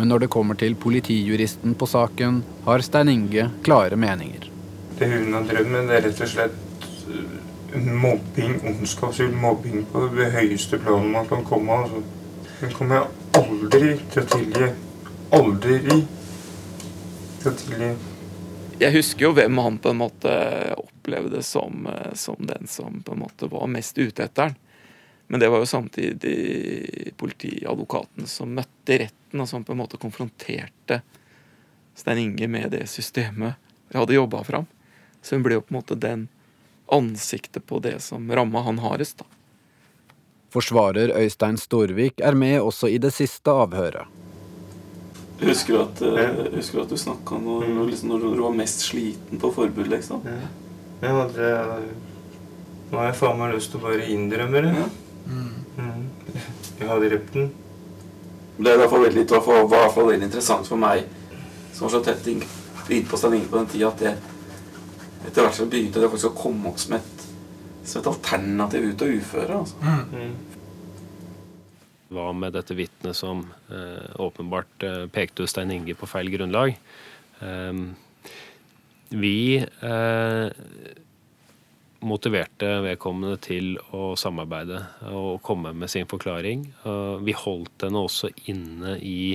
Men 0.00 0.08
når 0.08 0.24
det 0.24 0.30
kommer 0.32 0.56
til 0.56 0.78
politijuristen 0.80 1.76
på 1.76 1.88
saken, 1.92 2.40
har 2.64 2.86
Stein 2.88 3.12
Inge 3.12 3.50
klare 3.66 4.00
meninger. 4.00 4.48
Det 5.00 5.06
hun 5.08 5.32
har 5.32 5.46
drevet 5.48 5.70
med, 5.72 5.86
det 5.88 5.94
er 5.96 6.02
rett 6.04 6.18
og 6.20 6.28
slett 6.28 6.82
eh, 7.08 7.84
mobbing, 7.88 8.58
ondskapsfull 8.68 9.30
mobbing 9.32 9.86
på 9.88 10.02
det 10.12 10.26
høyeste 10.34 10.76
planet 10.76 11.08
man 11.14 11.28
kan 11.30 11.44
komme. 11.48 11.76
Altså. 11.86 12.02
Hun 12.60 12.74
kommer 12.76 12.98
jeg 12.98 13.38
aldri 13.38 13.86
til 14.12 14.20
å 14.20 14.24
tilgi. 14.34 14.66
Aldri 15.38 15.78
til 17.40 17.48
å 17.48 17.52
tilgi. 17.62 17.88
Jeg 18.82 18.94
husker 18.98 19.24
jo 19.24 19.30
hvem 19.38 19.60
han 19.64 19.78
på 19.80 19.94
en 19.94 20.02
måte 20.02 20.34
opplevde 20.76 21.40
som, 21.48 21.86
eh, 21.88 22.10
som 22.12 22.36
den 22.50 22.68
som 22.68 22.98
på 23.00 23.14
en 23.16 23.22
måte 23.22 23.48
var 23.48 23.70
mest 23.72 23.96
ute 23.96 24.26
etter 24.26 24.50
han. 24.50 24.58
Men 25.32 25.40
det 25.40 25.48
var 25.48 25.62
jo 25.62 25.70
samtidig 25.70 27.14
politiadvokaten 27.16 28.28
som 28.28 28.52
møtte 28.52 29.00
retten, 29.06 29.40
og 29.40 29.48
som 29.48 29.64
på 29.64 29.72
en 29.72 29.80
måte 29.80 30.00
konfronterte 30.02 31.00
Stein 31.96 32.20
Inge 32.26 32.50
med 32.52 32.68
det 32.76 32.82
systemet 32.92 33.56
jeg 33.88 34.02
hadde 34.02 34.18
jobba 34.18 34.44
fram. 34.44 34.68
Så 35.22 35.36
hun 35.36 35.44
blir 35.44 35.58
jo 35.58 35.64
på 35.64 35.74
en 35.74 35.80
måte 35.80 35.98
den 36.00 36.28
ansiktet 36.90 37.66
på 37.66 37.78
det 37.78 38.00
som 38.02 38.32
ramma 38.32 38.62
han 38.66 38.78
hardest. 38.78 39.18
da. 39.18 39.24
Forsvarer 40.50 41.12
Øystein 41.14 41.58
Storvik 41.58 42.20
er 42.20 42.34
med 42.34 42.60
også 42.60 42.88
i 42.90 42.98
det 42.98 43.12
siste 43.14 43.50
avhøret. 43.50 44.08
Husker 45.40 45.72
du 45.72 45.80
at, 45.80 46.00
jeg 46.02 46.48
husker 46.56 46.78
du, 46.78 46.82
at 46.82 46.90
du 46.90 46.98
snakka 47.00 47.38
når, 47.40 47.68
liksom, 47.88 48.10
når, 48.12 48.24
du 48.34 48.42
var 48.42 48.56
mest 48.58 48.82
sliten 48.90 49.40
på 49.40 49.52
forbud, 49.54 49.86
liksom? 49.88 50.26
Ja. 50.26 50.50
Jeg 51.00 51.16
hadde, 51.16 51.52
Nå 52.90 52.98
har 52.98 53.06
jeg 53.06 53.16
faen 53.20 53.38
meg 53.38 53.54
lyst 53.54 53.70
til 53.72 53.80
å 53.80 53.86
bare 53.86 54.08
innrømme 54.10 54.64
det. 54.66 54.74
Ja. 54.74 54.88
Mm. 55.30 56.02
Jeg 56.80 56.88
hadde 56.90 57.08
drept 57.08 57.32
den. 57.36 57.52
Det 58.58 58.68
er 58.68 58.76
i 58.76 58.82
hvert 58.82 58.92
fall 58.92 59.06
veldig, 59.06 59.24
var 59.30 59.62
i 59.62 59.70
hvert 59.70 59.94
fall 59.94 60.10
veldig 60.10 60.26
interessant 60.26 60.68
for 60.68 60.80
meg, 60.82 61.06
som 61.72 61.86
var 61.86 61.94
så 61.94 62.02
tett 62.04 62.26
innpå 62.28 63.16
Stein 63.16 63.38
Inge 63.38 63.48
på 63.48 63.60
den 63.60 63.70
tida, 63.70 63.94
at 63.94 64.02
det 64.02 64.12
etter 65.26 65.44
hvert 65.44 65.56
så 65.56 65.68
begynte 65.70 66.00
det 66.00 66.08
faktisk 66.10 66.30
å 66.32 66.38
komme 66.38 66.70
opp 66.70 66.80
som 66.80 66.96
et, 66.96 67.26
som 67.84 68.00
et 68.00 68.08
alternativ 68.10 68.86
ut 68.88 69.04
av 69.04 69.18
uføre. 69.20 69.58
Altså. 69.60 69.76
Mm. 70.14 70.32
Hva 72.10 72.30
med 72.34 72.56
dette 72.56 72.74
vitnet 72.74 73.14
som 73.14 73.44
eh, 73.70 74.08
åpenbart 74.18 74.86
eh, 74.86 75.04
pekte 75.12 75.44
ut 75.44 75.52
Stein 75.52 75.70
Inge 75.70 75.94
på 75.94 76.08
feil 76.10 76.32
grunnlag? 76.32 76.74
Eh, 77.38 77.84
vi 79.10 79.36
eh, 79.60 80.48
motiverte 82.00 82.72
vedkommende 82.82 83.38
til 83.44 83.76
å 83.94 84.16
samarbeide 84.18 84.80
og 85.12 85.38
komme 85.44 85.74
med 85.76 85.90
sin 85.92 86.08
forklaring. 86.08 86.62
Vi 87.26 87.34
holdt 87.36 87.84
henne 87.84 88.00
også 88.06 88.30
inne 88.48 88.94
i, 89.04 89.34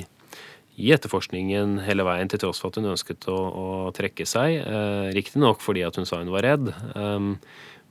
i 0.75 0.91
etterforskningen 0.91 1.79
hele 1.85 2.03
veien, 2.07 2.29
til 2.31 2.41
tross 2.41 2.59
for 2.61 2.71
at 2.71 2.79
hun 2.81 2.91
ønsket 2.91 3.27
å, 3.31 3.35
å 3.35 3.67
trekke 3.95 4.27
seg. 4.27 4.59
Eh, 4.59 5.07
Riktignok 5.15 5.63
fordi 5.63 5.85
at 5.87 5.95
hun 5.99 6.07
sa 6.07 6.19
hun 6.21 6.33
var 6.33 6.47
redd. 6.47 6.71
eh, 6.71 7.31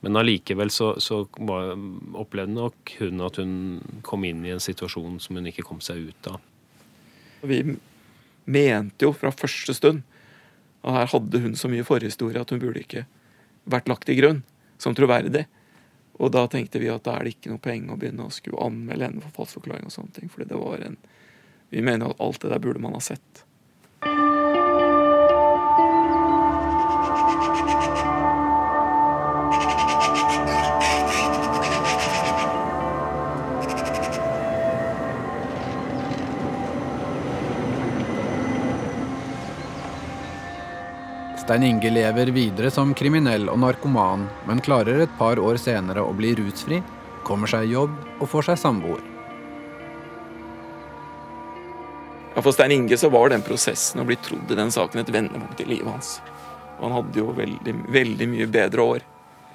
men 0.04 0.18
allikevel 0.20 0.68
så, 0.68 0.90
så 1.00 1.22
var, 1.48 1.70
opplevde 2.20 2.52
nok 2.52 2.90
hun 3.00 3.22
at 3.24 3.38
hun 3.40 3.54
kom 4.04 4.26
inn 4.28 4.42
i 4.44 4.52
en 4.52 4.60
situasjon 4.60 5.16
som 5.24 5.38
hun 5.38 5.48
ikke 5.48 5.64
kom 5.64 5.78
seg 5.80 6.10
ut 6.10 6.28
av. 6.28 6.42
Vi 7.48 7.62
mente 8.44 9.06
jo 9.06 9.14
fra 9.16 9.32
første 9.32 9.72
stund 9.72 10.02
og 10.84 10.92
her 10.92 11.08
hadde 11.08 11.40
hun 11.40 11.56
så 11.56 11.70
mye 11.72 11.86
forhistorie 11.86 12.40
at 12.40 12.52
hun 12.52 12.60
burde 12.60 12.82
ikke 12.84 13.06
vært 13.70 13.88
lagt 13.88 14.04
til 14.08 14.18
grunn 14.18 14.42
som 14.80 14.96
troverdig. 14.96 15.46
Og 16.20 16.30
da 16.34 16.44
tenkte 16.50 16.78
vi 16.82 16.90
at 16.92 17.06
da 17.06 17.16
er 17.16 17.24
det 17.24 17.34
ikke 17.34 17.54
noe 17.54 17.62
poeng 17.62 17.88
å 17.90 17.96
begynne 17.98 18.26
å 18.28 18.34
skulle 18.34 18.60
anmelde 18.62 19.08
henne 19.08 19.24
for 19.24 19.40
falsk 19.40 19.58
forklaring 19.58 19.88
og 19.88 19.94
sånne 19.94 20.14
ting. 20.18 20.30
Fordi 20.30 20.46
det 20.50 20.60
var 20.60 20.84
en 20.84 20.98
Vi 21.74 21.82
mener 21.82 22.12
at 22.12 22.20
alt 22.22 22.38
det 22.40 22.52
der 22.52 22.60
burde 22.62 22.78
man 22.78 22.94
ha 22.94 23.00
sett. 23.02 23.42
Stein 41.42 41.62
Inge 41.66 41.90
lever 41.90 42.30
videre 42.32 42.70
som 42.70 42.94
kriminell 42.94 43.50
og 43.50 43.58
narkoman, 43.60 44.28
men 44.46 44.62
klarer 44.62 45.02
et 45.02 45.18
par 45.18 45.42
år 45.42 45.58
senere 45.60 46.06
å 46.06 46.14
bli 46.14 46.36
rusfri, 46.38 46.78
kommer 47.26 47.50
seg 47.50 47.66
i 47.66 47.74
jobb 47.74 47.98
og 48.20 48.30
får 48.30 48.48
seg 48.52 48.62
samboer. 48.62 49.13
Ja, 52.34 52.42
For 52.42 52.52
Stein 52.52 52.70
Inge 52.70 52.96
så 52.98 53.08
var 53.08 53.28
den 53.30 53.42
prosessen 53.46 54.02
å 54.02 54.04
bli 54.08 54.16
trodd 54.18 54.50
i 54.50 54.58
den 54.58 54.72
saken 54.74 55.00
et 55.00 55.10
vendepunkt 55.14 55.60
i 55.62 55.68
livet 55.68 55.86
hans. 55.86 56.16
Og 56.80 56.88
han 56.88 56.96
hadde 56.96 57.20
jo 57.20 57.34
veldig, 57.36 57.74
veldig 57.94 58.26
mye 58.32 58.48
bedre 58.50 58.86
år 58.94 59.04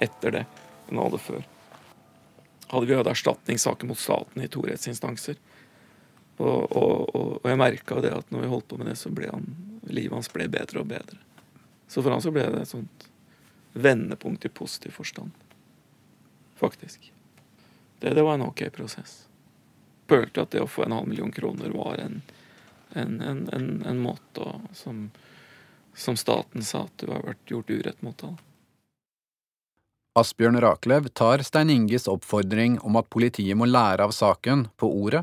etter 0.00 0.38
det 0.38 0.44
enn 0.88 0.96
han 0.96 1.02
hadde 1.04 1.20
før. 1.20 1.42
Hadde 2.70 2.88
vi 2.88 2.96
hatt 2.96 3.10
erstatningssaker 3.12 3.90
mot 3.90 4.00
staten 4.00 4.40
i 4.40 4.48
to 4.48 4.64
rettsinstanser. 4.64 5.36
Og, 6.40 6.72
og, 6.72 7.14
og, 7.14 7.30
og 7.42 7.50
jeg 7.50 7.60
merka 7.60 8.00
det 8.00 8.14
at 8.16 8.32
når 8.32 8.46
vi 8.46 8.52
holdt 8.54 8.68
på 8.72 8.80
med 8.80 8.88
det, 8.88 8.96
så 8.96 9.12
ble 9.12 9.28
han, 9.28 9.44
livet 9.90 10.16
hans 10.16 10.32
ble 10.32 10.48
bedre 10.48 10.80
og 10.80 10.88
bedre. 10.88 11.20
Så 11.90 12.00
for 12.00 12.14
han 12.14 12.24
så 12.24 12.32
ble 12.32 12.46
det 12.48 12.64
et 12.64 12.72
sånt 12.72 13.08
vendepunkt 13.76 14.48
i 14.48 14.54
positiv 14.56 14.96
forstand. 14.96 15.36
Faktisk. 16.56 17.12
Det, 18.00 18.14
det 18.16 18.24
var 18.24 18.38
en 18.38 18.48
ok 18.48 18.70
prosess. 18.72 19.26
Følte 20.08 20.46
at 20.46 20.56
det 20.56 20.64
å 20.64 20.70
få 20.70 20.86
en 20.86 20.96
halv 20.96 21.12
million 21.12 21.32
kroner 21.34 21.76
var 21.76 22.00
en, 22.00 22.22
en, 22.94 23.20
en, 23.52 23.82
en 23.86 23.98
måte 24.02 24.44
å, 24.44 24.60
som, 24.72 25.08
som, 25.94 26.16
staten 26.16 26.62
sa 26.62 26.84
at 26.86 27.02
du 27.02 27.10
har 27.12 27.24
vært 27.26 27.52
gjort 27.52 27.70
urett 27.70 28.02
mot 28.06 28.16
deg. 28.22 28.38
Asbjørn 30.18 30.58
Raklev 30.60 31.06
tar 31.14 31.44
Stein 31.46 31.70
Inges 31.70 32.08
oppfordring 32.10 32.80
om 32.82 32.98
at 32.98 33.10
politiet 33.14 33.56
må 33.56 33.68
lære 33.70 34.08
av 34.08 34.14
saken, 34.14 34.66
på 34.76 34.90
ordet. 34.90 35.22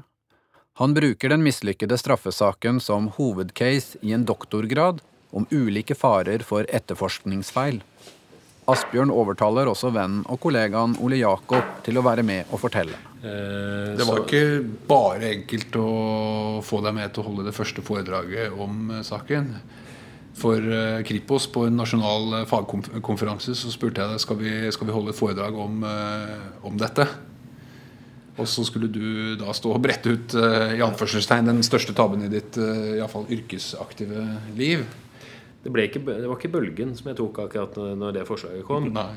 Han 0.79 0.93
bruker 0.93 1.33
den 1.33 1.43
mislykkede 1.43 1.97
straffesaken 1.99 2.79
som 2.79 3.09
hovedcase 3.17 3.99
i 4.05 4.13
en 4.15 4.23
doktorgrad 4.29 5.01
om 5.35 5.47
ulike 5.51 5.95
farer 5.97 6.45
for 6.45 6.69
etterforskningsfeil. 6.69 7.81
Asbjørn 8.67 9.11
overtaler 9.15 9.69
også 9.71 9.93
vennen 9.95 10.25
og 10.27 10.41
kollegaen 10.43 10.97
Ole 11.03 11.21
Jakob 11.21 11.77
til 11.85 11.99
å 11.99 12.03
være 12.03 12.25
med 12.27 12.49
og 12.51 12.59
fortelle. 12.59 12.97
Eh, 13.23 13.93
det 13.97 14.05
var 14.05 14.25
ikke 14.25 14.41
bare 14.89 15.31
enkelt 15.37 15.77
å 15.79 15.89
få 16.65 16.81
deg 16.85 16.97
med 16.97 17.13
til 17.13 17.23
å 17.23 17.29
holde 17.29 17.47
det 17.47 17.55
første 17.55 17.83
foredraget 17.85 18.57
om 18.59 18.91
eh, 18.91 19.05
saken. 19.07 19.53
For 20.37 20.59
eh, 20.59 20.99
Kripos 21.07 21.47
på 21.53 21.63
en 21.69 21.79
nasjonal 21.79 22.43
fagkonferanse 22.49 23.55
så 23.57 23.71
spurte 23.73 24.03
jeg 24.03 24.13
deg 24.13 24.21
skal 24.21 24.41
vi 24.41 24.53
skal 24.75 24.91
vi 24.91 24.97
holde 24.97 25.15
foredrag 25.17 25.57
om, 25.63 25.81
om 26.67 26.77
dette. 26.77 27.07
Og 28.37 28.45
så 28.51 28.67
skulle 28.67 28.91
du 28.91 29.33
da 29.39 29.55
stå 29.55 29.71
og 29.73 29.81
brette 29.81 30.11
ut 30.11 30.35
i 30.37 30.83
anførselstegn 30.85 31.47
den 31.49 31.63
største 31.65 31.95
tabben 31.97 32.27
i 32.27 32.29
ditt 32.29 32.59
i 32.59 32.99
fall, 33.09 33.25
yrkesaktive 33.33 34.27
liv. 34.59 34.83
Det, 35.67 35.83
ikke, 35.89 35.99
det, 36.07 36.27
var 36.27 36.37
ikke 36.37 36.53
bølgen 36.53 36.93
som 36.95 37.09
jeg 37.11 37.17
tok 37.19 37.41
akkurat 37.43 37.75
når 37.99 38.13
det 38.15 38.27
forslaget 38.29 38.63
kom. 38.67 38.87
Nei. 38.95 39.09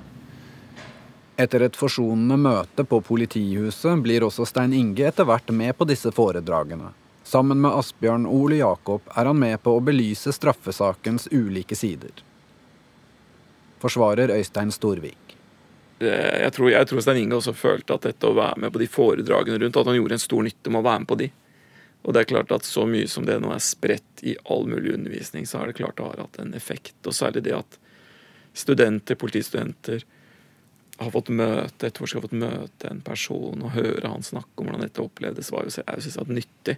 Etter 1.41 1.63
et 1.65 1.77
forsonende 1.79 2.37
møte 2.37 2.85
på 2.85 2.99
politihuset 3.07 4.03
blir 4.05 4.27
også 4.27 4.45
Stein 4.49 4.75
Inge 4.77 5.07
etter 5.09 5.25
hvert 5.29 5.49
med 5.57 5.73
på 5.79 5.87
disse 5.89 6.11
foredragene. 6.13 6.91
Sammen 7.25 7.63
med 7.63 7.77
Asbjørn 7.79 8.27
Ole 8.27 8.59
Jakob 8.59 9.07
er 9.15 9.31
han 9.31 9.39
med 9.39 9.63
på 9.63 9.77
å 9.79 9.81
belyse 9.85 10.35
straffesakens 10.35 11.29
ulike 11.31 11.79
sider. 11.79 12.13
Forsvarer 13.81 14.35
Øystein 14.35 14.75
Storvik. 14.75 15.37
Jeg 16.01 16.53
tror, 16.57 16.71
jeg 16.73 16.89
tror 16.89 17.05
Stein 17.05 17.23
Inge 17.23 17.39
også 17.39 17.55
følte 17.57 17.97
at 17.97 18.09
dette 18.09 18.29
å 18.29 18.37
være 18.37 18.65
med 18.65 18.75
på 18.75 18.83
de 18.83 18.89
foredragene 18.91 19.63
rundt, 19.63 19.79
at 19.81 19.89
han 19.89 19.97
gjorde 19.97 20.17
en 20.17 20.27
stor 20.27 20.45
nytte 20.45 20.73
med 20.73 20.83
å 20.83 20.89
være 20.89 21.05
med 21.05 21.13
på 21.13 21.21
de. 21.23 21.31
Og 22.03 22.15
det 22.15 22.23
er 22.23 22.31
klart 22.31 22.53
at 22.55 22.65
så 22.65 22.87
mye 22.89 23.09
som 23.11 23.27
det 23.29 23.37
nå 23.43 23.51
er 23.53 23.63
spredt 23.65 24.23
i 24.25 24.37
all 24.53 24.65
mulig 24.69 24.95
undervisning, 24.95 25.45
så 25.49 25.61
er 25.61 25.71
det 25.71 25.81
klart 25.81 25.99
det 25.99 26.07
har 26.07 26.23
hatt 26.25 26.41
en 26.41 26.55
effekt. 26.57 26.97
Og 27.05 27.17
særlig 27.17 27.45
det 27.45 27.57
at 27.59 27.77
studenter, 28.57 29.19
politistudenter, 29.21 30.07
har 31.01 31.13
fått 31.15 31.31
møte 31.33 31.89
etterforsker 31.89 32.21
har 32.21 32.27
fått 32.27 32.41
møte 32.41 32.89
en 32.91 33.01
person 33.05 33.63
og 33.65 33.73
høre 33.73 34.09
han 34.13 34.25
snakke 34.25 34.61
om 34.61 34.69
hvordan 34.69 34.85
dette 34.85 35.05
opplevdes, 35.05 35.53
var 35.53 35.65
jo 35.65 35.73
jeg 35.81 36.05
synes, 36.05 36.19
nyttig. 36.29 36.77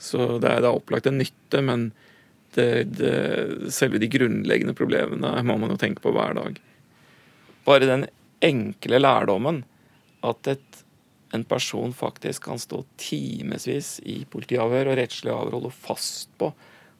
Så 0.00 0.38
det 0.42 0.48
er, 0.48 0.62
det 0.64 0.68
er, 0.68 0.72
opplagt 0.72 1.08
en 1.08 1.20
nytte, 1.20 1.60
men 1.64 1.90
det, 2.56 2.68
det, 2.96 3.12
selve 3.72 4.00
de 4.00 4.08
grunnleggende 4.12 4.74
problemene 4.76 5.34
må 5.46 5.58
man 5.60 5.74
jo 5.74 5.80
tenke 5.80 6.04
på 6.04 6.12
hver 6.16 6.36
dag. 6.40 6.56
Bare 7.68 7.88
den 7.88 8.06
enkle 8.42 9.00
lærdommen 9.00 9.62
at 10.26 10.48
et 10.50 10.81
en 11.32 11.44
person 11.48 11.94
faktisk 11.96 12.44
kan 12.48 12.60
stå 12.60 12.82
timevis 13.00 13.96
i 14.04 14.22
politiavhør 14.28 14.92
og 14.92 14.98
rettslig 15.00 15.32
avhør 15.32 15.58
holde 15.58 15.72
fast 15.74 16.30
på 16.40 16.52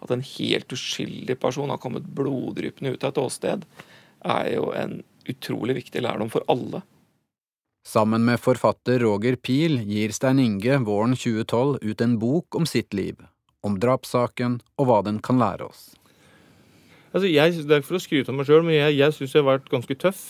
at 0.03 0.11
en 0.11 0.25
helt 0.25 0.73
uskyldig 0.75 1.37
person 1.41 1.71
har 1.71 1.81
kommet 1.83 2.09
bloddryppende 2.17 2.95
ut 2.95 3.05
av 3.05 3.13
et 3.13 3.21
åsted, 3.23 3.67
er 4.23 4.49
jo 4.55 4.73
en 4.75 5.03
utrolig 5.31 5.77
viktig 5.79 6.03
lærdom 6.03 6.33
for 6.33 6.47
alle. 6.51 6.83
Sammen 7.87 8.25
med 8.27 8.39
forfatter 8.39 9.03
Roger 9.03 9.37
Pil 9.37 9.81
gir 9.87 10.15
Stein 10.15 10.39
Inge 10.43 10.79
våren 10.87 11.17
2012 11.19 11.83
ut 11.83 12.05
en 12.05 12.19
bok 12.19 12.59
om 12.59 12.67
sitt 12.67 12.95
liv, 12.95 13.19
om 13.63 13.79
drapssaken 13.83 14.61
og 14.79 14.89
hva 14.89 15.01
den 15.07 15.19
kan 15.23 15.39
lære 15.43 15.67
oss. 15.67 15.91
Altså, 17.13 17.27
jeg, 17.29 17.59
det 17.67 17.75
er 17.75 17.83
ikke 17.83 17.91
for 17.91 17.99
å 17.99 18.03
skryte 18.03 18.33
av 18.33 18.39
meg 18.39 18.49
sjøl, 18.49 18.63
men 18.65 18.79
jeg, 18.79 18.97
jeg 18.97 19.17
syns 19.17 19.35
jeg 19.35 19.43
har 19.43 19.51
vært 19.51 19.73
ganske 19.73 19.97
tøff. 20.01 20.23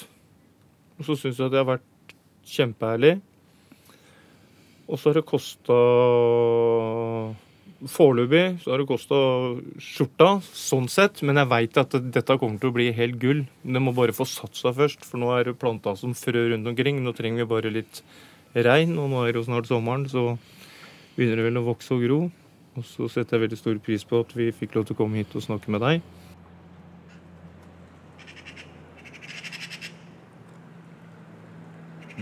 Og 0.99 1.07
så 1.07 1.17
syns 1.19 1.39
jeg 1.39 1.47
at 1.47 1.55
jeg 1.55 1.63
har 1.63 1.69
vært 1.77 2.17
kjempeærlig. 2.49 3.13
Og 4.89 4.99
så 4.99 5.11
har 5.11 5.21
det 5.21 5.29
kosta 5.29 5.79
Foreløpig 7.83 8.61
så 8.63 8.71
har 8.71 8.79
det 8.79 8.87
kosta 8.87 9.17
skjorta, 9.83 10.37
sånn 10.55 10.85
sett, 10.87 11.19
men 11.27 11.41
jeg 11.41 11.51
veit 11.51 11.79
at 11.81 11.97
dette 12.15 12.37
kommer 12.39 12.61
til 12.63 12.71
å 12.71 12.77
bli 12.77 12.87
helt 12.95 13.17
gull. 13.19 13.41
Det 13.67 13.83
må 13.83 13.91
bare 13.97 14.15
få 14.15 14.23
satt 14.29 14.55
seg 14.55 14.77
først, 14.77 15.03
for 15.03 15.19
nå 15.19 15.33
er 15.35 15.49
det 15.49 15.57
planta 15.59 15.97
som 15.99 16.15
frø 16.15 16.45
rundt 16.53 16.71
omkring. 16.71 17.01
Nå 17.03 17.11
trenger 17.19 17.43
vi 17.43 17.49
bare 17.51 17.75
litt 17.75 18.05
regn, 18.55 18.95
og 19.03 19.11
nå 19.11 19.25
er 19.25 19.33
det 19.33 19.43
jo 19.43 19.49
snart 19.49 19.67
sommeren, 19.67 20.07
så 20.07 20.37
begynner 21.17 21.43
det 21.43 21.49
vel 21.49 21.59
å 21.59 21.67
vokse 21.73 21.91
og 21.97 22.07
gro. 22.07 22.21
Og 22.79 22.87
så 22.87 23.11
setter 23.11 23.37
jeg 23.37 23.49
veldig 23.49 23.61
stor 23.65 23.83
pris 23.83 24.07
på 24.07 24.23
at 24.23 24.31
vi 24.39 24.53
fikk 24.55 24.79
lov 24.79 24.87
til 24.87 24.95
å 24.95 25.03
komme 25.03 25.19
hit 25.19 25.35
og 25.35 25.43
snakke 25.43 25.75
med 25.75 25.83
deg. 25.83 26.07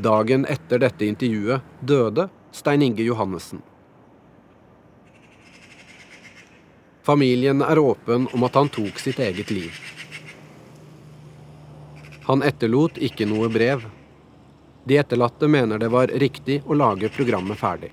Dagen 0.01 0.49
etter 0.49 0.81
dette 0.81 1.05
intervjuet 1.05 1.85
døde 1.85 2.31
Stein 2.53 2.83
Inge 2.83 3.03
Johannessen. 3.03 3.63
Familien 7.03 7.63
er 7.63 7.79
åpen 7.79 8.29
om 8.33 8.45
at 8.45 8.55
han 8.55 8.69
tok 8.69 8.99
sitt 9.01 9.19
eget 9.19 9.51
liv. 9.51 9.79
Han 12.29 12.45
etterlot 12.47 13.01
ikke 13.03 13.27
noe 13.27 13.49
brev. 13.51 13.87
De 14.85 14.99
etterlatte 15.01 15.49
mener 15.51 15.81
det 15.81 15.89
var 15.91 16.13
riktig 16.23 16.61
å 16.67 16.77
lage 16.77 17.11
programmet 17.15 17.59
ferdig. 17.59 17.91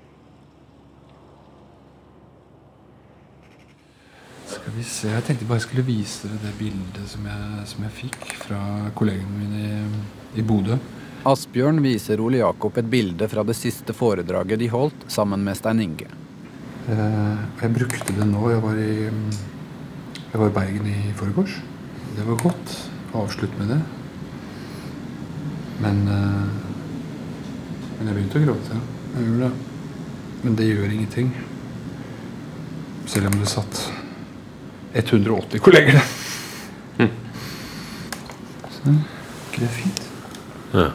Skal 4.47 4.75
vi 4.75 4.83
se, 4.83 5.07
Jeg 5.09 5.23
tenkte 5.23 5.47
bare 5.47 5.61
jeg 5.61 5.67
skulle 5.69 5.87
vise 5.87 6.27
dere 6.27 6.43
det 6.43 6.53
bildet 6.59 7.09
som 7.09 7.25
jeg, 7.25 7.65
som 7.71 7.83
jeg 7.87 7.97
fikk 8.03 8.29
fra 8.43 8.61
kollegene 8.95 9.39
mine 9.39 9.63
i, 9.63 10.05
i 10.41 10.45
Bodø. 10.45 10.77
Asbjørn 11.27 11.81
viser 11.83 12.21
Ole 12.23 12.39
Jakob 12.39 12.77
et 12.79 12.87
bilde 12.87 13.27
fra 13.27 13.43
det 13.43 13.57
siste 13.57 13.91
foredraget 13.91 14.61
de 14.61 14.69
holdt 14.71 15.09
sammen 15.11 15.41
med 15.43 15.57
Stein 15.59 15.81
Inge. 15.83 16.07
Eh, 16.87 17.39
jeg 17.61 17.73
brukte 17.75 18.13
det 18.15 18.27
nå. 18.29 18.45
Jeg 18.53 18.61
var 18.63 18.77
i, 18.79 18.93
jeg 20.31 20.39
var 20.39 20.47
i 20.47 20.53
Bergen 20.55 20.85
i 20.87 21.11
forgårs. 21.19 21.57
Det 22.15 22.23
var 22.29 22.39
godt 22.39 22.75
å 23.11 23.25
avslutte 23.25 23.59
med 23.59 23.73
det. 23.73 23.79
Men, 25.83 25.99
eh, 26.07 26.45
men 27.97 28.07
jeg 28.07 28.15
begynte 28.15 28.39
å 28.39 28.45
gråte. 28.45 28.79
Jeg 29.17 29.25
gjorde 29.25 29.49
det. 29.49 29.51
Men 30.45 30.55
det 30.61 30.67
gjør 30.69 30.93
ingenting. 30.93 31.33
Selv 33.07 33.33
om 33.33 33.35
det 33.41 33.49
satt 33.51 33.81
180 34.93 35.59
kolleger 35.59 35.99
der. 35.99 36.07
Mm. 37.01 37.11
Så 38.77 38.95
ikke 38.95 39.59
det 39.59 39.67
er 39.67 39.75
fint? 39.75 40.01
Ja. 40.71 40.87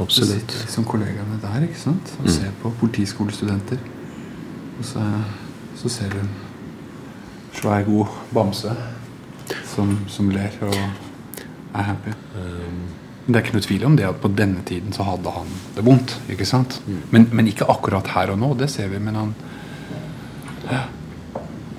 Absolutt. 0.00 0.52
Så 0.52 0.66
liksom 0.66 0.84
kollegaene 0.84 1.38
der 1.42 1.64
ikke 1.64 1.80
sant? 1.80 2.12
og 2.18 2.26
mm. 2.26 2.32
ser 2.34 2.52
på 2.62 2.72
politiskolestudenter. 2.80 3.78
Og 4.78 4.84
så, 4.84 5.04
så 5.76 5.88
ser 5.88 6.12
du 6.12 6.18
en 6.20 6.30
svær, 7.56 7.82
god 7.86 8.06
bamse 8.34 8.74
som, 9.64 9.96
som 10.08 10.28
ler 10.30 10.52
og 10.60 10.76
er 10.76 11.82
happy. 11.82 12.12
Um. 12.36 12.84
Men 13.26 13.34
det 13.34 13.40
er 13.40 13.46
ikke 13.46 13.56
noe 13.56 13.64
tvil 13.64 13.84
om 13.88 13.94
det 13.98 14.04
at 14.06 14.18
på 14.22 14.28
denne 14.38 14.60
tiden 14.66 14.92
så 14.94 15.02
hadde 15.02 15.32
han 15.34 15.48
det 15.74 15.82
vondt. 15.86 16.14
ikke 16.30 16.46
sant? 16.46 16.78
Mm. 16.86 17.00
Men, 17.10 17.28
men, 17.32 17.48
ikke 17.50 17.66
akkurat 17.72 18.06
her 18.14 18.30
og 18.36 18.38
nå, 18.38 18.52
det 18.54 18.68
ser 18.70 18.92
vi. 18.92 19.00
Men 19.02 19.18
han 19.18 19.32
ja. 20.70 20.84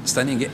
Stein 0.08 0.34
Inge 0.34 0.50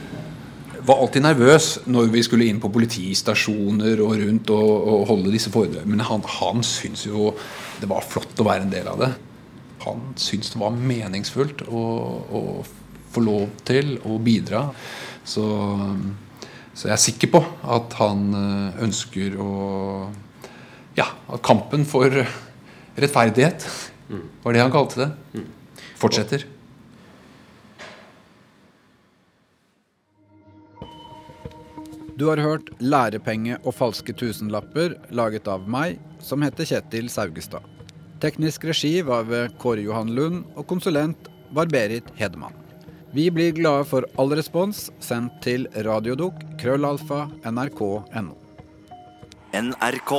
var 0.84 1.00
alltid 1.00 1.24
nervøs 1.24 1.68
når 1.88 2.10
vi 2.12 2.22
skulle 2.26 2.46
inn 2.48 2.60
på 2.60 2.70
politistasjoner 2.72 4.00
og 4.04 4.18
rundt 4.20 4.50
og, 4.52 4.72
og 4.94 5.06
holde 5.10 5.32
disse 5.32 5.52
foredragene. 5.52 5.96
Men 5.96 6.04
han, 6.04 6.24
han 6.38 6.64
syntes 6.66 7.06
jo 7.08 7.32
det 7.80 7.88
var 7.90 8.04
flott 8.06 8.40
å 8.40 8.46
være 8.46 8.66
en 8.66 8.72
del 8.72 8.88
av 8.92 9.00
det. 9.00 9.10
Han 9.84 10.12
syntes 10.20 10.52
det 10.54 10.60
var 10.60 10.76
meningsfullt 10.76 11.66
å, 11.68 11.84
å 12.24 12.42
få 13.14 13.24
lov 13.24 13.48
til 13.66 13.96
å 14.08 14.18
bidra. 14.22 14.66
Så, 15.24 15.44
så, 16.74 16.88
jeg 16.88 16.94
er 16.96 17.02
sikker 17.02 17.32
på 17.32 17.40
at 17.76 17.96
han 18.00 18.28
eh, 18.40 18.84
ønsker 18.88 19.40
å 19.40 19.50
Ja, 20.94 21.08
at 21.26 21.42
kampen 21.42 21.82
for 21.90 22.12
rettferdighet 22.94 23.64
var 24.44 24.54
det 24.54 24.60
han 24.62 24.70
kalte 24.70 25.00
det. 25.00 25.42
Fortsetter. 25.98 26.44
Du 32.16 32.28
har 32.28 32.38
hørt 32.38 32.70
'Lærepenge 32.78 33.56
og 33.64 33.74
falske 33.74 34.12
tusenlapper', 34.14 34.94
laget 35.10 35.48
av 35.48 35.68
meg, 35.68 35.98
som 36.22 36.42
heter 36.42 36.64
Kjetil 36.64 37.08
Saugestad. 37.10 37.62
Teknisk 38.22 38.64
regi 38.64 39.02
var 39.02 39.24
ved 39.26 39.56
Kåre 39.58 39.82
Johan 39.82 40.14
Lund, 40.14 40.44
og 40.54 40.66
konsulent 40.66 41.28
var 41.52 41.66
Berit 41.66 42.06
Hedemann. 42.14 42.54
Vi 43.14 43.30
blir 43.30 43.52
glade 43.54 43.84
for 43.86 44.06
all 44.18 44.30
respons 44.30 44.90
sendt 45.00 45.42
til 45.42 45.66
radiodok 45.74 46.34
krøllalfa 46.58 47.26
nrk.no. 47.50 48.34
NRK. 49.54 50.14